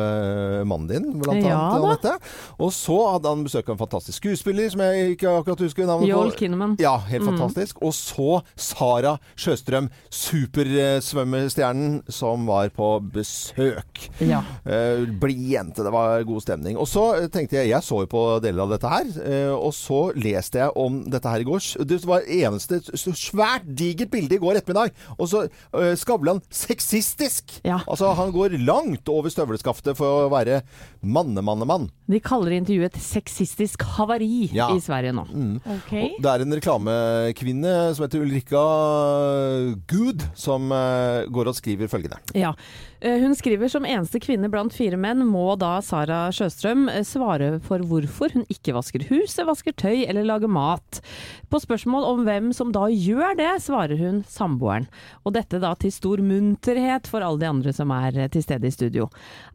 mannen 0.67 0.85
din, 0.91 1.07
blant 1.17 1.41
Ja 1.41 1.57
annet. 1.79 2.03
da. 2.05 2.13
Og 2.61 2.69
så 2.75 2.97
hadde 3.15 3.31
han 3.33 3.41
besøk 3.47 3.71
av 3.71 3.73
en 3.73 3.81
fantastisk 3.81 4.19
skuespiller 4.21 4.69
som 4.69 4.83
jeg 4.85 5.15
ikke 5.15 5.33
akkurat 5.39 5.63
husker 5.65 5.89
navnet 5.89 6.11
Joel 6.11 6.29
på. 6.35 6.43
Kinnaman. 6.43 6.75
Ja, 6.83 6.93
helt 7.09 7.25
fantastisk. 7.25 7.81
Og 7.81 7.95
så 7.97 8.43
Sara 8.53 9.15
Sjøstrøm, 9.33 9.89
supersvømmestjernen, 10.23 12.01
som 12.11 12.45
var 12.47 12.69
på 12.75 12.89
besøk. 13.13 14.07
Ja. 14.23 14.41
Uh, 14.65 15.05
Blid 15.19 15.41
jente, 15.53 15.83
det 15.85 15.93
var 15.93 16.23
god 16.27 16.43
stemning. 16.45 16.77
Og 16.79 16.87
så 16.89 17.03
eh, 17.17 17.27
tenkte 17.33 17.59
jeg 17.59 17.71
Jeg 17.73 17.83
så 17.85 18.01
jo 18.03 18.09
på 18.11 18.23
deler 18.43 18.65
av 18.65 18.73
dette 18.75 18.91
her, 18.91 19.11
Uh, 19.23 19.53
og 19.55 19.71
så 19.75 19.99
leste 20.19 20.59
jeg 20.59 20.73
om 20.79 21.01
dette 21.11 21.29
her 21.29 21.41
i 21.43 21.45
går. 21.47 21.61
Det 21.87 21.99
var 22.07 22.25
eneste 22.27 22.79
svært 23.15 23.65
digert 23.77 24.11
bilde 24.13 24.35
i 24.35 24.41
går 24.41 24.57
ettermiddag. 24.59 24.93
Og 25.17 25.29
så 25.31 25.43
uh, 25.47 25.93
Skavlan 25.99 26.41
sexistisk! 26.53 27.59
Ja. 27.65 27.79
Altså, 27.87 28.11
han 28.17 28.33
går 28.35 28.57
langt 28.63 29.09
over 29.11 29.31
støvleskaftet 29.33 29.97
for 29.99 30.25
å 30.25 30.31
være 30.33 30.61
mannemannemann. 31.03 31.89
De 32.09 32.19
kaller 32.23 32.57
intervjuet 32.57 32.97
'sexistisk 32.99 33.83
havari' 33.95 34.49
Ja. 34.53 34.69
i 34.75 34.81
Sverige 34.83 35.13
nå. 35.15 35.23
Ok. 35.77 35.93
Det 36.21 36.29
er 36.29 36.43
en 36.43 36.55
reklamekvinne 36.57 37.73
som 37.95 38.05
heter 38.05 38.23
Ulrika 38.25 38.63
Good, 39.87 40.12
som 40.35 40.71
eh, 40.71 41.25
går 41.33 41.51
og 41.51 41.57
skriver 41.57 41.91
følgende. 41.91 42.19
Ja. 42.37 42.53
Eh, 43.03 43.17
Hun 43.19 43.35
skriver 43.35 43.67
som 43.67 43.83
eneste 43.83 44.19
kvinne 44.23 44.47
blant 44.47 44.71
fire 44.71 44.95
menn 44.95 45.25
må 45.27 45.57
da 45.59 45.73
Sara 45.83 46.29
Sjøstrøm 46.31 46.85
eh, 46.87 47.01
svare 47.03 47.57
for 47.65 47.83
hvorfor 47.83 48.31
hun 48.31 48.45
ikke 48.47 48.71
vasker 48.77 49.03
huset, 49.09 49.43
vasker 49.49 49.75
tøy 49.75 50.05
eller 50.07 50.23
lager 50.23 50.47
mat. 50.47 51.01
På 51.51 51.59
spørsmål 51.59 52.07
om 52.07 52.21
hvem 52.23 52.53
som 52.55 52.71
da 52.71 52.85
gjør 52.87 53.35
det, 53.41 53.49
svarer 53.65 53.99
hun 53.99 54.21
samboeren. 54.31 54.87
Og 55.27 55.35
dette 55.35 55.59
da 55.59 55.73
til 55.75 55.91
stor 55.91 56.23
munterhet 56.23 57.09
for 57.11 57.19
alle 57.27 57.43
de 57.43 57.49
andre 57.51 57.73
som 57.75 57.91
er 57.91 58.21
eh, 58.23 58.31
til 58.31 58.45
stede 58.45 58.71
i 58.71 58.73
studio. 58.73 59.09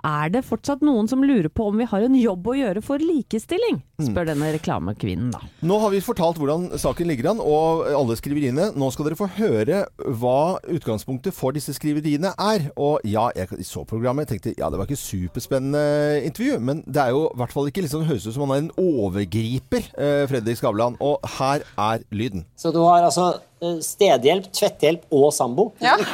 Er 0.05 0.29
det 0.35 0.45
fortsatt 0.45 0.85
noen 0.85 1.09
som 1.09 1.25
lurer 1.25 1.49
på 1.49 1.71
om 1.71 1.81
vi 1.81 1.89
har 1.89 2.05
en 2.05 2.21
jobb 2.21 2.53
å 2.53 2.59
gjøre 2.61 2.85
for 2.85 3.01
likestilling? 3.01 3.81
spør 3.99 4.29
denne 4.29 4.53
reklamekvinnen 4.55 5.33
da. 5.35 5.41
Nå 5.67 5.75
har 5.83 5.91
vi 5.91 5.99
fortalt 6.05 6.37
hvordan 6.39 6.69
saken 6.79 7.09
ligger 7.11 7.33
an, 7.33 7.41
og 7.43 7.89
alle 7.91 8.15
skriveriene. 8.15 8.69
Nå 8.79 8.93
skal 8.95 9.09
dere 9.09 9.19
få 9.19 9.27
høre 9.41 9.81
hva 10.21 10.61
utgangspunktet 10.71 11.35
for 11.35 11.57
disse 11.57 11.75
skriveriene 11.75 12.31
er. 12.39 12.69
Og 12.79 13.03
ja, 13.09 13.25
jeg 13.39 13.67
så 13.67 13.85
programmet 13.89 14.27
og 14.27 14.33
tenkte 14.33 14.55
ja, 14.59 14.69
det 14.71 14.81
var 14.81 14.89
ikke 14.89 15.01
superspennende 15.01 16.23
intervju, 16.29 16.59
men 16.61 16.83
det 16.87 17.03
er 17.03 17.15
jo 17.17 17.25
i 17.29 17.39
hvert 17.41 17.55
fall 17.55 17.71
ikke 17.71 17.85
liksom 17.85 18.07
høres 18.09 18.27
ut 18.27 18.35
som 18.37 18.45
han 18.47 18.55
er 18.57 18.65
en 18.67 18.73
overgriper, 18.83 19.91
eh, 19.97 20.25
Fredrik 20.31 20.61
Skavlan. 20.61 20.99
Og 21.05 21.23
her 21.39 21.65
er 21.79 22.05
lyden. 22.11 22.47
Så 22.59 22.73
du 22.75 22.81
har 22.85 23.07
altså 23.07 23.31
eh, 23.63 23.79
stedhjelp, 23.85 24.51
tvetthjelp 24.53 25.09
og 25.15 25.31
sambo? 25.37 25.71
Ja. 25.85 25.97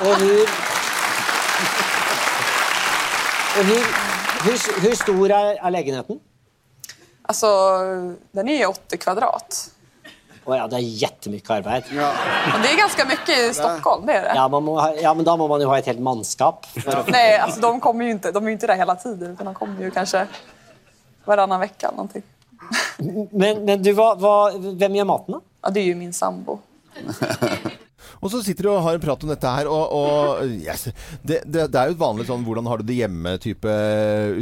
Og 0.00 0.14
hvor 0.16 0.46
og 3.58 3.66
hun, 3.66 3.82
hvor, 4.44 4.80
hvor 4.80 4.94
stor 4.96 5.32
er, 5.36 5.48
er 5.58 5.72
legenheten? 5.74 6.20
Altså, 7.28 7.50
den 8.34 8.48
er 8.48 8.68
åtte 8.70 8.98
kvadrat. 9.02 9.58
Å 10.50 10.56
ja, 10.58 10.64
det 10.70 10.78
er 10.80 10.86
jettemye 11.04 11.42
arbeid. 11.54 11.90
Och 11.94 12.60
det 12.64 12.70
er 12.72 12.78
ganske 12.80 13.04
mye 13.06 13.36
i 13.36 13.52
Stockholm, 13.54 14.06
det 14.08 14.16
er 14.18 14.24
det. 14.28 14.34
Ja, 14.40 14.46
ha- 14.82 14.94
ja, 14.98 15.12
men 15.14 15.24
da 15.28 15.36
må 15.38 15.46
man 15.50 15.62
jo 15.62 15.68
ha 15.70 15.76
et 15.78 15.86
helt 15.86 16.02
mannskap. 16.02 16.66
Ja. 16.74 17.04
Nei, 17.06 17.26
altså, 17.38 17.60
de 17.62 17.70
kommer 17.84 18.08
jo 18.08 18.16
ikke, 18.16 18.32
de 18.34 18.42
er 18.42 18.50
jo 18.50 18.56
ikke 18.58 18.70
der 18.72 18.80
hele 18.82 18.96
tiden, 19.04 19.36
de 19.38 19.54
kommer 19.54 19.84
jo 19.86 19.90
kanskje 19.94 20.24
hver 20.26 21.30
varannan 21.30 21.62
uke 21.68 21.86
eller 21.86 22.08
noe. 22.08 22.22
men, 23.32 23.62
men 23.68 23.82
du, 23.82 23.92
hva, 23.94 24.10
hva, 24.18 24.34
hvem 24.58 24.98
gjør 24.98 25.08
maten, 25.12 25.38
da? 25.38 25.40
Ja, 25.64 25.70
det 25.76 25.84
er 25.84 25.88
jo 25.92 26.00
min 26.00 26.12
sambo. 26.16 26.58
Og 28.20 28.32
så 28.32 28.42
sitter 28.44 28.66
de 28.66 28.72
og 28.72 28.82
har 28.84 28.96
en 28.98 29.02
prat 29.02 29.22
om 29.24 29.30
dette 29.32 29.50
her, 29.56 29.68
og, 29.70 29.94
og 29.96 30.42
yes, 30.60 30.88
det, 31.24 31.40
det, 31.48 31.66
det 31.72 31.80
er 31.80 31.88
jo 31.90 31.96
et 31.96 32.02
vanlig 32.02 32.26
sånn 32.28 32.44
'hvordan 32.44 32.68
har 32.68 32.80
du 32.80 32.84
det 32.88 32.98
hjemme'-type 32.98 33.76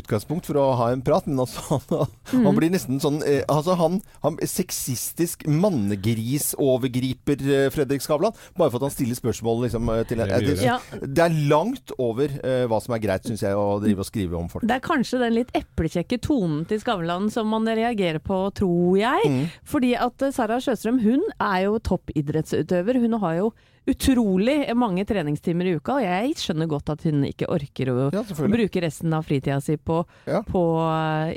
utgangspunkt 0.01 0.49
for 0.51 0.59
å 0.59 0.65
ha 0.81 0.91
en 0.93 1.03
prat, 1.05 1.27
men 1.31 1.39
altså 1.45 1.79
han, 1.93 2.43
han 2.47 2.57
blir 2.59 2.73
nesten 2.75 2.99
sånn 3.03 3.21
eh, 3.23 3.45
Altså 3.49 3.77
han, 3.79 4.01
han 4.25 4.39
sexistisk 4.43 5.47
mannegris-overgriper 5.47 7.45
eh, 7.47 7.69
Fredrik 7.75 8.03
Skavlan, 8.03 8.35
bare 8.59 8.71
for 8.71 8.81
at 8.81 8.89
han 8.89 8.95
stiller 8.97 9.19
spørsmål 9.19 9.65
liksom 9.67 9.89
eh, 9.95 10.03
til 10.09 10.23
Det 10.23 10.29
er 10.29 10.47
det, 10.49 10.59
Ja. 10.65 10.79
det 11.01 11.25
er 11.25 11.39
langt 11.51 11.95
over 11.99 12.29
uh, 12.43 12.65
hva 12.69 12.81
som 12.83 12.95
er 12.97 13.03
greit, 13.03 13.27
syns 13.27 13.43
jeg, 13.47 13.55
å 13.55 13.79
drive 13.83 14.03
og 14.03 14.09
skrive 14.09 14.39
om 14.39 14.49
folk. 14.51 14.67
Det 14.69 14.75
er 14.77 14.85
kanskje 14.85 15.23
den 15.23 15.37
litt 15.39 15.55
eplekjekke 15.57 16.19
tonen 16.25 16.65
til 16.69 16.81
Skavlan 16.83 17.31
som 17.33 17.49
man 17.53 17.67
reagerer 17.69 18.21
på, 18.23 18.41
tror 18.59 18.99
jeg. 18.99 19.49
Fordi 19.69 19.95
at 19.99 20.23
Sara 20.35 20.59
Sjøstrøm 20.63 21.01
hun 21.05 21.23
er 21.39 21.69
jo 21.69 21.79
toppidrettsutøver. 21.79 22.99
Hun 23.03 23.19
har 23.23 23.39
jo 23.39 23.51
utrolig 23.89 24.57
mange 24.79 25.05
treningstimer 25.09 25.69
i 25.71 25.77
uka, 25.79 25.99
og 25.99 26.05
jeg 26.05 26.35
skjønner 26.41 26.69
godt 26.71 26.93
at 26.95 27.05
hun 27.09 27.25
ikke 27.29 27.49
orker 27.53 27.93
å, 27.93 27.97
Ja, 28.15 28.25
bruke 28.25 28.83
resten 28.85 29.15
av 29.17 29.27
fritida 29.29 29.61
si 29.65 29.79
på, 29.81 30.03
på 30.49 30.65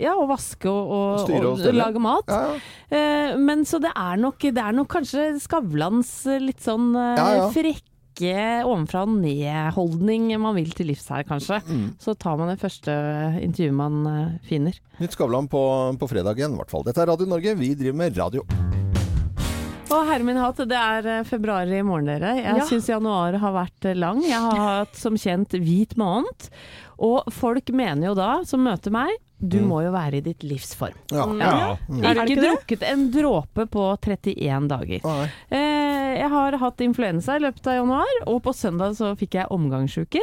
ja, 0.02 0.16
å 0.18 0.28
vaske 0.30 0.70
og, 0.72 0.92
og, 0.92 1.32
Og 1.32 1.62
og 1.62 1.78
lage 1.78 2.02
mat. 2.04 2.34
Eh, 2.92 3.38
men 3.40 3.64
så 3.68 3.80
det 3.84 3.94
er, 3.96 4.20
nok, 4.22 4.42
det 4.52 4.62
er 4.62 4.76
nok 4.76 4.92
kanskje 4.92 5.32
Skavlans 5.42 6.12
eh, 6.30 6.42
litt 6.44 6.62
sånn 6.64 6.92
eh, 6.96 7.16
Ja, 7.20 7.30
ja. 7.40 7.48
frekke 7.54 7.88
ovenfra 8.68 9.06
og 9.08 9.16
ned-holdning 9.24 10.28
man 10.44 10.58
vil 10.60 10.74
til 10.76 10.92
livs 10.92 11.08
her, 11.10 11.24
kanskje. 11.26 11.62
Mm. 11.66 11.88
Så 12.02 12.14
tar 12.20 12.38
man 12.38 12.52
det 12.52 12.60
første 12.62 12.94
intervjuet 13.42 13.78
man 13.80 14.04
eh, 14.12 14.38
finner. 14.50 14.78
Nytt 15.02 15.18
Skavlan 15.18 15.50
på, 15.52 15.64
på 15.98 16.12
fredag 16.12 16.38
igjen, 16.42 16.54
i 16.58 16.62
hvert 16.62 16.74
fall. 16.76 16.86
Dette 16.88 17.02
er 17.02 17.12
Radio 17.14 17.32
Norge. 17.32 17.58
Vi 17.64 17.74
driver 17.80 18.04
med 18.04 18.22
radio. 18.22 18.46
Og 19.92 20.06
herre 20.08 20.24
min 20.24 20.38
hatt, 20.40 20.62
det 20.70 20.78
er 20.78 21.08
eh, 21.20 21.24
februar 21.28 21.68
i 21.68 21.82
morgen, 21.84 22.08
dere. 22.08 22.36
Jeg 22.40 22.58
Ja. 22.62 22.66
syns 22.70 22.88
januar 22.88 23.36
har 23.42 23.52
vært 23.54 23.86
eh, 23.90 23.94
lang. 24.00 24.22
Jeg 24.24 24.40
har 24.40 24.62
hatt 24.86 24.96
som 24.96 25.16
kjent 25.20 25.50
hvit 25.60 25.98
måned. 26.00 26.48
Og 27.02 27.26
folk 27.34 27.70
mener 27.74 28.12
jo 28.12 28.16
da, 28.16 28.44
som 28.46 28.64
møter 28.64 28.92
meg, 28.94 29.10
du 29.42 29.58
Mm. 29.58 29.68
må 29.72 29.82
jo 29.84 29.92
være 29.92 30.18
i 30.18 30.22
ditt 30.22 30.44
livsform. 30.46 30.94
Ja. 31.10 31.26
Ja. 31.34 31.78
Mm. 31.90 32.02
Det 32.02 32.10
Ikke 32.16 32.26
ikke 32.30 32.44
drukket 32.46 32.84
en 32.92 33.08
dråpe 33.12 33.66
på 33.74 33.98
31 34.00 34.68
dager. 34.70 35.02
Eh, 35.50 36.20
jeg 36.22 36.30
har 36.30 36.58
hatt 36.62 36.78
influensa 36.78 37.36
i 37.38 37.40
løpet 37.40 37.66
av 37.66 37.74
januar, 37.82 38.06
og 38.28 38.44
på 38.44 38.54
søndag 38.54 38.94
så 38.96 39.16
fikk 39.18 39.40
jeg 39.40 39.48
omgangsuken. 39.50 40.22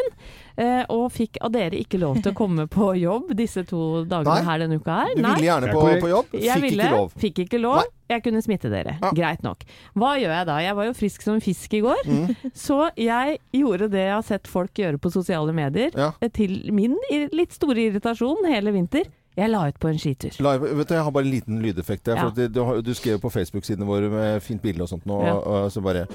Eh, 0.59 0.83
og 0.91 1.13
fikk 1.15 1.37
av 1.47 1.53
dere 1.55 1.79
ikke 1.79 2.01
lov 2.03 2.17
til 2.19 2.33
å 2.33 2.35
komme 2.41 2.65
på 2.67 2.89
jobb 2.99 3.29
disse 3.39 3.63
to 3.69 4.03
dagene 4.11 4.41
Nei. 4.41 4.47
her 4.49 4.59
denne 4.65 4.79
uka 4.81 4.97
her. 5.05 5.13
Du 5.15 5.23
ville 5.23 5.47
gjerne 5.47 5.69
er 5.69 5.73
på, 5.77 5.83
på 6.03 6.09
jobb, 6.11 6.33
Jeg 6.35 6.57
fikk 6.59 6.65
ville, 6.65 6.83
ikke 6.89 6.97
lov. 6.97 7.13
fikk 7.23 7.39
ikke 7.45 7.61
lov. 7.63 7.77
Nei. 7.79 7.93
Jeg 8.09 8.23
kunne 8.25 8.41
smitte 8.43 8.71
dere. 8.73 8.97
Ja. 9.03 9.11
Greit 9.15 9.43
nok. 9.45 9.63
Hva 9.95 10.15
gjør 10.19 10.33
jeg 10.35 10.47
da? 10.49 10.57
Jeg 10.65 10.75
var 10.81 10.89
jo 10.89 10.95
frisk 10.99 11.23
som 11.23 11.35
en 11.37 11.45
fisk 11.45 11.75
i 11.79 11.81
går. 11.85 12.03
Mm. 12.09 12.35
Så 12.57 12.79
jeg 12.99 13.39
gjorde 13.55 13.91
det 13.93 14.03
jeg 14.09 14.15
har 14.17 14.27
sett 14.27 14.49
folk 14.51 14.75
gjøre 14.83 14.99
på 14.99 15.13
sosiale 15.15 15.53
medier, 15.55 15.91
Ja. 15.95 16.11
eh, 16.21 16.29
til 16.35 16.59
min 16.75 16.97
litt 17.31 17.53
store 17.55 17.79
irritasjon 17.91 18.43
hele 18.51 18.73
vinter. 18.75 19.07
Jeg 19.39 19.51
la 19.53 19.69
ut 19.71 19.79
på 19.79 19.93
en 19.93 19.99
skitur. 20.03 20.35
La, 20.43 20.57
vet 20.59 20.89
du, 20.89 20.95
Jeg 20.99 21.05
har 21.07 21.13
bare 21.15 21.23
en 21.29 21.31
liten 21.31 21.63
lydeffekt. 21.63 22.03
der, 22.11 22.17
Ja. 22.17 22.31
Du, 22.49 22.65
har- 22.65 22.83
du 22.83 22.91
skrev 22.95 23.21
på 23.23 23.31
Facebook-sidene 23.31 23.87
våre 23.87 24.11
med 24.11 24.43
fint 24.43 24.61
bilde 24.63 24.83
og 24.83 24.89
sånt, 24.91 25.07
nå, 25.07 25.23
Ja. 25.25 25.35
og 25.39 25.71
så 25.71 25.81
bare 25.81 26.09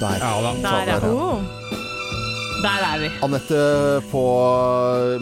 Der. 0.00 0.18
Ja 0.18 0.40
da. 0.42 0.52
Sånn, 0.54 0.62
Der, 0.62 0.86
ja. 0.86 0.98
der, 0.98 1.06
ja. 1.06 1.61
Der 2.62 2.84
er 2.86 2.98
vi. 3.02 3.08
Anette 3.26 3.60
på, 4.10 4.22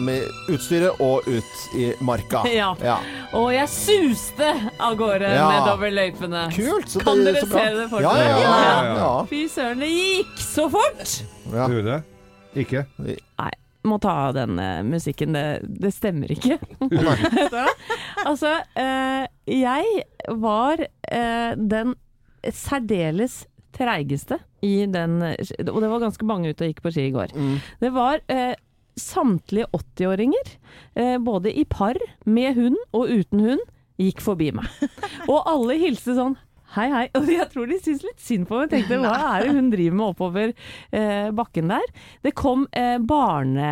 med 0.05 0.27
utstyret 0.53 0.99
og 1.01 1.25
ut 1.27 1.63
i 1.77 1.91
marka. 2.05 2.43
Ja. 2.51 2.71
Ja. 2.83 2.97
Og 3.37 3.49
jeg 3.55 3.69
suste 3.71 4.49
av 4.81 4.95
gårde 4.99 5.29
Ja. 5.31 5.47
nedover 5.55 5.89
løypene. 5.93 6.43
Kult. 6.53 6.89
Så 6.91 6.99
Kan 7.05 7.23
det, 7.25 7.33
dere 7.35 7.45
så 7.45 7.49
bra. 7.53 7.63
se 7.65 7.75
det 7.79 7.87
for 7.89 8.01
Ja, 8.05 8.11
dere? 8.17 8.27
ja, 8.27 8.37
ja, 8.43 8.83
ja, 8.83 8.93
ja. 8.99 9.09
Fy 9.31 9.41
søren, 9.49 9.79
det 9.81 9.89
gikk 9.93 10.37
så 10.43 10.67
fort! 10.73 11.17
ja. 11.55 11.67
Du 11.71 11.81
det? 11.85 11.99
Ikke? 12.61 12.85
Nei, 12.99 13.51
må 13.87 13.97
ta 14.03 14.11
av 14.27 14.33
den 14.35 14.59
uh, 14.59 14.81
musikken. 14.83 15.33
Det, 15.33 15.45
det 15.81 15.93
stemmer 15.95 16.31
ikke. 16.35 16.59
Altså, 18.27 18.57
uh, 18.77 19.25
jeg 19.49 20.03
var 20.43 20.83
uh, 20.83 21.51
den 21.57 21.95
særdeles 22.51 23.45
treigeste 23.81 24.37
i 24.61 24.85
den 24.85 25.17
Og 25.23 25.79
det 25.81 25.89
var 25.89 26.03
ganske 26.03 26.27
mange 26.29 26.51
ute 26.51 26.67
og 26.67 26.69
gikk 26.69 26.83
på 26.85 26.93
ski 26.93 27.07
i 27.09 27.15
går. 27.15 27.33
Mm. 27.33 27.55
Det 27.81 27.91
var 27.95 28.21
eh, 28.29 28.53
samtlige 28.99 29.67
80-åringer, 29.73 30.55
eh, 30.95 31.17
både 31.17 31.53
i 31.53 31.65
par, 31.65 31.97
med 32.25 32.55
hund 32.55 32.77
og 32.93 33.09
uten 33.09 33.43
hund, 33.45 33.65
gikk 34.01 34.21
forbi 34.23 34.51
meg. 34.55 34.67
Og 35.31 35.45
alle 35.49 35.77
hilste 35.81 36.15
sånn 36.17 36.37
Hei, 36.71 36.85
hei. 36.87 37.03
Og 37.19 37.27
jeg 37.27 37.45
tror 37.51 37.67
de 37.67 37.75
syntes 37.81 38.03
litt 38.05 38.21
synd 38.23 38.45
på 38.47 38.59
meg. 38.61 38.69
Tenkte 38.71 38.99
hva 39.01 39.11
er 39.35 39.43
det 39.47 39.55
hun 39.57 39.67
driver 39.73 39.97
med 39.99 40.05
oppover 40.13 40.53
eh, 40.95 41.27
bakken 41.35 41.67
der? 41.73 41.89
Det 42.23 42.31
kom 42.39 42.63
eh, 42.79 42.95
barne, 43.03 43.71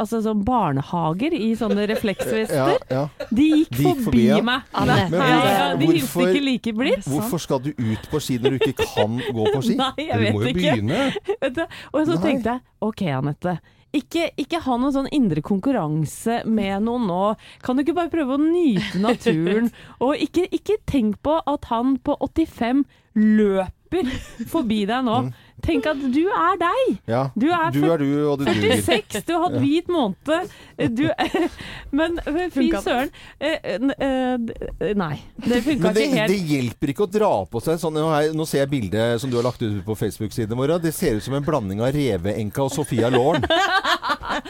altså 0.00 0.22
sånn 0.24 0.40
barnehager 0.48 1.36
i 1.36 1.50
sånne 1.60 1.84
refleksvester. 1.92 2.46
Ja, 2.58 2.78
ja. 2.90 3.02
De 3.28 3.44
gikk 3.50 3.74
De 3.76 3.84
gikk 3.84 4.00
forbi, 4.06 4.22
ja. 4.30 4.38
meg. 4.44 4.64
Men 5.12 5.78
de 5.82 5.88
hilste 5.92 6.24
ikke 6.30 6.42
like 6.46 6.72
blidt. 6.78 7.04
Hvorfor 7.08 7.42
skal 7.44 7.60
du 7.66 7.70
ut 7.76 8.08
på 8.10 8.20
ski 8.24 8.38
når 8.40 8.56
du 8.56 8.64
ikke 8.70 8.86
kan 8.94 9.18
gå 9.20 9.44
på 9.52 9.60
ski? 9.66 9.76
Nei, 9.82 9.92
jeg 10.08 10.14
Du 10.16 10.24
vet 10.24 10.34
må 10.38 10.42
jo 10.42 10.52
ikke. 10.54 10.60
begynne. 10.62 11.02
Vet 11.44 11.58
du, 11.60 11.64
Og 11.92 12.00
så 12.08 12.16
Nei. 12.16 12.22
tenkte 12.24 12.54
jeg, 12.56 12.64
ok 12.88 13.02
Anette, 13.18 13.58
ikke, 13.96 14.28
ikke 14.36 14.60
ha 14.64 14.76
noen 14.76 14.94
sånn 14.94 15.10
indre 15.14 15.42
konkurranse 15.44 16.42
med 16.48 16.84
noen 16.84 17.06
nå. 17.08 17.22
Kan 17.64 17.78
du 17.78 17.84
ikke 17.84 17.96
bare 17.96 18.12
prøve 18.12 18.36
å 18.36 18.42
nyte 18.42 19.00
naturen? 19.00 19.70
Og 20.04 20.20
ikke, 20.20 20.44
ikke 20.54 20.78
tenk 20.90 21.20
på 21.24 21.38
at 21.40 21.70
han 21.72 21.96
på 22.04 22.16
85 22.20 22.84
løper 23.18 24.10
forbi 24.52 24.82
deg 24.88 25.06
nå. 25.08 25.22
Tenk 25.64 25.86
at 25.90 26.00
du 26.14 26.22
er 26.30 26.58
deg! 26.60 26.92
Ja. 27.10 27.22
Du 27.34 27.48
er, 27.50 27.70
Du 27.74 27.82
er 27.90 27.98
du, 28.00 28.08
og 28.30 28.38
du 28.40 28.44
duger. 28.46 28.82
46, 28.84 29.24
du 29.26 29.32
har 29.34 29.44
hatt 29.46 29.56
hvit 29.62 29.90
måned. 29.92 30.52
Du, 30.94 31.04
men 31.98 32.18
fy 32.54 32.68
søren. 32.76 33.10
Eh, 33.40 33.58
eh, 33.64 34.94
Nei, 34.98 35.14
det 35.44 35.62
funka 35.66 35.92
ikke 35.92 36.06
helt. 36.14 36.30
det 36.32 36.38
hjelper 36.52 36.92
ikke 36.94 37.06
å 37.08 37.10
dra 37.10 37.32
på 37.50 37.62
seg 37.64 37.80
sånn 37.82 37.98
Nå, 37.98 38.06
er- 38.14 38.46
ser 38.48 38.62
jeg 38.62 38.70
bildet 38.72 39.20
som 39.20 39.30
du 39.30 39.36
har 39.40 39.46
lagt 39.48 39.62
ut 39.62 39.82
på 39.84 39.96
Facebook-sidene 39.98 40.58
våre. 40.58 40.78
Det 40.82 40.94
ser 40.94 41.18
ut 41.18 41.26
som 41.26 41.34
en 41.36 41.44
blanding 41.44 41.82
av 41.84 41.92
Reve-enka 41.96 42.68
og 42.68 42.72
Sofia 42.74 43.10
Lauren. 43.12 43.44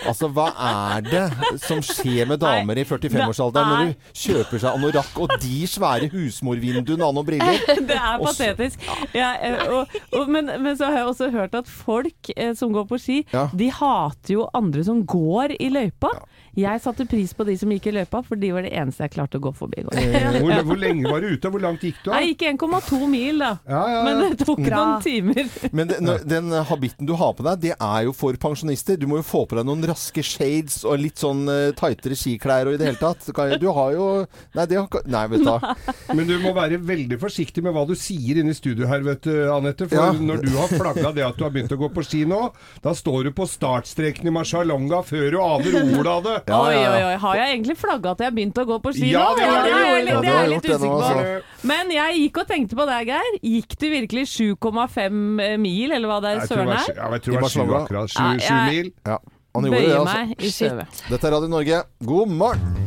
Altså, 0.08 0.28
hva 0.32 0.48
er 0.52 1.04
det 1.06 1.22
som 1.62 1.80
skjer 1.84 2.26
med 2.28 2.40
damer 2.42 2.80
i 2.80 2.84
45-årsalderen 2.86 3.70
når 3.70 3.90
du 3.92 4.10
kjøper 4.20 4.60
seg 4.62 4.76
anorakk 4.76 5.20
og 5.22 5.32
de 5.42 5.60
svære 5.70 6.08
husmorvinduene 6.12 7.06
og 7.06 7.16
noen 7.16 7.26
briller? 7.28 7.60
Det 7.88 7.96
er 7.96 8.20
patetisk. 8.22 8.84
Ja, 9.16 9.30
eh, 9.44 9.64
og, 9.72 9.94
og, 10.12 10.28
men, 10.32 10.50
men 10.64 10.76
så 10.78 10.90
har 10.98 11.06
jeg 11.06 11.14
også 11.14 11.30
hørt 11.34 11.54
at 11.58 11.70
folk 11.70 12.32
eh, 12.36 12.52
som 12.58 12.74
går 12.74 12.88
på 12.90 12.98
ski, 13.00 13.20
Ja. 13.32 13.46
de 13.54 13.70
hater 13.70 14.34
jo 14.34 14.48
andre 14.58 14.84
som 14.84 15.04
går 15.06 15.54
i 15.60 15.70
løypa. 15.72 16.10
Jeg 16.58 16.80
satte 16.82 17.04
pris 17.06 17.30
på 17.38 17.44
de 17.46 17.54
som 17.60 17.70
gikk 17.70 17.84
i 17.86 17.92
løypa, 17.94 18.18
for 18.26 18.38
de 18.40 18.48
var 18.54 18.64
det 18.66 18.72
eneste 18.74 19.04
jeg 19.06 19.12
klarte 19.14 19.38
å 19.38 19.42
gå 19.44 19.52
forbi 19.54 19.82
i 19.82 19.86
går. 19.86 19.98
Hvor, 20.42 20.54
hvor 20.66 20.78
lenge 20.80 21.06
var 21.10 21.22
du 21.22 21.28
ute? 21.36 21.50
Hvor 21.52 21.62
langt 21.62 21.84
gikk 21.86 22.00
du? 22.02 22.08
da? 22.10 22.18
Jeg 22.18 22.32
gikk 22.32 22.42
1,2 22.58 22.98
mil, 23.10 23.38
da. 23.42 23.50
Ja, 23.68 23.82
ja, 23.92 24.00
Men 24.06 24.22
det 24.34 24.46
tok 24.48 24.60
Bra. 24.64 24.80
noen 24.80 25.04
timer. 25.04 25.50
Men 25.78 25.90
den, 25.92 26.10
den 26.28 26.50
habitten 26.70 27.06
du 27.08 27.14
har 27.20 27.34
på 27.38 27.46
deg, 27.46 27.60
det 27.62 27.74
er 27.76 28.06
jo 28.08 28.14
for 28.16 28.34
pensjonister. 28.42 28.98
Du 28.98 29.06
må 29.10 29.20
jo 29.20 29.26
få 29.26 29.44
på 29.50 29.58
deg 29.58 29.68
noen 29.68 29.84
raske 29.86 30.24
shades 30.26 30.80
og 30.88 30.98
litt 31.02 31.20
sånn 31.22 31.44
uh, 31.46 31.70
tightere 31.78 32.18
skiklær 32.18 32.70
og 32.72 32.74
i 32.76 32.80
det 32.82 32.90
hele 32.90 33.00
tatt. 33.00 33.28
Du 33.62 33.68
har 33.76 33.94
jo 33.94 34.08
Nei, 34.56 34.66
det 34.70 34.80
har 34.80 35.06
Nei, 35.06 35.24
vet 35.30 35.44
du 35.44 35.48
hva. 35.52 35.74
Men 36.16 36.26
du 36.28 36.34
må 36.42 36.52
være 36.56 36.80
veldig 36.82 37.20
forsiktig 37.22 37.62
med 37.66 37.76
hva 37.76 37.84
du 37.88 37.94
sier 37.98 38.40
inne 38.42 38.54
i 38.54 38.58
studio 38.58 38.88
her, 38.90 39.04
vet 39.06 39.22
du, 39.28 39.34
Anette. 39.52 39.86
For 39.90 39.98
Ja. 40.00 40.10
når 40.12 40.42
du 40.46 40.50
har 40.56 40.72
flagga 40.74 41.12
det 41.14 41.24
at 41.26 41.38
du 41.38 41.44
har 41.46 41.54
begynt 41.54 41.74
å 41.74 41.80
gå 41.80 41.90
på 41.94 42.04
ski 42.06 42.24
nå, 42.28 42.40
da 42.82 42.94
står 42.98 43.28
du 43.28 43.32
på 43.36 43.46
startstreken 43.48 44.26
i 44.30 44.34
Marcialonga 44.34 45.04
før 45.06 45.28
du 45.34 45.38
aner 45.44 45.78
ordet 45.98 46.12
av 46.18 46.26
det. 46.26 46.36
Ja, 46.48 46.58
Oi, 46.64 46.72
ja, 46.74 46.80
ja. 46.80 46.90
oi, 46.96 47.02
oi. 47.12 47.16
Har 47.22 47.34
jeg 47.36 47.54
egentlig 47.54 47.76
flagga 47.76 48.10
at 48.14 48.18
jeg 48.24 48.26
har 48.30 48.36
begynt 48.38 48.58
å 48.58 48.64
gå 48.68 48.78
på 48.82 48.92
ski 48.96 49.10
Ja, 49.12 49.24
nå? 49.28 49.36
det 49.36 49.44
litt, 49.44 49.52
Ja, 49.52 50.20
det 50.20 50.28
er 50.28 50.38
jeg 50.42 50.50
litt 50.54 50.62
det 50.62 50.70
usikker 50.70 50.88
på. 50.88 51.02
altså. 51.02 51.66
Men 51.72 51.90
jeg 51.90 52.16
gikk 52.22 52.40
og 52.42 52.46
tenkte 52.48 52.76
på 52.78 52.86
deg, 52.88 53.06
Geir. 53.12 53.38
Gikk 53.42 53.78
du 53.78 53.86
virkelig 53.90 54.24
7,5 54.32 55.58
mil, 55.58 55.92
eller 55.92 56.08
hva 56.08 56.20
det 56.24 56.30
er 56.36 56.46
søren 56.46 56.68
er? 56.72 56.86
ja, 56.96 57.10
jeg 57.12 57.22
tror 57.22 57.32
det 57.32 57.42
var 57.42 57.48
sju 57.48 57.58
Barcelona. 57.60 57.84
akkurat. 57.84 58.08
Sju, 58.10 58.22
Ja, 58.22 58.38
sju 58.38 58.54
jeg- 58.54 58.68
mil. 58.84 58.92
Ja, 59.06 59.18
han 59.54 59.64
gjorde 59.64 59.80
det, 59.86 59.96
altså. 59.98 60.14
meg 60.14 60.36
i 60.38 60.50
støvet. 60.50 61.02
Dette 61.10 61.24
er 61.26 61.30
Radio 61.32 61.48
Norge. 61.48 61.82
God 62.04 62.28
morgen! 62.28 62.77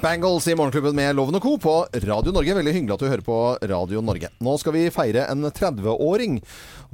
Bangles 0.00 0.46
i 0.48 0.54
Morgenklubben 0.54 0.94
med 0.94 1.16
Loven 1.16 1.34
og 1.34 1.42
Co. 1.42 1.56
på 1.58 1.72
Radio 2.06 2.32
Norge. 2.32 2.54
Veldig 2.54 2.74
hyggelig 2.76 2.94
at 2.94 3.02
du 3.02 3.08
hører 3.08 3.24
på 3.26 3.38
Radio 3.66 4.02
Norge. 4.04 4.30
Nå 4.38 4.54
skal 4.62 4.76
vi 4.76 4.84
feire 4.94 5.24
en 5.32 5.42
30-åring. 5.50 6.38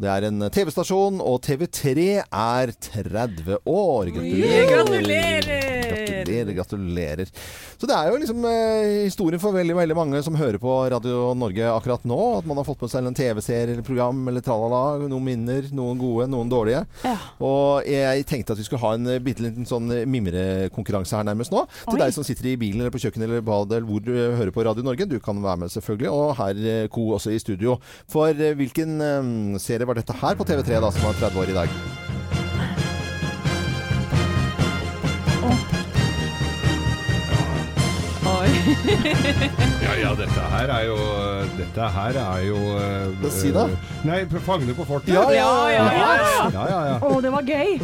Det 0.00 0.08
er 0.08 0.28
en 0.30 0.48
TV-stasjon, 0.48 1.20
og 1.20 1.42
TV3 1.44 2.08
er 2.24 2.74
30 2.88 3.60
år. 3.68 4.12
Gratulerer! 4.16 4.72
Gratulerer! 4.72 5.73
Gratulerer, 6.04 6.52
gratulerer. 6.58 7.32
Så 7.78 7.88
det 7.90 7.96
er 7.96 8.10
jo 8.10 8.20
liksom 8.20 8.44
eh, 8.48 9.04
historien 9.04 9.42
for 9.42 9.56
veldig 9.56 9.76
veldig 9.78 9.96
mange 9.98 10.22
som 10.26 10.36
hører 10.38 10.60
på 10.62 10.74
Radio 10.94 11.32
Norge 11.38 11.70
akkurat 11.70 12.06
nå. 12.08 12.20
At 12.38 12.48
man 12.48 12.60
har 12.60 12.66
fått 12.68 12.84
med 12.84 12.92
seg 12.92 13.08
en 13.08 13.16
TV-serie 13.18 13.74
eller 13.74 13.86
program 13.86 14.22
eller 14.30 14.44
tralala. 14.44 14.82
Noen 15.10 15.26
minner, 15.26 15.68
noen 15.74 16.00
gode, 16.00 16.28
noen 16.32 16.52
dårlige. 16.52 16.84
Ja. 17.04 17.16
Og 17.44 17.88
jeg 17.88 18.26
tenkte 18.30 18.54
at 18.54 18.62
vi 18.62 18.68
skulle 18.68 18.84
ha 18.84 18.94
en 18.98 19.10
eh, 19.10 19.22
bitte 19.24 19.44
liten 19.44 19.68
sånn 19.68 19.90
eh, 19.94 20.06
mimrekonkurranse 20.08 21.18
her 21.18 21.28
nærmest 21.30 21.54
nå. 21.54 21.64
Til 21.84 21.98
Oi. 21.98 22.02
deg 22.04 22.16
som 22.16 22.26
sitter 22.26 22.52
i 22.52 22.56
bilen 22.60 22.84
eller 22.84 22.94
på 22.94 23.02
kjøkkenet 23.04 23.28
eller 23.28 23.44
badet 23.44 23.80
eller 23.80 23.90
hvor 23.90 24.04
du 24.04 24.14
hører 24.14 24.54
på 24.54 24.66
Radio 24.66 24.86
Norge. 24.86 25.08
Du 25.10 25.18
kan 25.24 25.42
være 25.44 25.64
med 25.64 25.74
selvfølgelig. 25.74 26.10
Og 26.14 26.34
her 26.40 26.88
Co 26.94 27.08
også 27.16 27.32
i 27.34 27.42
studio. 27.42 27.78
For 28.10 28.32
hvilken 28.34 28.96
eh, 29.00 29.60
serie 29.62 29.88
var 29.88 29.98
dette 30.00 30.16
her 30.22 30.38
på 30.38 30.48
TV3 30.48 30.80
da, 30.80 30.90
som 30.94 31.08
var 31.08 31.22
30 31.22 31.44
år 31.44 31.54
i 31.54 31.60
dag? 31.62 32.03
Ja, 39.84 39.94
ja, 40.00 40.10
dette 40.18 40.44
her 40.54 40.70
er 40.74 40.84
jo 40.88 40.96
Dette 41.58 41.88
her 41.96 42.18
er 42.22 42.44
jo 42.46 42.58
uh, 42.78 43.30
Si 43.30 43.52
det. 43.54 43.66
Nei, 44.04 44.24
'Fangene 44.30 44.74
på 44.76 44.86
fortet'. 44.88 45.12
Ja, 45.14 45.24
ja, 45.30 45.50
ja, 45.70 45.84
ja, 45.92 46.10
ja. 46.18 46.50
ja, 46.52 46.64
ja, 46.70 46.80
ja. 46.92 46.96
Å, 47.00 47.20
det 47.24 47.32
var 47.32 47.42
gøy! 47.48 47.78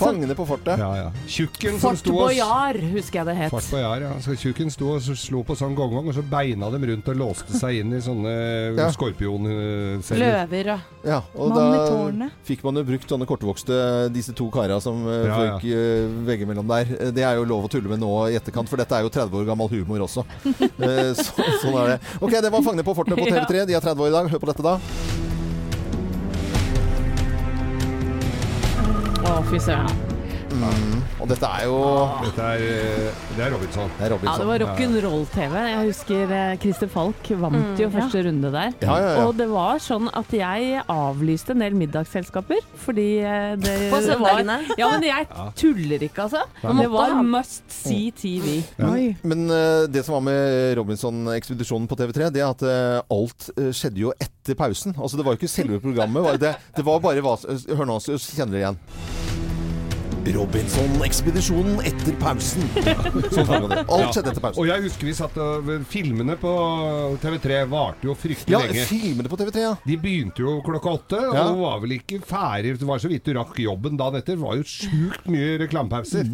Fangene 0.00 0.34
på 0.38 0.46
fortet. 0.48 0.78
Ja, 0.80 0.90
ja. 0.96 1.10
Tjukken 1.30 1.78
som 1.80 1.90
Fort 1.94 1.98
sto 2.02 2.14
og 2.14 2.20
Boyard, 2.28 2.80
husker 2.94 3.20
jeg 3.20 3.26
det 3.30 3.36
het. 3.40 3.50
Fart 3.52 3.68
på 3.70 3.80
jar, 3.82 4.04
ja. 4.06 4.12
Så 4.24 4.36
tjukken 4.38 4.70
sto 4.72 4.94
og 4.96 5.02
slo 5.02 5.42
på 5.46 5.56
sånn 5.58 5.74
gong-gong, 5.78 6.08
og 6.10 6.16
så 6.16 6.22
beina 6.26 6.70
dem 6.72 6.84
rundt 6.90 7.08
og 7.12 7.16
låste 7.20 7.56
seg 7.58 7.80
inn 7.82 7.92
i 7.96 8.00
sånne 8.04 8.34
Ja. 8.78 8.90
skorpionceller. 8.94 10.20
Løver 10.50 10.72
og 10.74 10.80
Ja, 11.06 11.22
og 11.34 11.50
Mann 11.54 11.72
i 11.74 11.76
da 11.76 11.86
tårnet. 11.88 12.30
fikk 12.44 12.64
man 12.64 12.76
jo 12.76 12.84
brukt 12.84 13.08
sånne 13.08 13.26
kortvokste, 13.26 13.78
disse 14.12 14.34
to 14.36 14.50
kara 14.50 14.80
som 14.80 15.04
uh, 15.06 15.24
Ja, 15.26 15.38
ja. 15.44 15.56
uh, 15.56 16.26
veggimellom 16.28 16.66
der. 16.68 16.86
Eh, 17.00 17.10
Det 17.10 17.24
er 17.24 17.36
jo 17.36 17.44
lov 17.44 17.64
å 17.64 17.70
tulle 17.72 17.88
med 17.88 18.00
nå 18.00 18.10
i 18.30 18.36
etterkant, 18.36 18.68
for 18.68 18.76
dette 18.76 18.92
er 18.96 19.02
jo 19.02 19.08
30 19.08 19.32
år 19.40 19.46
gammel 19.46 19.68
humor 19.68 20.00
også. 20.06 20.24
Eh, 20.80 21.12
så, 21.14 21.44
sånn 21.60 21.74
er 21.76 21.88
det. 21.94 22.00
Ok, 22.20 22.30
det 22.40 22.50
var 22.52 22.62
Fangene 22.64 22.84
på 22.86 22.94
fortet 22.96 23.18
på 23.18 23.26
TV3. 23.32 23.66
De 23.68 23.74
er 23.76 23.80
30 23.84 24.00
år 24.00 24.08
i 24.08 24.14
dag. 24.16 24.28
Hør 24.32 24.40
på 24.40 24.48
dette, 24.48 24.62
da. 24.64 24.78
Å, 29.40 29.44
fy 29.48 29.56
søren. 29.56 30.18
Mm. 30.50 30.96
Og 31.22 31.28
dette 31.30 31.46
er 31.46 31.66
jo 31.68 31.76
Dette 32.24 32.46
er, 32.56 32.62
eh, 32.64 33.20
det 33.36 33.44
er 33.46 33.52
Robinson. 33.54 33.90
Det 33.96 34.06
er 34.06 34.14
Ja, 34.26 34.34
det 34.36 34.46
var 34.48 34.62
rock'n'roll-TV. 34.64 35.54
Jeg 35.70 35.86
husker 35.86 36.34
eh, 36.36 36.56
Christer 36.60 36.90
Falk 36.90 37.30
vant 37.40 37.80
jo 37.80 37.88
første 37.94 38.24
runde 38.26 38.50
der. 38.52 38.74
Ja, 38.82 38.96
ja, 38.98 39.12
ja. 39.14 39.22
Og 39.24 39.38
det 39.38 39.46
var 39.48 39.80
sånn 39.80 40.10
at 40.12 40.34
jeg 40.34 40.82
avlyste 40.90 41.54
en 41.54 41.64
del 41.64 41.78
middagsselskaper 41.78 42.60
fordi 42.82 43.06
eh, 43.22 43.54
det, 43.62 43.76
På 43.92 44.00
var 44.00 44.08
søndagene? 44.10 44.58
Ja, 44.80 44.90
men 44.92 45.06
jeg 45.08 45.30
tuller 45.62 46.04
ikke, 46.10 46.26
altså. 46.26 46.44
Det 46.82 46.90
var 46.92 47.16
must 47.22 47.64
see 47.72 48.10
TV. 48.10 48.60
Men, 48.76 49.16
men 49.22 49.48
det 49.92 50.04
som 50.04 50.18
var 50.18 50.26
med 50.28 50.76
Robinson-ekspedisjonen 50.80 51.88
på 51.88 51.96
TV3, 52.00 52.28
det 52.34 52.44
er 52.44 52.50
at 52.50 52.66
alt 53.08 53.50
skjedde 53.76 54.04
jo 54.04 54.12
etter 54.18 54.58
pausen. 54.58 54.96
Altså 54.98 55.16
Det 55.16 55.24
var 55.24 55.36
jo 55.38 55.44
ikke 55.44 55.52
selve 55.56 55.80
programmet. 55.80 56.36
Det, 56.42 56.56
det 56.76 56.84
var 56.84 57.00
bare 57.00 57.24
hva 57.24 57.38
Hør 57.40 57.86
nå, 57.88 58.00
så 58.02 58.18
kjenner 58.18 58.58
dere 58.58 58.64
igjen. 58.66 59.29
Robinson-ekspedisjonen 60.26 61.80
etter 61.88 62.14
pausen. 62.20 62.62
Sånn 63.34 63.48
var 63.48 63.64
det. 63.70 63.78
Alt 63.86 64.12
skjedde 64.14 64.32
etter 64.34 64.42
pausen. 64.44 64.60
Og 64.62 64.68
jeg 64.68 64.84
husker 64.84 65.08
vi 65.08 65.14
satt 65.16 65.38
og 65.40 65.70
Filmene 65.90 66.36
på 66.40 66.52
TV3 67.22 67.62
varte 67.70 68.08
jo 68.08 68.14
fryktelig 68.18 68.52
Ja, 68.54 68.60
lenge. 68.66 68.84
filmene 68.90 69.32
på 69.32 69.38
TV3, 69.40 69.64
ja. 69.64 69.72
De 69.86 69.96
begynte 70.00 70.44
jo 70.44 70.58
klokka 70.66 70.92
åtte, 70.98 71.20
Ja. 71.34 71.46
og 71.48 71.62
var 71.62 71.80
vel 71.84 71.96
ikke 71.96 72.20
ferdig 72.26 72.76
Det 72.78 72.88
var 72.88 72.98
så 73.02 73.08
vidt 73.10 73.24
du 73.24 73.32
rakk 73.38 73.56
jobben 73.62 73.96
dagen 74.00 74.20
etter. 74.20 74.36
Det 74.36 74.44
var 74.44 74.60
jo 74.60 74.66
sjukt 74.68 75.26
mye 75.30 75.56
reklamepauser. 75.64 76.28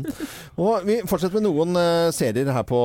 Og 0.59 0.85
vi 0.87 1.01
fortsetter 1.07 1.39
med 1.41 1.47
noen 1.49 1.77
uh, 1.79 2.11
serier 2.15 2.51
her 2.53 2.67
på 2.67 2.83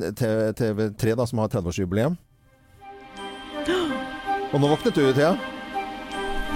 eh, 0.00 0.10
TV3 0.16 1.16
da, 1.18 1.26
som 1.28 1.38
har 1.44 1.52
30-årsjubileum. 1.52 2.16
Og 4.52 4.58
nå 4.60 4.66
våknet 4.72 4.96
du, 4.96 5.04
Thea. 5.14 5.34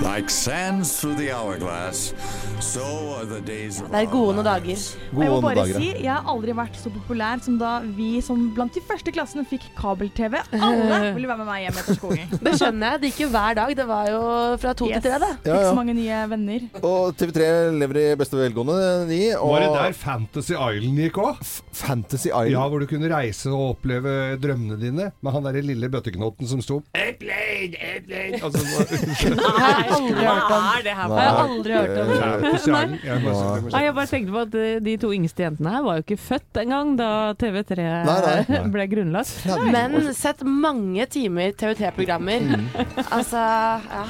Like 0.02 0.28
sands 0.28 1.00
through 1.00 1.14
the 1.16 1.30
hourglass, 1.32 2.12
so 2.60 2.82
are 3.16 3.24
the 3.24 3.40
days 3.40 3.80
of 3.80 3.88
Det 3.90 4.00
er 4.02 4.10
gode 4.10 4.42
dager. 4.44 4.76
Og 5.14 5.22
jeg 5.22 5.30
må 5.30 5.40
bare 5.40 5.54
dager. 5.54 5.78
si, 5.78 5.88
jeg 6.02 6.12
har 6.12 6.26
aldri 6.28 6.52
vært 6.56 6.76
så 6.76 6.90
populær 6.92 7.40
som 7.44 7.56
da 7.60 7.70
vi 7.96 8.20
som 8.20 8.42
blant 8.56 8.74
de 8.74 8.82
første 8.84 9.12
klassene 9.14 9.44
fikk 9.48 9.62
kabel-TV. 9.78 10.34
Alle 10.58 10.98
ville 11.16 11.28
være 11.30 11.38
med 11.38 11.46
meg 11.48 11.62
hjem 11.64 11.78
etter 11.82 11.98
skolen. 11.98 12.34
Det 12.44 12.54
skjønner 12.58 12.90
jeg. 12.96 13.00
Det 13.04 13.10
gikk 13.12 13.20
jo 13.24 13.28
hver 13.36 13.54
dag. 13.60 13.74
Det 13.78 13.86
var 13.88 14.10
jo 14.10 14.20
fra 14.64 14.74
to 14.74 14.88
Yes. 14.90 14.98
til 15.00 15.06
tre, 15.06 15.20
det. 15.22 15.30
Fikk 15.46 15.54
ja. 15.54 15.62
så 15.70 15.76
mange 15.78 15.94
nye 15.96 16.18
venner. 16.34 16.66
Og 16.82 17.14
TV3 17.22 17.48
lever 17.80 18.00
i 18.02 18.04
beste 18.20 18.36
velgående, 18.40 18.76
de. 19.08 19.20
Og 19.38 19.54
Var 19.54 19.64
det 19.64 19.70
der 19.78 19.96
Fantasy 20.02 20.52
Island 20.58 21.00
gikk 21.04 21.22
òg? 21.22 21.40
Fantasy 21.72 22.28
Island. 22.28 22.52
Ja, 22.52 22.66
hvor 22.68 22.82
du 22.82 22.86
kunne 22.90 23.08
reise 23.14 23.54
og 23.54 23.76
oppleve 23.78 24.18
drømmene 24.42 24.76
dine 24.82 25.08
med 25.22 25.32
han 25.38 25.46
derre 25.48 25.62
lille 25.64 25.88
bøtteknotten 25.88 26.50
som 26.50 26.60
sto 26.64 26.82
Airplane, 26.98 27.78
airplane 27.78 28.42
altså, 28.42 28.60
aldri 29.92 30.24
hørt 30.24 30.42
om. 30.44 30.50
Hva 30.50 30.72
er 30.78 30.82
det 30.86 30.94
her 30.98 31.06
for? 31.06 31.14
har 31.14 31.24
jeg 31.24 31.34
aldri 31.44 31.72
hørt 31.74 31.96
om. 31.98 32.08
det. 32.14 33.72
Nei, 33.74 33.82
jeg 33.84 33.94
bare 33.94 34.10
tenkte 34.10 34.32
på 34.34 34.40
at 34.44 34.58
eh, 34.60 34.76
de 34.84 34.96
to 35.04 35.12
yngste 35.14 35.46
jentene 35.46 35.74
her 35.76 35.82
var 35.86 35.92
jo 35.98 36.02
ikke 36.06 36.20
født 36.24 36.62
engang 36.64 36.94
da 36.98 37.10
TV3 37.40 37.88
Nei, 38.08 38.18
nei. 38.26 38.60
ble 38.74 38.84
grunnlagt. 38.90 39.48
Men 39.70 39.98
sett 40.16 40.44
mange 40.46 41.06
timer 41.10 41.52
TV3-programmer. 41.58 42.40
Mm. 42.54 42.68
Altså, 43.10 43.36
ja. 43.38 44.04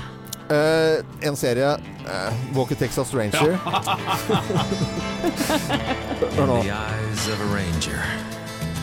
Eh, 0.51 1.29
en 1.29 1.37
serie 1.37 1.70
uh, 1.72 2.61
a 2.62 2.75
Texas 2.75 3.14
Ranger. 3.14 3.53
Hør 6.37 6.47
nå. 6.47 6.62
The 6.62 6.70
eyes 6.70 7.29
of 7.29 7.41
a 7.41 7.47
ranger, 7.55 8.03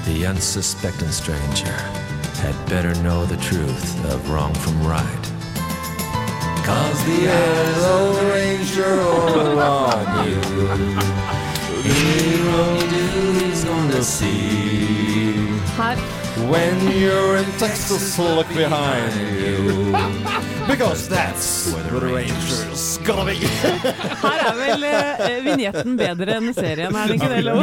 the 0.05 0.25
unsuspecting 0.25 1.11
stranger 1.11 1.77
had 2.41 2.55
better 2.67 2.95
know 3.03 3.25
the 3.25 3.37
truth 3.37 4.05
of 4.05 4.31
wrong 4.31 4.53
from 4.55 4.81
right. 4.87 5.40
Cause 6.63 7.05
the 7.05 7.27
eyes 7.27 7.83
of 7.83 8.15
the 8.15 8.25
ranger 8.33 9.01
are 9.01 9.59
on 9.59 10.27
you. 10.27 10.39
Anything 11.83 12.75
you 12.77 12.87
do, 12.89 13.45
he's 13.45 13.63
gonna 13.63 14.03
see. 14.03 15.47
Her 15.77 16.20
When 16.49 16.91
you're 16.91 17.37
in 17.37 17.45
Texas, 17.59 18.17
look 18.19 18.47
behind 18.49 19.13
you. 19.39 19.95
Because 20.67 21.09
that's 21.09 21.73
where 21.73 21.83
the 21.83 22.13
Rangers 22.15 22.97
gonna 23.03 23.25
be. 23.25 23.35
Her 24.21 24.43
er 24.45 24.55
vel 24.55 24.83
eh, 24.87 25.39
vignetten 25.43 25.97
bedre 25.99 26.35
enn 26.37 26.53
serien, 26.55 26.95
er 26.95 27.09
det 27.09 27.17
ikke 27.17 27.29
det, 27.31 27.39
Lo? 27.43 27.55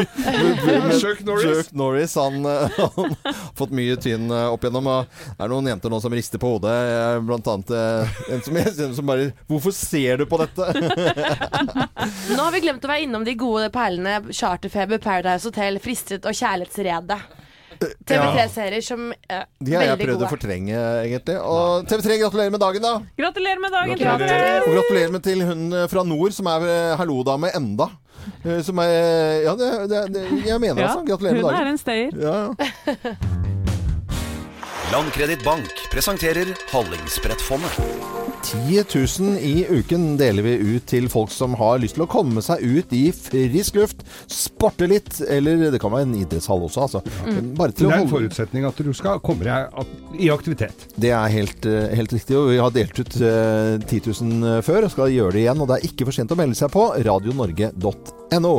Chuck 0.99 1.23
Norris. 1.29 1.47
Chuck 1.47 1.71
Norris 1.79 2.17
han, 2.19 2.37
eh, 2.45 2.77
han 2.77 3.15
har 3.25 3.39
fått 3.57 3.73
mye 3.79 3.97
tynn 4.03 4.27
eh, 4.35 4.51
opp 4.51 4.67
igjennom. 4.67 4.91
og 4.93 5.09
Det 5.31 5.47
er 5.47 5.55
noen 5.55 5.71
jenter 5.71 5.95
nå 5.95 6.03
som 6.05 6.13
rister 6.19 6.43
på 6.43 6.51
hodet. 6.57 6.75
eh, 6.75 7.23
Blant 7.31 7.49
annet 7.55 7.73
eh, 7.79 8.21
en 8.35 8.45
som, 8.45 8.61
jeg, 8.61 8.75
som 8.99 9.09
bare 9.15 9.31
Hvorfor 9.49 9.73
ser 9.79 10.21
du 10.21 10.27
på 10.29 10.43
dette? 10.43 10.69
Nå 12.35 12.43
har 12.43 12.53
vi 12.59 12.65
glemt 12.67 12.85
å 12.85 12.93
være 12.93 13.07
innom 13.07 13.25
de 13.25 13.39
gode 13.41 13.71
perlene 13.75 14.19
Charterfeber, 14.35 15.01
Paradise 15.01 15.49
Hotel, 15.49 15.81
Fristet 15.81 16.29
og 16.29 16.37
Kjærlighetsredet. 16.37 17.23
TV3-serier 17.79 18.83
som 18.85 19.09
er 19.29 19.45
De 19.63 19.75
har 19.77 19.85
jeg 19.85 19.93
veldig 19.95 20.07
prøvd 20.09 20.19
gode. 20.19 20.27
å 20.27 20.33
fortrenge, 20.33 20.83
egentlig. 21.07 21.37
Og 21.39 21.87
TV3, 21.91 22.19
gratulerer 22.25 22.51
med 22.55 22.61
dagen, 22.65 22.83
da! 22.83 22.93
Gratulerer 23.21 23.63
med 23.63 23.73
dagen! 23.77 23.95
Og 24.67 24.75
gratulerer 24.75 25.15
med 25.15 25.23
til 25.27 25.43
hun 25.47 25.67
eh, 25.73 25.87
fra 25.93 26.03
nord 26.07 26.33
som 26.37 26.47
er 26.51 26.67
eh, 26.69 26.97
hallo-dame 27.01 27.53
enda. 27.55 27.89
Eh, 28.45 28.59
Som 28.67 28.79
er 28.83 29.45
Ja, 29.47 29.55
det, 29.57 29.69
det, 29.89 30.03
det 30.17 30.25
jeg 30.49 30.61
mener 30.61 30.85
altså. 30.89 31.05
Gratulerer 31.07 31.39
med 31.39 31.45
hun 31.45 31.51
er 31.51 31.59
dagen. 31.59 31.73
en 31.73 31.79
stayer. 31.79 32.11
Ja, 32.19 32.37
ja. 32.51 33.15
Landkreditt 34.93 35.43
Bank 35.45 35.69
presenterer 35.93 36.55
Hallingsbrettfondet. 36.73 37.77
10 38.49 38.85
000 39.21 39.39
i 39.39 39.67
uken 39.69 40.17
deler 40.17 40.43
vi 40.47 40.55
ut 40.57 40.87
til 40.89 41.09
folk 41.13 41.29
som 41.29 41.53
har 41.61 41.83
lyst 41.83 41.99
til 41.99 42.07
å 42.07 42.09
komme 42.09 42.41
seg 42.45 42.63
ut 42.65 42.93
i 42.97 43.03
frisk 43.13 43.77
luft, 43.77 44.05
sporte 44.33 44.89
litt, 44.89 45.19
eller 45.21 45.67
det 45.75 45.81
kan 45.83 45.93
være 45.93 46.07
en 46.07 46.15
idrettshall 46.17 46.65
også, 46.65 46.87
altså. 46.87 47.03
Mm. 47.27 47.51
Bare 47.59 47.77
til 47.77 47.91
Det 47.91 47.93
er 47.93 47.99
en 47.99 48.07
holde 48.07 48.15
forutsetning 48.15 48.65
at 48.65 48.81
du 48.87 48.91
skal 48.97 49.21
komme 49.25 49.45
deg 49.45 50.17
i 50.17 50.31
aktivitet. 50.33 50.87
Det 50.97 51.13
er 51.13 51.35
helt, 51.35 51.69
eh, 51.69 51.93
helt 51.99 52.15
riktig, 52.17 52.39
og 52.41 52.49
vi 52.55 52.61
har 52.63 52.73
delt 52.73 53.03
ut 53.03 53.19
eh, 53.21 53.75
10 53.85 54.01
000 54.17 54.65
før, 54.65 54.89
og 54.89 54.95
skal 54.97 55.13
gjøre 55.13 55.37
det 55.37 55.45
igjen. 55.45 55.61
Og 55.61 55.69
det 55.69 55.77
er 55.77 55.91
ikke 55.91 56.09
for 56.09 56.17
sent 56.17 56.33
å 56.33 56.41
melde 56.41 56.57
seg 56.57 56.73
på 56.73 56.89
radionorge.no. 57.05 58.55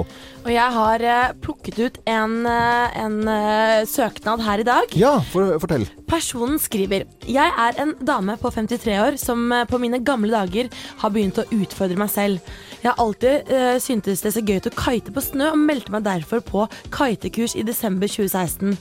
Og 0.46 0.52
jeg 0.54 0.72
har 0.76 1.04
eh, 1.04 1.32
plukket 1.44 1.80
ut 1.80 1.98
en, 2.08 2.36
eh, 2.48 3.00
en 3.04 3.18
eh, 3.28 3.82
søknad 3.90 4.44
her 4.46 4.64
i 4.64 4.68
dag. 4.68 4.96
Ja, 4.98 5.18
for, 5.34 5.58
fortell. 5.62 5.86
Personen 6.10 6.60
skriver 6.62 7.06
Jeg 7.28 7.54
er 7.66 7.82
en 7.82 7.94
dame 8.00 8.38
på 8.40 8.52
53 8.54 8.96
år 9.04 9.20
som 9.22 9.52
på 9.70 9.80
mine 9.82 10.00
gamle 10.06 10.32
dager 10.34 10.72
har 11.04 11.14
begynt 11.14 11.42
å 11.42 11.48
utfordre 11.60 12.00
meg 12.00 12.12
selv. 12.14 12.56
Jeg 12.80 12.92
har 12.92 13.00
alltid 13.04 13.50
uh, 13.52 13.78
syntes 13.82 14.24
det 14.24 14.30
er 14.30 14.36
så 14.38 14.44
gøy 14.46 14.60
å 14.62 14.74
kite 14.74 15.14
på 15.16 15.24
snø, 15.24 15.52
og 15.54 15.62
meldte 15.62 15.94
meg 15.94 16.06
derfor 16.06 16.44
på 16.46 16.66
kitekurs 16.96 17.56
i 17.60 17.66
desember 17.68 18.08
2016. 18.12 18.78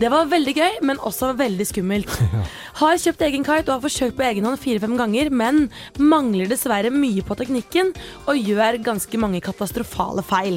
Det 0.00 0.10
var 0.12 0.30
veldig 0.30 0.54
gøy, 0.56 0.78
men 0.88 1.00
også 1.02 1.32
veldig 1.38 1.66
skummelt. 1.68 2.12
Har 2.80 3.00
kjøpt 3.00 3.24
egen 3.26 3.44
kite 3.44 3.68
og 3.68 3.76
har 3.76 3.82
forsøkt 3.84 4.16
på 4.16 4.24
egen 4.24 4.46
hånd 4.48 4.58
fire-fem 4.60 4.94
ganger, 4.98 5.28
men 5.30 5.66
mangler 6.00 6.48
dessverre 6.50 6.90
mye 6.94 7.22
på 7.26 7.36
teknikken 7.38 7.92
og 8.30 8.40
gjør 8.40 8.80
ganske 8.84 9.20
mange 9.20 9.42
katastrofale 9.44 10.24
feil. 10.26 10.56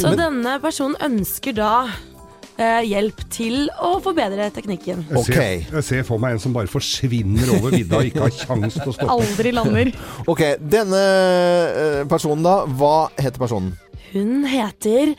Så 0.00 0.14
denne 0.18 0.54
personen 0.62 0.96
ønsker 1.04 1.56
da 1.58 1.72
eh, 2.60 2.80
hjelp 2.90 3.24
til 3.32 3.66
å 3.80 3.96
forbedre 4.04 4.50
teknikken. 4.54 5.04
Jeg, 5.10 5.24
ser, 5.26 5.44
jeg 5.78 5.86
ser 5.86 6.06
for 6.08 6.22
meg 6.22 6.36
en 6.36 6.42
som 6.42 6.54
bare 6.56 6.70
forsvinner 6.70 7.54
over 7.56 7.74
vidda 7.74 8.00
og 8.00 8.10
ikke 8.10 8.26
har 8.26 8.36
kjangs 8.36 8.78
til 8.78 8.92
å 8.92 8.96
stoppe. 8.96 9.18
Aldri 9.18 9.54
lander. 9.56 9.92
Ok, 10.30 10.42
denne 10.60 11.00
eh, 11.00 12.02
personen 12.10 12.44
da, 12.46 12.60
hva 12.78 13.08
heter 13.18 13.40
personen? 13.40 13.72
Hun 14.10 14.42
heter 14.44 15.12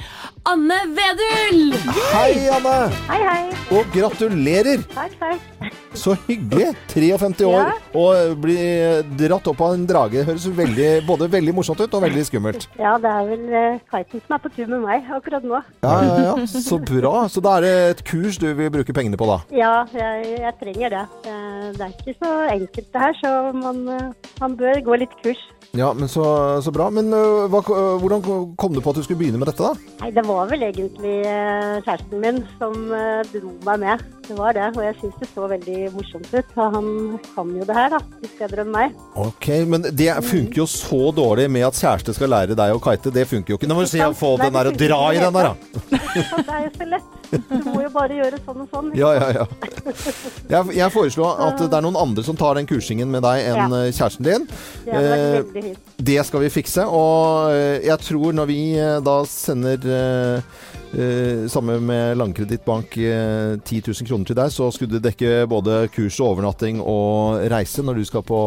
Anne 0.44 0.78
Vedul! 0.98 1.72
Hei, 2.12 2.34
Anne! 2.52 2.74
Hei, 3.08 3.20
hei. 3.24 3.44
Og 3.72 3.88
gratulerer! 3.94 4.82
Takk, 4.92 5.14
takk. 5.22 5.78
Så 5.96 6.16
hyggelig. 6.28 6.72
53 6.92 7.46
år 7.48 7.54
Ja. 7.62 7.72
og 8.00 8.40
bli 8.44 8.56
dratt 9.20 9.48
opp 9.48 9.62
av 9.64 9.76
en 9.78 9.86
drage. 9.88 10.24
Høres 10.28 10.48
veldig, 10.58 10.90
både 11.08 11.30
veldig 11.32 11.54
morsomt 11.56 11.80
ut 11.84 11.94
og 11.96 12.04
veldig 12.04 12.24
skummelt. 12.28 12.68
Ja, 12.80 12.98
det 13.00 13.12
er 13.12 13.30
vel 13.30 13.46
uh, 13.52 13.80
kiten 13.92 14.24
som 14.26 14.36
er 14.36 14.44
på 14.44 14.52
tur 14.56 14.68
med 14.74 14.84
meg 14.84 15.08
akkurat 15.20 15.44
nå. 15.48 15.62
Ja, 15.84 15.96
ja, 16.08 16.18
ja. 16.32 16.36
Så 16.52 16.80
bra. 16.84 17.28
Så 17.32 17.44
da 17.44 17.58
er 17.60 17.68
det 17.68 17.74
et 17.94 18.04
kurs 18.08 18.40
du 18.42 18.50
vil 18.58 18.72
bruke 18.74 18.96
pengene 18.96 19.20
på, 19.20 19.28
da? 19.30 19.40
Ja, 19.56 19.74
jeg, 19.96 20.36
jeg 20.42 20.54
trenger 20.64 20.98
det. 20.98 21.06
det. 21.28 21.40
Det 21.80 21.88
er 21.88 21.96
ikke 21.96 22.18
så 22.20 22.36
enkelt 22.58 22.92
det 22.92 23.08
her, 23.08 23.18
så 23.24 23.34
man 23.56 23.84
man 24.42 24.56
bør 24.60 24.84
gå 24.84 25.00
litt 25.04 25.16
kurs. 25.24 25.40
Ja, 25.78 25.94
men 25.96 26.10
så, 26.12 26.24
så 26.64 26.72
bra. 26.76 26.90
Men 26.92 27.12
hva, 27.52 27.62
hvordan 28.02 28.24
kom 28.60 28.74
du 28.76 28.81
på 28.84 28.94
at 28.94 29.00
du 29.00 29.06
skulle 29.06 29.22
begynne 29.22 29.42
med 29.42 29.50
dette, 29.50 29.64
da? 29.64 29.96
Nei, 30.02 30.12
det 30.16 30.24
var 30.28 30.50
vel 30.52 30.66
egentlig 30.68 31.16
eh, 31.28 31.78
kjæresten 31.86 32.24
min 32.24 32.42
som 32.58 32.76
eh, 32.98 33.22
dro 33.34 33.54
meg 33.68 33.86
med. 33.86 34.06
Det 34.28 34.36
var 34.38 34.54
det, 34.56 34.68
og 34.78 34.84
jeg 34.86 34.96
syns 35.02 35.16
det 35.20 35.28
så 35.34 35.48
veldig 35.50 35.78
morsomt 35.96 36.28
ut. 36.32 36.52
Og 36.56 36.76
han 36.76 36.90
kan 37.36 37.50
jo 37.58 37.66
det 37.68 37.76
her, 37.76 37.90
da. 37.96 38.00
Hvis 38.22 38.36
jeg 38.40 38.52
drømmer 38.54 38.72
meg. 38.78 39.00
Ok, 39.20 39.48
Men 39.68 39.82
det 39.98 40.10
funker 40.24 40.62
jo 40.62 40.68
så 40.70 41.00
dårlig 41.18 41.48
med 41.52 41.66
at 41.68 41.80
kjæreste 41.80 42.14
skal 42.16 42.32
lære 42.32 42.56
deg 42.56 42.76
å 42.76 42.80
kite. 42.84 43.12
Det 43.12 43.26
funker 43.28 43.54
jo 43.56 43.60
ikke. 43.60 43.68
Nå 43.72 43.76
må 43.80 43.84
du 43.88 43.92
se 43.92 44.06
få 44.16 44.36
Nei, 44.38 44.46
den 44.46 44.54
der 44.60 44.70
og 44.72 44.78
dra 44.80 45.02
i 45.12 45.20
den 45.20 45.34
der, 45.36 45.50
da. 45.52 45.56
Det 46.48 46.54
er 46.54 46.64
jo 46.68 46.72
så 46.78 46.88
lett. 46.92 47.18
Du 47.32 47.68
må 47.72 47.82
jo 47.86 47.90
bare 47.94 48.16
gjøre 48.20 48.40
sånn 48.44 48.64
og 48.66 48.74
sånn. 48.76 48.88
Ja, 49.00 49.12
ja, 49.16 49.28
ja. 49.42 49.46
Jeg, 50.52 50.74
jeg 50.76 50.92
foreslår 50.92 51.38
at 51.48 51.62
det 51.64 51.78
er 51.78 51.86
noen 51.86 51.96
andre 52.00 52.24
som 52.28 52.36
tar 52.40 52.58
den 52.60 52.68
kursingen 52.68 53.08
med 53.12 53.24
deg 53.24 53.46
enn 53.52 53.62
Ja. 53.62 53.68
øh, 53.72 53.92
kjæresten 53.96 54.28
din. 54.28 54.48
Det 54.86 54.92
hadde 54.96 55.12
vært 55.12 55.22
Eh, 55.22 55.38
veldig 55.38 55.64
fint. 55.70 55.94
Det 56.12 56.18
skal 56.28 56.44
vi 56.44 56.50
fikse. 56.52 56.84
Og 56.88 57.52
eh, 57.56 57.86
jeg 57.88 57.98
tror 58.04 58.36
når 58.36 58.50
vi 58.52 58.60
eh, 58.80 58.98
da 59.06 59.18
sender 59.32 59.88
eh, 60.94 61.48
sammen 61.52 61.86
med 61.86 62.18
Landkredittbank 62.20 62.98
eh, 62.98 63.56
10 63.64 63.82
000 63.88 64.08
kroner 64.10 64.26
til 64.30 64.36
deg, 64.38 64.52
så 64.54 64.70
skulle 64.74 64.98
det 65.00 65.04
dekke 65.12 65.48
både 65.52 65.88
kurs 65.94 66.20
og 66.22 66.34
overnatting 66.36 66.82
og 66.82 67.42
reise 67.52 67.84
når 67.86 68.02
du 68.02 68.06
skal 68.10 68.24
på, 68.28 68.40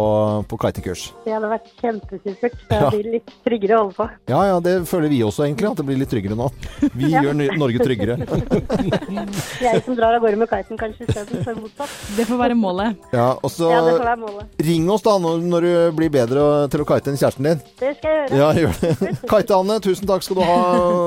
på 0.50 0.58
kitekurs. 0.64 1.06
Det 1.24 1.32
hadde 1.34 1.50
vært 1.52 1.70
kjempesupert. 1.80 2.58
Det 2.68 2.80
Ja. 2.84 2.90
blir 2.90 3.10
litt 3.18 3.30
tryggere 3.46 3.76
å 3.78 3.82
holde 3.84 3.94
på. 3.96 4.08
Ja, 4.28 4.42
ja, 4.52 4.60
det 4.60 4.76
føler 4.90 5.08
vi 5.08 5.22
også 5.24 5.44
egentlig, 5.46 5.70
at 5.70 5.76
det 5.80 5.86
blir 5.88 5.98
litt 6.00 6.10
tryggere 6.12 6.36
nå. 6.38 6.50
Vi 6.94 7.10
Ja. 7.14 7.22
gjør 7.22 7.38
Norge 7.58 7.78
tryggere. 7.84 8.16
Jeg 9.64 9.82
som 9.84 9.94
drar 9.96 10.16
av 10.16 10.22
gårde 10.24 10.36
med 10.40 10.48
kiten 10.50 10.78
kanskje 10.80 11.06
istedenfor 11.08 11.56
motsatt. 11.60 11.90
Det 12.16 12.26
får 12.28 12.38
være 12.40 12.56
målet. 12.58 12.96
Ja, 13.14 13.34
og 13.40 13.50
så 13.52 13.70
Ja, 13.70 13.80
det 13.86 13.94
får 13.98 14.04
være 14.08 14.20
målet. 14.20 14.44
ring 14.64 14.88
oss 14.90 15.02
da 15.02 15.16
når, 15.18 15.38
når 15.44 15.60
du 15.60 15.92
blir 15.96 16.10
bedre 16.10 16.68
til 16.72 16.80
å 16.82 16.86
kite 16.88 17.10
enn 17.12 17.16
kjæresten 17.20 17.44
din. 17.48 17.60
Det 17.80 17.96
skal 17.98 18.10
jeg 18.10 18.30
gjøre. 18.30 18.38
Ja, 18.38 18.52
gjør 18.52 18.80
det. 18.80 19.14
Kite 19.34 19.54
Anne, 19.58 19.78
tusen 19.80 20.06
takk 20.08 20.22
skal 20.22 20.36
du 20.36 20.42
ha 20.42 20.58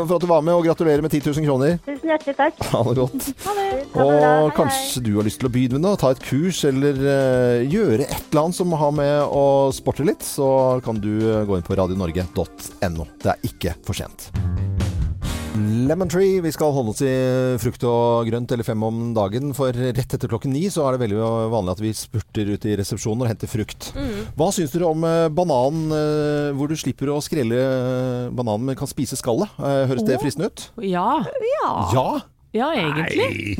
for 0.07 0.15
at 0.15 0.21
du 0.21 0.27
var 0.27 0.41
med, 0.41 0.53
og 0.55 0.65
gratulerer 0.65 1.01
med 1.01 1.11
10 1.11 1.21
000 1.26 1.26
kroner. 1.35 1.77
Tusen 1.85 2.11
hjertelig 2.11 2.35
takk. 2.37 2.61
Ha 2.71 2.83
det 2.87 2.95
godt. 3.01 3.27
Ha 3.45 3.55
det. 3.57 3.67
Ha 3.93 4.07
det 4.07 4.31
Og 4.37 4.51
kanskje 4.57 5.03
du 5.05 5.11
har 5.17 5.27
lyst 5.27 5.41
til 5.41 5.49
å 5.49 5.53
begynne 5.53 5.77
med 5.77 5.85
noe, 5.85 5.99
ta 5.99 6.13
et 6.15 6.23
kurs 6.23 6.63
eller 6.67 6.99
uh, 7.03 7.59
gjøre 7.67 8.07
et 8.07 8.17
eller 8.31 8.43
annet 8.45 8.59
som 8.59 8.75
har 8.79 8.93
med 8.95 9.15
å 9.27 9.45
sporte 9.75 10.07
litt, 10.07 10.23
så 10.25 10.79
kan 10.85 11.01
du 11.03 11.11
eh, 11.19 11.43
gå 11.47 11.57
inn 11.57 11.65
på 11.67 11.77
radionorge.no. 11.77 13.09
Det 13.23 13.33
er 13.33 13.49
ikke 13.51 13.75
for 13.85 13.97
sent. 13.97 14.29
Lemon 15.87 16.09
Tree. 16.11 16.39
Vi 16.43 16.51
skal 16.53 16.73
holde 16.75 16.93
oss 16.93 17.01
i 17.05 17.13
frukt 17.61 17.83
og 17.87 18.27
grønt 18.29 18.51
eller 18.53 18.67
fem 18.67 18.83
om 18.85 19.11
dagen. 19.17 19.53
For 19.57 19.73
rett 19.73 20.15
etter 20.15 20.29
klokken 20.29 20.53
ni 20.55 20.65
så 20.73 20.85
er 20.85 20.95
det 20.95 21.03
veldig 21.05 21.19
vanlig 21.53 21.75
at 21.75 21.83
vi 21.83 21.93
spurter 21.97 22.53
ut 22.53 22.67
i 22.67 22.77
resepsjonen 22.79 23.25
og 23.25 23.31
henter 23.31 23.51
frukt. 23.51 23.91
Mm. 23.97 24.23
Hva 24.37 24.49
syns 24.55 24.73
dere 24.75 24.89
om 24.89 25.03
bananen, 25.03 25.35
banan 25.37 25.97
eh, 25.97 26.55
hvor 26.57 26.69
du 26.69 26.77
slipper 26.79 27.11
å 27.13 27.19
skrelle 27.23 27.57
eh, 27.57 28.29
bananen, 28.35 28.67
men 28.69 28.79
kan 28.79 28.89
spise 28.89 29.17
skallet? 29.19 29.51
Høres 29.59 29.97
Høres 29.97 30.07
det 30.07 30.19
fristende 30.21 30.51
ut? 30.51 30.65
Ja. 30.85 31.09
Ja! 31.57 31.71
Ja, 31.93 32.09
egentlig. 32.57 33.57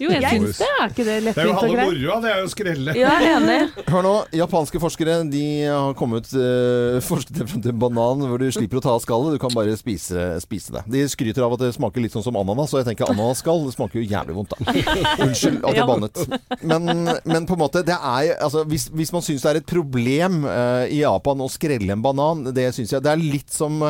Jo, 0.00 0.10
jeg 0.12 0.22
syns 0.32 0.58
det. 0.60 0.68
Er 0.78 0.92
ikke 0.92 1.04
det 1.06 1.16
lettvint 1.26 1.28
og 1.28 1.34
greit? 1.34 1.36
Det 1.36 1.42
er 1.42 1.48
jo 1.48 1.56
halve 1.58 1.86
moroa, 1.88 2.16
det 2.24 2.30
er 2.32 2.38
jo 2.42 2.46
å 2.48 2.52
skrelle. 2.52 2.94
Ja, 2.98 3.12
enig. 3.34 3.58
Hør 3.88 4.04
nå, 4.06 4.12
japanske 4.40 4.80
forskere 4.82 5.18
de 5.32 5.44
har 5.68 5.96
kommet 5.98 6.30
uh, 6.34 6.98
forsket 7.04 7.42
frem 7.44 7.64
til 7.64 7.76
banan 7.78 8.24
hvor 8.28 8.40
du 8.40 8.46
slipper 8.54 8.80
å 8.80 8.84
ta 8.84 8.94
av 8.96 9.02
skallet. 9.04 9.36
Du 9.36 9.42
kan 9.42 9.54
bare 9.56 9.74
spise, 9.80 10.28
spise 10.44 10.74
det. 10.76 10.84
De 10.96 11.04
skryter 11.10 11.44
av 11.46 11.56
at 11.58 11.64
det 11.66 11.72
smaker 11.76 12.04
litt 12.04 12.14
sånn 12.16 12.24
som 12.26 12.38
ananas, 12.40 12.72
og 12.74 12.82
jeg 12.82 12.88
tenker 12.90 13.10
ananasskall 13.12 13.64
det 13.68 13.74
smaker 13.76 14.00
jo 14.00 14.06
jævlig 14.08 14.38
vondt, 14.38 14.54
da. 14.56 14.76
Unnskyld 15.26 15.60
at 15.62 15.74
jeg 15.74 15.78
Ja. 15.78 15.86
bannet. 15.88 16.18
Men, 16.62 16.88
men 17.24 17.46
på 17.48 17.54
en 17.54 17.62
måte, 17.62 17.84
det 17.86 17.94
er 17.96 18.32
altså, 18.42 18.64
hvis, 18.68 18.88
hvis 18.94 19.12
man 19.14 19.22
syns 19.24 19.44
det 19.46 19.52
er 19.52 19.60
et 19.62 19.68
problem 19.68 20.42
uh, 20.46 20.84
i 20.90 21.02
Japan 21.02 21.44
å 21.44 21.50
skrelle 21.52 21.92
en 21.94 22.02
banan, 22.04 22.48
det 22.56 22.70
syns 22.76 22.92
jeg 22.92 23.04
Det 23.04 23.12
er 23.12 23.20
litt 23.22 23.52
som 23.54 23.82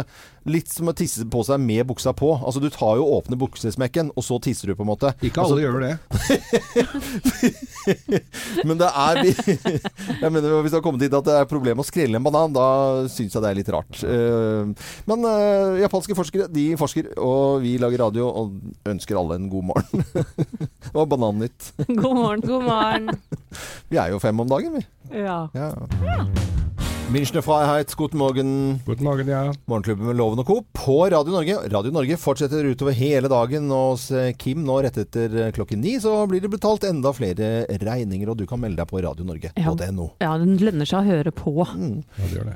Litt 0.46 0.70
som 0.70 0.88
å 0.90 0.94
tisse 0.96 1.24
på 1.28 1.42
seg 1.46 1.60
med 1.60 1.86
buksa 1.88 2.12
på. 2.16 2.30
Altså 2.38 2.60
Du 2.62 2.68
tar 2.72 2.96
jo 3.00 3.06
åpne 3.16 3.38
buksesmekken, 3.40 4.12
og 4.14 4.22
så 4.24 4.38
tisser 4.42 4.70
du, 4.70 4.74
på 4.78 4.84
en 4.86 4.90
måte. 4.92 5.12
Ikke 5.24 5.42
alle 5.42 5.58
altså, 5.58 5.64
gjør 5.64 5.80
det. 5.82 5.98
Men 8.68 8.78
det 8.80 8.88
er 8.88 9.22
Jeg 10.22 10.30
mener 10.32 10.60
Hvis 10.62 10.72
det 10.72 10.78
har 10.78 10.84
kommet 10.84 11.02
dit 11.02 11.14
at 11.14 11.26
det 11.26 11.36
er 11.40 11.48
problem 11.50 11.82
å 11.82 11.86
skrelle 11.86 12.18
en 12.20 12.26
banan, 12.26 12.54
da 12.54 12.66
syns 13.10 13.34
jeg 13.34 13.44
det 13.44 13.50
er 13.50 13.58
litt 13.58 13.72
rart. 13.74 14.02
Eh, 14.04 14.90
Men 15.08 15.28
eh, 15.28 15.80
japanske 15.84 16.16
forskere 16.18 16.48
de 16.52 16.66
forsker, 16.80 17.12
og 17.22 17.62
vi 17.64 17.76
lager 17.80 18.04
radio 18.06 18.28
og 18.28 18.56
ønsker 18.88 19.18
alle 19.18 19.38
en 19.38 19.50
god 19.52 19.70
morgen. 19.72 20.04
Det 20.88 20.94
var 20.94 21.08
Banannytt. 21.10 21.72
God 21.88 22.16
morgen. 22.16 22.40
God 22.46 22.64
morgen. 22.64 23.10
Vi 23.92 23.98
er 24.00 24.12
jo 24.14 24.20
fem 24.22 24.40
om 24.40 24.48
dagen, 24.48 24.78
vi. 24.78 24.86
Ja. 25.20 25.40
Ja. 25.56 25.72
Münchner 27.08 27.40
Freiheit, 27.40 27.96
guten 27.96 28.18
morgen. 28.18 28.80
Guten 28.84 29.04
morgen, 29.04 29.28
ja. 29.28 29.52
Morgenklubben 29.64 30.06
med 30.06 30.16
Loven 30.16 30.42
og 30.42 30.46
Co. 30.46 30.56
på 30.76 30.96
Radio 31.08 31.32
Norge. 31.32 31.54
Radio 31.72 31.92
Norge 31.92 32.18
fortsetter 32.20 32.66
utover 32.68 32.92
hele 32.92 33.30
dagen. 33.32 33.70
Og 33.72 33.94
hos 33.94 34.10
eh, 34.12 34.34
Kim 34.36 34.60
nå 34.66 34.76
rett 34.84 34.98
etter 35.00 35.32
eh, 35.32 35.48
klokken 35.56 35.80
ni 35.80 35.94
så 36.04 36.12
blir 36.28 36.44
det 36.44 36.50
betalt 36.52 36.84
enda 36.84 37.14
flere 37.16 37.64
regninger, 37.80 38.28
og 38.28 38.36
du 38.36 38.44
kan 38.50 38.60
melde 38.60 38.82
deg 38.82 38.90
på 38.90 39.00
radionorge.no. 39.06 40.10
Ja, 40.20 40.34
den 40.36 40.60
lønner 40.60 40.90
seg 40.90 41.00
å 41.00 41.08
høre 41.08 41.32
på. 41.32 41.54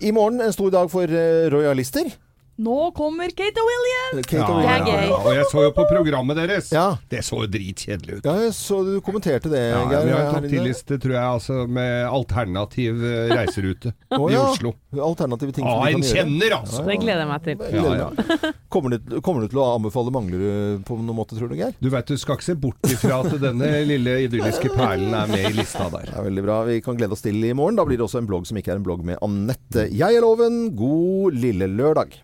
I 0.05 0.13
morgen 0.13 0.45
en 0.45 0.53
stor 0.53 0.69
dag 0.77 0.93
for 0.93 1.09
uh, 1.09 1.49
rojalister. 1.55 2.13
Nå 2.61 2.91
kommer 2.93 3.31
Kate 3.33 3.63
og 3.63 3.69
William! 3.71 4.19
Kate 4.29 4.37
Ja, 4.37 4.45
og 4.45 4.59
William. 4.59 4.87
ja, 4.87 4.97
ja. 5.09 5.17
Og 5.25 5.33
jeg 5.35 5.47
så 5.49 5.63
jo 5.65 5.71
på 5.73 5.87
programmet 5.89 6.37
deres. 6.37 6.67
Det 7.11 7.23
så 7.25 7.39
jo 7.41 7.49
dritkjedelig 7.49 8.19
ut. 8.19 8.27
Ja, 8.29 8.35
jeg 8.45 8.53
så 8.55 8.83
du 8.85 8.91
kommenterte 9.03 9.49
det, 9.49 9.63
Ja, 9.73 9.79
Geir. 9.89 10.05
vi 10.05 10.13
har 10.13 10.27
en 10.29 10.35
topptilliste 10.37 10.93
topp 10.99 11.03
tror 11.07 11.15
jeg, 11.17 11.25
altså, 11.39 11.57
med 11.67 12.07
alternativ 12.13 13.01
eh, 13.09 13.33
reiserute 13.39 13.95
oh, 14.19 14.27
i 14.31 14.35
ja. 14.37 14.43
Oslo. 14.51 14.75
Alternative 14.93 15.53
ting 15.57 15.65
som 15.65 15.73
Ah, 15.73 15.87
du 15.87 15.93
kan 15.93 15.95
en 15.97 16.03
gjøre. 16.05 16.17
kjenner, 16.19 16.57
altså! 16.61 16.83
Det 16.87 16.99
gleder 17.01 17.23
jeg 17.25 17.31
meg 17.33 17.47
til. 17.49 17.65
Ja, 17.73 17.83
Ja, 17.83 18.11
ja. 18.13 18.53
Kommer, 18.73 18.95
du, 18.99 19.17
kommer 19.25 19.43
du 19.45 19.49
til 19.53 19.61
å 19.63 19.67
anbefale 19.77 20.13
Manglerud 20.15 20.85
på 20.89 20.97
noen 21.01 21.17
måte, 21.17 21.37
tror 21.39 21.49
du, 21.51 21.57
Geir? 21.59 21.73
Du 21.83 21.89
vet, 21.93 22.07
du 22.13 22.21
skal 22.21 22.37
ikke 22.39 22.47
se 22.51 22.55
bort 22.55 22.89
ifra 22.89 23.19
at 23.25 23.35
denne 23.43 23.71
lille 23.89 24.19
idylliske 24.29 24.71
perlen 24.77 25.13
er 25.19 25.33
med 25.33 25.49
i 25.51 25.55
lista 25.57 25.89
der. 25.93 26.07
Det 26.13 26.19
er 26.21 26.29
veldig 26.29 26.45
bra. 26.47 26.61
Vi 26.69 26.79
kan 26.85 26.97
glede 27.01 27.17
oss 27.17 27.25
til 27.25 27.41
i 27.49 27.53
morgen. 27.57 27.77
Da 27.81 27.85
blir 27.89 27.99
det 28.01 28.07
også 28.07 28.21
en 28.23 28.29
blogg 28.29 28.47
som 28.49 28.61
ikke 28.61 28.73
er 28.77 28.81
en 28.81 28.87
blogg 28.87 29.03
med 29.09 29.19
Anette. 29.25 29.89
Jeg 29.93 30.21
er 30.21 30.25
Loven. 30.25 30.63
God 30.79 31.35
lille 31.43 31.67
lørdag. 31.73 32.21